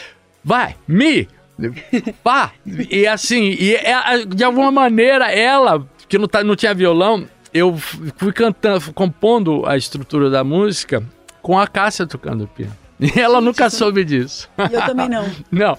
vai, 0.42 0.74
mi, 0.88 1.28
pá, 2.24 2.52
e 2.66 3.06
assim, 3.06 3.56
e 3.58 3.74
é- 3.74 4.24
de 4.26 4.42
alguma 4.44 4.70
maneira 4.70 5.30
ela, 5.30 5.86
que 6.08 6.18
não, 6.18 6.26
tá, 6.28 6.42
não 6.44 6.56
tinha 6.56 6.74
violão, 6.74 7.26
eu 7.52 7.76
fui 8.16 8.32
cantando, 8.32 8.80
fui 8.80 8.92
compondo 8.92 9.66
a 9.66 9.76
estrutura 9.76 10.30
da 10.30 10.42
música 10.44 11.02
com 11.42 11.58
a 11.58 11.66
Cássia 11.66 12.06
tocando 12.06 12.46
piano. 12.46 12.76
E 13.00 13.18
ela 13.18 13.40
nunca 13.40 13.70
soube 13.70 14.04
disso. 14.04 14.46
E 14.70 14.74
eu 14.74 14.82
também 14.84 15.08
não. 15.08 15.24
Não. 15.50 15.78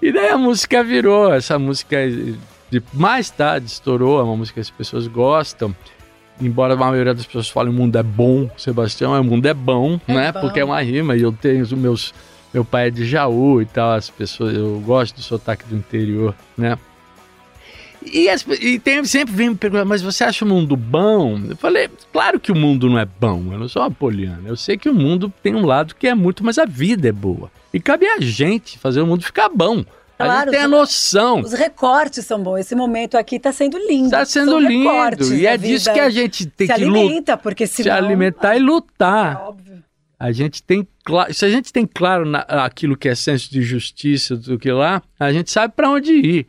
E 0.00 0.10
daí 0.10 0.28
a 0.30 0.38
música 0.38 0.82
virou, 0.82 1.30
essa 1.30 1.58
música 1.58 1.98
de, 2.70 2.82
mais 2.94 3.28
tarde 3.28 3.66
estourou, 3.66 4.18
é 4.18 4.22
uma 4.22 4.34
música 4.36 4.54
que 4.54 4.60
as 4.60 4.70
pessoas 4.70 5.06
gostam. 5.06 5.76
Embora 6.40 6.72
a 6.72 6.76
maioria 6.76 7.12
das 7.12 7.26
pessoas 7.26 7.50
falem 7.50 7.70
o 7.70 7.76
mundo 7.76 7.96
é 7.98 8.02
bom, 8.02 8.48
Sebastião, 8.56 9.20
o 9.20 9.22
mundo 9.22 9.44
é 9.46 9.52
bom, 9.52 10.00
É 10.08 10.14
né? 10.14 10.32
bom. 10.32 10.40
Porque 10.40 10.60
é 10.60 10.64
uma 10.64 10.80
rima 10.80 11.14
e 11.14 11.20
eu 11.20 11.30
tenho 11.30 11.62
os 11.62 11.72
meus. 11.74 12.14
Meu 12.52 12.64
pai 12.64 12.88
é 12.88 12.90
de 12.90 13.04
Jaú 13.04 13.62
e 13.62 13.66
tal, 13.66 13.92
as 13.92 14.10
pessoas, 14.10 14.54
eu 14.56 14.80
gosto 14.84 15.16
do 15.16 15.22
sotaque 15.22 15.64
do 15.66 15.74
interior, 15.76 16.34
né? 16.56 16.78
E, 18.04 18.28
as, 18.28 18.44
e 18.60 18.80
tem, 18.80 19.04
sempre 19.04 19.32
vem 19.32 19.50
me 19.50 19.54
perguntar, 19.54 19.84
mas 19.84 20.02
você 20.02 20.24
acha 20.24 20.44
o 20.44 20.48
mundo 20.48 20.76
bom? 20.76 21.38
Eu 21.48 21.56
falei, 21.56 21.88
claro 22.12 22.40
que 22.40 22.50
o 22.50 22.54
mundo 22.56 22.90
não 22.90 22.98
é 22.98 23.04
bom, 23.06 23.52
eu 23.52 23.58
não 23.58 23.68
sou 23.68 23.80
uma 23.80 23.90
poliana. 23.92 24.42
Eu 24.48 24.56
sei 24.56 24.76
que 24.76 24.88
o 24.88 24.94
mundo 24.94 25.32
tem 25.42 25.54
um 25.54 25.64
lado 25.64 25.94
que 25.94 26.08
é 26.08 26.14
muito, 26.14 26.44
mas 26.44 26.58
a 26.58 26.64
vida 26.64 27.08
é 27.08 27.12
boa. 27.12 27.50
E 27.72 27.78
cabe 27.80 28.06
a 28.06 28.20
gente 28.20 28.76
fazer 28.78 29.00
o 29.00 29.06
mundo 29.06 29.22
ficar 29.24 29.48
bom. 29.48 29.84
a 30.18 30.24
Claro, 30.24 30.50
gente 30.50 30.60
tem 30.60 30.62
a 30.62 30.66
os- 30.66 30.70
noção. 30.72 31.40
Os 31.40 31.52
recortes 31.52 32.26
são 32.26 32.42
bons. 32.42 32.58
Esse 32.58 32.74
momento 32.74 33.16
aqui 33.16 33.38
tá 33.38 33.52
sendo 33.52 33.78
lindo. 33.78 34.06
Está 34.06 34.24
sendo 34.24 34.50
São 34.52 34.60
lindo. 34.60 35.34
E 35.34 35.46
é 35.46 35.56
disso 35.56 35.92
que 35.92 36.00
a 36.00 36.10
gente 36.10 36.46
tem 36.46 36.66
se 36.66 36.74
que 36.74 36.84
lutar. 36.84 37.00
alimenta, 37.02 37.36
porque 37.36 37.66
Se 37.68 37.84
senão... 37.84 37.96
alimentar 37.96 38.54
e 38.54 38.58
É 38.58 38.60
lutar. 38.62 39.42
óbvio. 39.48 39.82
A 40.22 40.30
gente 40.30 40.62
tem 40.62 40.86
claro, 41.04 41.34
se 41.34 41.44
a 41.44 41.48
gente 41.50 41.72
tem 41.72 41.84
claro 41.84 42.24
na- 42.24 42.40
aquilo 42.40 42.96
que 42.96 43.08
é 43.08 43.14
senso 43.14 43.50
de 43.50 43.60
justiça 43.62 44.36
do 44.36 44.58
que 44.58 44.70
lá, 44.70 45.02
a 45.18 45.32
gente 45.32 45.50
sabe 45.50 45.74
para 45.74 45.90
onde 45.90 46.12
ir. 46.12 46.46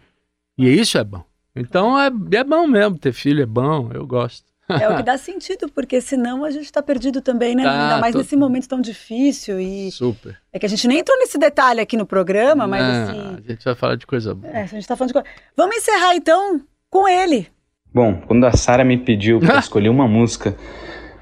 E 0.58 0.70
isso 0.70 0.98
é 0.98 1.04
bom. 1.04 1.24
Então 1.56 2.00
é, 2.00 2.12
é 2.34 2.44
bom 2.44 2.68
mesmo 2.68 2.98
ter 2.98 3.12
filho, 3.14 3.42
é 3.42 3.46
bom, 3.46 3.90
eu 3.94 4.06
gosto. 4.06 4.46
É 4.70 4.88
o 4.90 4.96
que 4.98 5.02
dá 5.04 5.18
sentido, 5.18 5.68
porque 5.70 6.00
senão 6.02 6.46
a 6.46 6.52
gente 6.52 6.72
tá 6.72 6.82
perdido 6.84 7.20
também, 7.22 7.56
né? 7.56 7.64
Tá, 7.64 7.72
Ainda 7.84 7.98
mais 8.00 8.12
tô- 8.14 8.20
nesse 8.20 8.36
momento 8.36 8.68
tão 8.70 8.80
difícil. 8.80 9.60
E 9.60 9.92
Super. 9.92 10.38
é 10.52 10.60
que 10.60 10.66
a 10.66 10.70
gente 10.70 10.88
nem 10.88 11.00
entrou 11.00 11.18
nesse 11.18 11.38
detalhe 11.40 11.80
aqui 11.82 11.98
no 11.98 12.06
programa, 12.06 12.68
mas 12.68 12.84
Ah, 12.84 13.04
assim. 13.04 13.38
A 13.48 13.52
gente 13.52 13.66
vai 13.66 13.76
falar 13.76 13.96
de 13.96 14.06
coisa 14.06 14.36
boa. 14.36 14.54
É, 14.54 14.62
a 14.62 14.66
gente 14.68 14.88
tá 14.88 14.96
falando 14.96 15.10
de 15.10 15.14
coisa. 15.14 15.28
Vamos 15.58 15.76
encerrar 15.78 16.16
então 16.16 16.62
com 16.92 17.08
ele. 17.08 17.48
Bom, 17.94 18.22
quando 18.28 18.46
a 18.46 18.52
Sara 18.54 18.84
me 18.86 18.98
pediu 18.98 19.40
pra 19.40 19.58
escolher 19.60 19.90
uma 19.90 20.08
música 20.08 20.56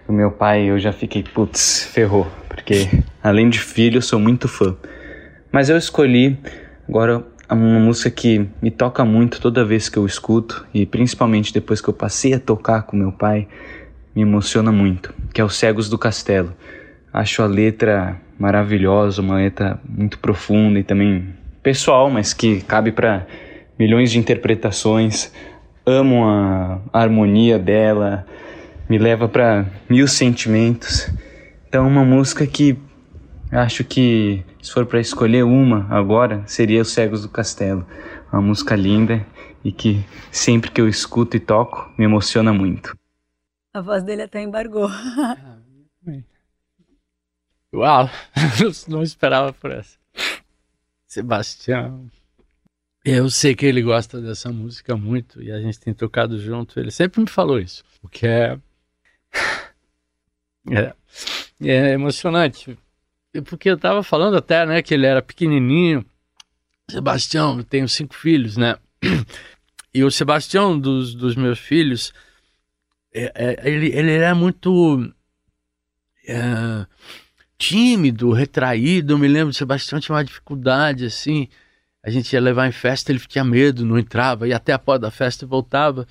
do 0.07 0.13
meu 0.13 0.31
pai, 0.31 0.69
eu 0.69 0.79
já 0.79 0.91
fiquei, 0.91 1.23
putz, 1.23 1.83
ferrou, 1.85 2.27
porque 2.47 2.87
além 3.23 3.49
de 3.49 3.59
filho, 3.59 3.97
eu 3.97 4.01
sou 4.01 4.19
muito 4.19 4.47
fã. 4.47 4.75
Mas 5.51 5.69
eu 5.69 5.77
escolhi 5.77 6.37
agora 6.87 7.23
uma 7.49 7.79
música 7.79 8.09
que 8.09 8.47
me 8.61 8.71
toca 8.71 9.03
muito 9.03 9.41
toda 9.41 9.65
vez 9.65 9.89
que 9.89 9.97
eu 9.97 10.05
escuto, 10.05 10.65
e 10.73 10.85
principalmente 10.85 11.53
depois 11.53 11.81
que 11.81 11.89
eu 11.89 11.93
passei 11.93 12.33
a 12.33 12.39
tocar 12.39 12.83
com 12.83 12.95
meu 12.95 13.11
pai, 13.11 13.47
me 14.15 14.21
emociona 14.21 14.71
muito, 14.71 15.13
que 15.33 15.41
é 15.41 15.43
Os 15.43 15.55
Cegos 15.55 15.89
do 15.89 15.97
Castelo. 15.97 16.53
Acho 17.13 17.43
a 17.43 17.45
letra 17.45 18.19
maravilhosa, 18.39 19.21
uma 19.21 19.35
letra 19.35 19.79
muito 19.87 20.17
profunda 20.19 20.79
e 20.79 20.83
também 20.83 21.27
pessoal, 21.61 22.09
mas 22.09 22.33
que 22.33 22.61
cabe 22.61 22.91
para 22.91 23.27
milhões 23.77 24.11
de 24.11 24.17
interpretações. 24.17 25.31
Amo 25.85 26.25
a 26.25 26.79
harmonia 26.93 27.59
dela, 27.59 28.25
me 28.89 28.97
leva 28.97 29.27
para 29.27 29.65
mil 29.89 30.07
sentimentos. 30.07 31.09
Então, 31.67 31.87
uma 31.87 32.03
música 32.03 32.45
que 32.45 32.77
acho 33.51 33.83
que, 33.83 34.43
se 34.61 34.71
for 34.71 34.85
para 34.85 34.99
escolher 34.99 35.43
uma 35.43 35.87
agora, 35.89 36.43
seria 36.45 36.81
Os 36.81 36.91
Cegos 36.91 37.21
do 37.23 37.29
Castelo. 37.29 37.85
Uma 38.31 38.41
música 38.41 38.75
linda 38.75 39.25
e 39.63 39.71
que 39.71 40.03
sempre 40.31 40.71
que 40.71 40.81
eu 40.81 40.87
escuto 40.87 41.37
e 41.37 41.39
toco, 41.39 41.93
me 41.97 42.05
emociona 42.05 42.51
muito. 42.53 42.97
A 43.73 43.81
voz 43.81 44.03
dele 44.03 44.23
até 44.23 44.41
embargou. 44.41 44.89
Uau, 47.73 48.09
não 48.87 49.01
esperava 49.01 49.53
por 49.53 49.71
essa. 49.71 49.97
Sebastião. 51.07 52.09
Eu 53.03 53.29
sei 53.29 53.55
que 53.55 53.65
ele 53.65 53.81
gosta 53.81 54.21
dessa 54.21 54.51
música 54.51 54.95
muito 54.95 55.41
e 55.41 55.51
a 55.51 55.59
gente 55.59 55.79
tem 55.79 55.93
tocado 55.93 56.37
junto. 56.39 56.79
Ele 56.79 56.91
sempre 56.91 57.21
me 57.21 57.27
falou 57.27 57.59
isso, 57.59 57.83
o 58.03 58.09
que 58.09 58.27
é. 58.27 58.59
É, 60.69 60.93
é 61.63 61.93
emocionante. 61.93 62.77
Porque 63.45 63.69
eu 63.69 63.77
tava 63.77 64.03
falando 64.03 64.37
até, 64.37 64.63
né, 64.65 64.81
que 64.81 64.93
ele 64.93 65.07
era 65.07 65.21
pequenininho. 65.21 66.05
Sebastião, 66.89 67.57
eu 67.57 67.63
tenho 67.63 67.89
cinco 67.89 68.13
filhos, 68.13 68.57
né? 68.57 68.77
E 69.93 70.05
o 70.05 70.11
Sebastião, 70.11 70.79
dos, 70.79 71.13
dos 71.13 71.35
meus 71.35 71.59
filhos, 71.59 72.13
é- 73.13 73.31
é- 73.35 73.69
ele, 73.69 73.87
ele 73.87 74.11
era 74.11 74.33
muito. 74.33 75.13
é, 76.27 76.85
tímido, 77.57 78.31
retraído. 78.31 79.13
Eu 79.13 79.17
me 79.17 79.27
lembro, 79.27 79.49
o 79.49 79.53
Sebastião 79.53 79.99
tinha 79.99 80.15
uma 80.15 80.23
dificuldade 80.23 81.05
assim. 81.05 81.47
A 82.03 82.09
gente 82.09 82.31
ia 82.33 82.41
levar 82.41 82.67
em 82.67 82.71
festa, 82.71 83.11
ele 83.11 83.19
tinha 83.19 83.43
medo, 83.43 83.85
não 83.85 83.99
entrava, 83.99 84.47
ia 84.47 84.55
até 84.57 84.73
a 84.73 84.79
porta 84.79 85.01
da 85.01 85.11
festa 85.11 85.45
e 85.45 85.47
voltava. 85.47 86.07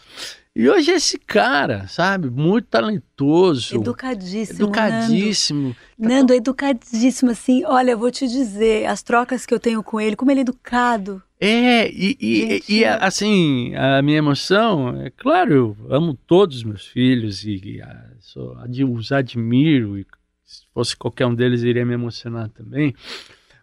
E 0.54 0.68
hoje 0.68 0.90
esse 0.90 1.16
cara, 1.16 1.86
sabe? 1.86 2.28
Muito 2.28 2.66
talentoso. 2.66 3.76
Educadíssimo. 3.76 4.64
Educadíssimo. 4.64 5.76
Nando. 5.96 6.14
Nando, 6.14 6.34
educadíssimo, 6.34 7.30
assim. 7.30 7.64
Olha, 7.64 7.92
eu 7.92 7.98
vou 7.98 8.10
te 8.10 8.26
dizer, 8.26 8.86
as 8.86 9.00
trocas 9.02 9.46
que 9.46 9.54
eu 9.54 9.60
tenho 9.60 9.82
com 9.82 10.00
ele, 10.00 10.16
como 10.16 10.30
ele 10.30 10.40
é 10.40 10.42
educado. 10.42 11.22
É, 11.40 11.88
e, 11.90 12.16
e, 12.20 12.62
e, 12.68 12.84
é- 12.84 12.98
assim, 13.02 13.74
a 13.76 14.02
minha 14.02 14.18
emoção, 14.18 15.00
é 15.00 15.08
claro, 15.10 15.54
eu 15.54 15.76
amo 15.88 16.14
todos 16.26 16.58
os 16.58 16.64
meus 16.64 16.86
filhos 16.86 17.44
e, 17.44 17.76
e, 17.76 17.80
ah, 17.80 18.10
sou- 18.20 18.56
os 18.92 19.12
admiro, 19.12 19.98
e 19.98 20.06
se 20.44 20.64
fosse 20.74 20.96
qualquer 20.96 21.26
um 21.26 21.34
deles 21.34 21.62
iria 21.62 21.86
me 21.86 21.94
emocionar 21.94 22.48
também. 22.50 22.94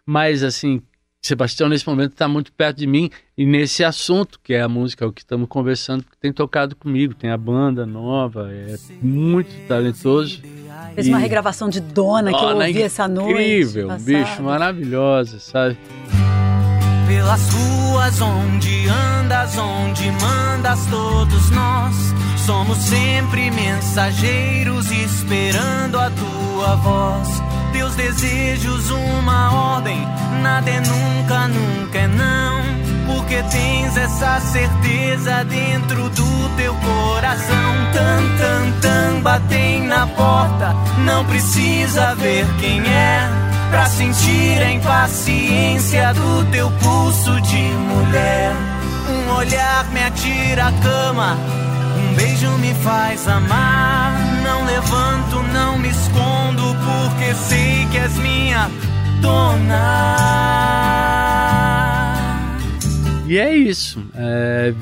Mas, 0.06 0.42
assim, 0.42 0.82
Sebastião 1.28 1.68
nesse 1.68 1.86
momento 1.86 2.12
está 2.12 2.28
muito 2.28 2.52
perto 2.52 2.78
de 2.78 2.86
mim 2.86 3.10
e 3.36 3.44
nesse 3.44 3.82
assunto, 3.84 4.38
que 4.42 4.54
é 4.54 4.62
a 4.62 4.68
música, 4.68 5.06
o 5.06 5.12
que 5.12 5.20
estamos 5.20 5.48
conversando, 5.48 6.04
que 6.04 6.16
tem 6.18 6.32
tocado 6.32 6.76
comigo, 6.76 7.12
tem 7.12 7.30
a 7.30 7.36
banda 7.36 7.84
nova, 7.84 8.48
é 8.52 8.76
muito 9.02 9.50
talentoso. 9.66 10.40
Fez 10.94 11.06
E- 11.06 11.10
uma 11.10 11.18
regravação 11.18 11.68
de 11.68 11.80
Dona 11.80 12.30
que 12.30 12.36
eu 12.36 12.40
Dona 12.40 12.66
ouvi 12.66 12.82
essa 12.82 13.08
noite. 13.08 13.32
Incrível, 13.32 13.88
passada. 13.88 14.04
bicho, 14.04 14.42
maravilhosa, 14.42 15.38
sabe? 15.40 15.76
pelas 17.08 17.40
ruas 17.54 18.20
onde 18.20 18.86
andas, 18.86 19.56
onde 19.56 20.10
mandas 20.22 20.86
todos 20.86 21.50
nós. 21.50 21.94
Somos 22.44 22.76
sempre 22.78 23.50
mensageiros 23.50 24.90
esperando 24.92 25.98
a 25.98 26.10
tua 26.10 26.76
voz. 26.76 27.28
Teus 27.78 27.94
desejos, 27.94 28.90
uma 28.90 29.76
ordem, 29.76 30.04
nada 30.42 30.68
é 30.68 30.80
nunca, 30.80 31.46
nunca 31.46 31.96
é 31.96 32.08
não. 32.08 32.60
Porque 33.06 33.40
tens 33.44 33.96
essa 33.96 34.40
certeza 34.40 35.44
dentro 35.44 36.08
do 36.10 36.56
teu 36.56 36.74
coração. 36.74 37.74
Tan, 37.92 38.36
tan, 38.36 38.80
tan, 38.80 39.20
batem 39.20 39.86
na 39.86 40.08
porta, 40.08 40.74
não 41.04 41.24
precisa 41.26 42.16
ver 42.16 42.44
quem 42.58 42.80
é. 42.80 43.30
Pra 43.70 43.86
sentir 43.86 44.60
a 44.60 44.72
impaciência 44.72 46.12
do 46.14 46.50
teu 46.50 46.68
pulso 46.82 47.40
de 47.42 47.62
mulher. 47.62 48.56
Um 49.08 49.36
olhar 49.36 49.86
me 49.92 50.02
atira 50.02 50.66
a 50.66 50.72
cama, 50.72 51.38
um 51.96 52.14
beijo 52.16 52.50
me 52.58 52.74
faz 52.82 53.28
amar. 53.28 54.27
Levanto, 54.88 55.42
não 55.52 55.78
me 55.78 55.90
escondo, 55.90 56.62
porque 56.82 57.34
sei 57.34 57.86
que 57.90 57.98
és 57.98 58.16
minha 58.16 58.70
dona. 59.20 60.16
E 63.26 63.36
é 63.36 63.54
isso. 63.54 64.02
É, 64.14 64.72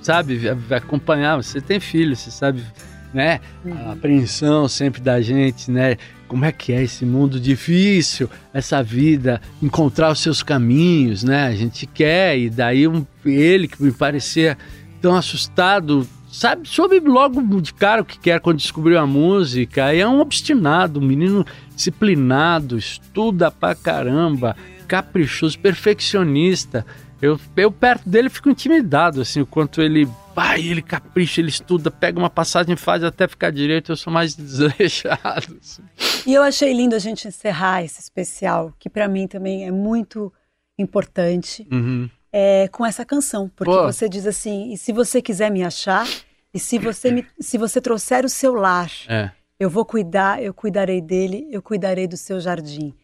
sabe, 0.00 0.40
acompanhar. 0.70 1.36
Você 1.36 1.60
tem 1.60 1.78
filho, 1.78 2.16
você 2.16 2.30
sabe, 2.30 2.64
né? 3.12 3.40
A 3.84 3.92
apreensão 3.92 4.66
sempre 4.68 5.02
da 5.02 5.20
gente, 5.20 5.70
né? 5.70 5.98
como 6.26 6.46
é 6.46 6.50
que 6.50 6.72
é 6.72 6.82
esse 6.82 7.04
mundo 7.04 7.38
difícil, 7.38 8.30
essa 8.54 8.82
vida, 8.82 9.38
encontrar 9.62 10.10
os 10.10 10.20
seus 10.20 10.42
caminhos, 10.42 11.22
né? 11.22 11.44
A 11.44 11.54
gente 11.54 11.86
quer, 11.86 12.38
e 12.38 12.48
daí 12.48 12.88
um, 12.88 13.04
ele 13.22 13.68
que 13.68 13.82
me 13.82 13.92
parecia 13.92 14.56
tão 14.98 15.14
assustado, 15.14 16.08
sabe, 16.32 16.66
soube 16.66 16.98
logo 16.98 17.42
de 17.60 17.74
cara 17.74 18.02
o 18.02 18.04
que 18.04 18.18
quer 18.18 18.40
quando 18.40 18.56
descobriu 18.56 18.98
a 18.98 19.06
música, 19.06 19.94
e 19.94 20.00
é 20.00 20.08
um 20.08 20.20
obstinado, 20.20 20.98
um 20.98 21.04
menino 21.04 21.44
disciplinado, 21.76 22.78
estuda 22.78 23.50
pra 23.50 23.74
caramba, 23.74 24.56
caprichoso, 24.88 25.58
perfeccionista. 25.58 26.84
Eu, 27.20 27.38
eu 27.56 27.70
perto 27.70 28.08
dele 28.08 28.28
fico 28.28 28.50
intimidado, 28.50 29.20
assim, 29.20 29.40
o 29.42 29.46
quanto 29.46 29.80
ele 29.80 30.08
vai, 30.34 30.60
ele 30.60 30.82
capricha, 30.82 31.40
ele 31.40 31.50
estuda, 31.50 31.90
pega 31.90 32.18
uma 32.18 32.30
passagem, 32.30 32.74
faz 32.74 33.04
até 33.04 33.28
ficar 33.28 33.50
direito, 33.50 33.92
eu 33.92 33.96
sou 33.96 34.12
mais 34.12 34.34
desleixado. 34.36 35.58
Assim. 35.60 35.82
E 36.26 36.34
eu 36.34 36.42
achei 36.42 36.72
lindo 36.72 36.96
a 36.96 36.98
gente 36.98 37.28
encerrar 37.28 37.84
esse 37.84 38.00
especial, 38.00 38.72
que 38.78 38.90
para 38.90 39.06
mim 39.06 39.28
também 39.28 39.66
é 39.66 39.70
muito 39.70 40.32
importante, 40.78 41.66
uhum. 41.70 42.10
É, 42.32 42.66
com 42.68 42.84
essa 42.86 43.04
canção, 43.04 43.50
porque 43.54 43.72
Pô. 43.72 43.82
você 43.84 44.08
diz 44.08 44.26
assim, 44.26 44.72
e 44.72 44.78
se 44.78 44.92
você 44.92 45.20
quiser 45.20 45.50
me 45.50 45.62
achar, 45.62 46.08
e 46.54 46.58
se 46.58 46.78
você, 46.78 47.10
me, 47.10 47.26
se 47.38 47.58
você 47.58 47.80
trouxer 47.80 48.24
o 48.24 48.28
seu 48.28 48.54
lar, 48.54 48.90
é. 49.08 49.30
eu 49.60 49.68
vou 49.68 49.84
cuidar, 49.84 50.42
eu 50.42 50.54
cuidarei 50.54 51.00
dele, 51.00 51.46
eu 51.50 51.60
cuidarei 51.60 52.06
do 52.06 52.16
seu 52.16 52.40
jardim. 52.40 52.94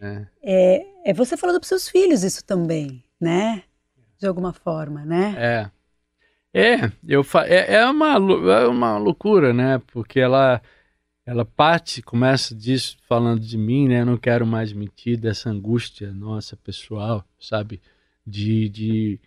É, 0.00 0.26
é, 0.42 0.86
é 1.06 1.12
você 1.12 1.36
falando 1.36 1.58
para 1.60 1.68
seus 1.68 1.88
filhos 1.88 2.22
isso 2.22 2.44
também, 2.44 3.04
né? 3.20 3.62
De 4.18 4.26
alguma 4.26 4.52
forma, 4.52 5.04
né? 5.04 5.34
É. 5.36 5.70
É, 6.52 6.90
eu 7.06 7.22
fa... 7.22 7.46
é, 7.46 7.74
é, 7.74 7.86
uma, 7.86 8.14
é 8.14 8.66
uma 8.66 8.96
loucura, 8.96 9.52
né? 9.52 9.80
Porque 9.92 10.18
ela, 10.18 10.62
ela 11.26 11.44
parte, 11.44 12.00
começa 12.00 12.54
disso 12.54 12.96
falando 13.08 13.40
de 13.40 13.58
mim, 13.58 13.88
né? 13.88 14.00
Eu 14.00 14.06
não 14.06 14.16
quero 14.16 14.46
mais 14.46 14.72
mentir 14.72 15.18
dessa 15.18 15.50
angústia 15.50 16.10
nossa 16.12 16.56
pessoal, 16.56 17.24
sabe? 17.38 17.80
De, 18.28 18.68
de, 18.68 19.20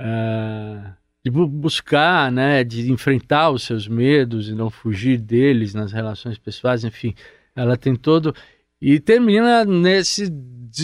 uh, 0.00 0.92
de 1.24 1.30
buscar, 1.30 2.32
né? 2.32 2.64
De 2.64 2.90
enfrentar 2.90 3.50
os 3.50 3.62
seus 3.62 3.86
medos 3.86 4.48
e 4.48 4.54
não 4.54 4.70
fugir 4.70 5.18
deles 5.18 5.74
nas 5.74 5.92
relações 5.92 6.38
pessoais, 6.38 6.84
enfim. 6.84 7.14
Ela 7.54 7.76
tem 7.76 7.94
todo 7.94 8.34
e 8.80 8.98
termina 8.98 9.64
nesse 9.64 10.28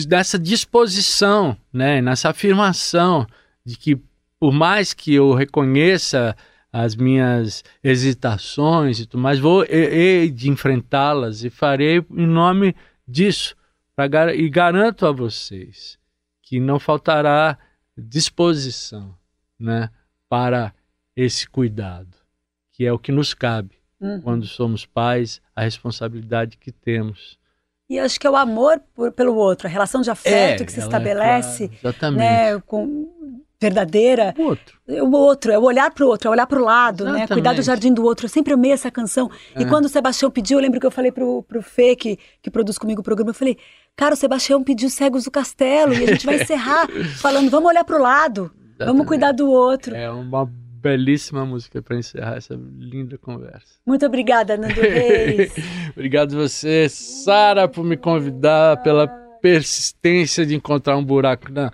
nessa 0.07 0.39
disposição, 0.39 1.57
né? 1.73 2.01
Nessa 2.01 2.29
afirmação 2.29 3.27
de 3.65 3.75
que 3.75 3.99
por 4.39 4.53
mais 4.53 4.93
que 4.93 5.13
eu 5.13 5.33
reconheça 5.33 6.35
as 6.71 6.95
minhas 6.95 7.63
hesitações 7.83 8.99
e 8.99 9.05
tudo 9.05 9.21
mais, 9.21 9.39
vou 9.39 9.65
hei 9.65 10.29
de 10.29 10.49
enfrentá-las 10.49 11.43
e 11.43 11.49
farei 11.49 12.05
em 12.11 12.27
nome 12.27 12.73
disso. 13.05 13.55
Pra, 13.95 14.33
e 14.33 14.47
garanto 14.49 15.05
a 15.05 15.11
vocês 15.11 15.98
que 16.49 16.59
não 16.59 16.79
faltará 16.79 17.59
disposição 17.95 19.15
né, 19.59 19.87
para 20.27 20.73
esse 21.15 21.47
cuidado, 21.47 22.17
que 22.71 22.87
é 22.87 22.91
o 22.91 22.97
que 22.97 23.11
nos 23.11 23.35
cabe 23.35 23.75
uhum. 24.01 24.19
quando 24.19 24.47
somos 24.47 24.83
pais, 24.83 25.39
a 25.55 25.61
responsabilidade 25.61 26.57
que 26.57 26.71
temos. 26.71 27.37
E 27.87 27.99
acho 27.99 28.19
que 28.19 28.25
é 28.25 28.29
o 28.31 28.35
amor 28.35 28.81
por, 28.95 29.11
pelo 29.11 29.35
outro, 29.35 29.67
a 29.67 29.69
relação 29.69 30.01
de 30.01 30.09
afeto 30.09 30.63
é, 30.63 30.65
que 30.65 30.71
se 30.71 30.79
estabelece 30.79 31.65
é, 31.65 31.67
claro, 31.67 31.79
exatamente. 31.83 32.19
Né, 32.19 32.59
com, 32.61 33.43
verdadeira. 33.59 34.33
O 34.37 34.43
outro. 34.43 34.79
É 34.87 35.03
o 35.03 35.11
outro, 35.11 35.51
é 35.51 35.59
o 35.59 35.63
olhar 35.63 35.91
para 35.91 36.05
o 36.05 36.07
outro, 36.07 36.29
é 36.29 36.31
olhar 36.31 36.47
para 36.47 36.59
o 36.59 36.63
lado, 36.63 37.03
Exatamente. 37.03 37.29
né? 37.29 37.35
Cuidar 37.35 37.53
do 37.53 37.61
jardim 37.61 37.93
do 37.93 38.03
outro. 38.03 38.25
Eu 38.25 38.29
sempre 38.29 38.53
amei 38.53 38.71
essa 38.71 38.89
canção. 38.89 39.29
É. 39.53 39.61
E 39.61 39.65
quando 39.65 39.85
o 39.85 39.89
Sebastião 39.89 40.31
pediu, 40.31 40.57
eu 40.57 40.61
lembro 40.61 40.79
que 40.79 40.85
eu 40.85 40.91
falei 40.91 41.11
pro, 41.11 41.43
pro 41.43 41.61
Fê, 41.61 41.95
que, 41.95 42.17
que 42.41 42.49
produz 42.49 42.77
comigo 42.77 43.01
o 43.01 43.03
programa, 43.03 43.31
eu 43.31 43.35
falei, 43.35 43.57
cara, 43.95 44.13
o 44.13 44.17
Sebastião 44.17 44.63
pediu 44.63 44.89
Cegos 44.89 45.23
do 45.23 45.31
Castelo 45.31 45.93
e 45.93 46.03
a 46.03 46.07
gente 46.07 46.25
vai 46.25 46.41
encerrar 46.41 46.87
falando, 47.19 47.49
vamos 47.49 47.69
olhar 47.69 47.83
para 47.83 47.97
o 47.97 48.01
lado, 48.01 48.51
Exatamente. 48.53 48.85
vamos 48.85 49.07
cuidar 49.07 49.31
do 49.31 49.49
outro. 49.49 49.95
É 49.95 50.09
uma 50.09 50.49
belíssima 50.79 51.45
música 51.45 51.81
para 51.81 51.97
encerrar 51.97 52.37
essa 52.37 52.57
linda 52.77 53.17
conversa. 53.17 53.75
Muito 53.85 54.05
obrigada, 54.05 54.57
Nando 54.57 54.79
Reis. 54.79 55.53
Obrigado 55.91 56.35
você, 56.35 56.87
Sara, 56.87 57.67
por 57.67 57.83
me 57.83 57.97
convidar, 57.97 58.81
pela 58.81 59.07
persistência 59.41 60.45
de 60.45 60.55
encontrar 60.55 60.95
um 60.97 61.03
buraco 61.03 61.51
na 61.51 61.71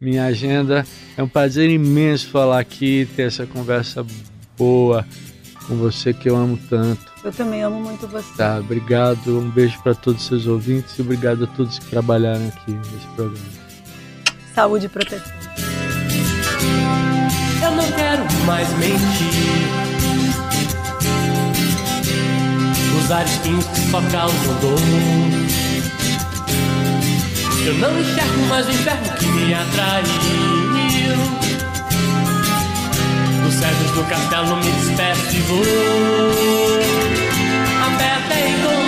minha 0.00 0.24
agenda. 0.24 0.84
É 1.16 1.22
um 1.22 1.28
prazer 1.28 1.70
imenso 1.70 2.30
falar 2.30 2.58
aqui, 2.58 3.08
ter 3.14 3.22
essa 3.22 3.46
conversa 3.46 4.04
boa 4.56 5.06
com 5.66 5.76
você 5.76 6.12
que 6.12 6.28
eu 6.28 6.36
amo 6.36 6.58
tanto. 6.68 7.07
Eu 7.28 7.32
também 7.32 7.62
amo 7.62 7.78
muito 7.78 8.08
você. 8.08 8.34
Tá, 8.38 8.56
obrigado. 8.58 9.38
Um 9.38 9.50
beijo 9.50 9.78
para 9.82 9.94
todos 9.94 10.22
os 10.22 10.26
seus 10.26 10.46
ouvintes 10.46 10.98
e 10.98 11.02
obrigado 11.02 11.44
a 11.44 11.46
todos 11.46 11.78
que 11.78 11.84
trabalharam 11.84 12.48
aqui 12.48 12.72
nesse 12.72 13.06
programa. 13.14 13.44
Saúde 14.54 14.86
e 14.86 14.88
proteção. 14.88 15.36
Eu 17.62 17.70
não 17.72 17.92
quero 17.92 18.24
mais 18.46 18.66
mentir. 18.78 18.98
Usar 23.04 23.26
espinhos 23.26 23.66
que 23.66 23.90
só 23.90 24.00
causam 24.10 24.54
dor. 24.62 24.80
Eu 27.66 27.74
não 27.74 28.00
enxergo 28.00 28.46
mais 28.48 28.66
o 28.66 28.70
inferno 28.70 29.16
que 29.18 29.26
me 29.26 29.52
atraiu. 29.52 30.08
Dos 33.44 33.52
cedros 33.52 33.90
do 33.90 34.04
castelo 34.08 34.56
me 34.56 34.72
despeço 34.72 35.36
e 35.36 35.40
vou 35.40 37.17
até 38.38 38.50
encontrar 38.50 38.87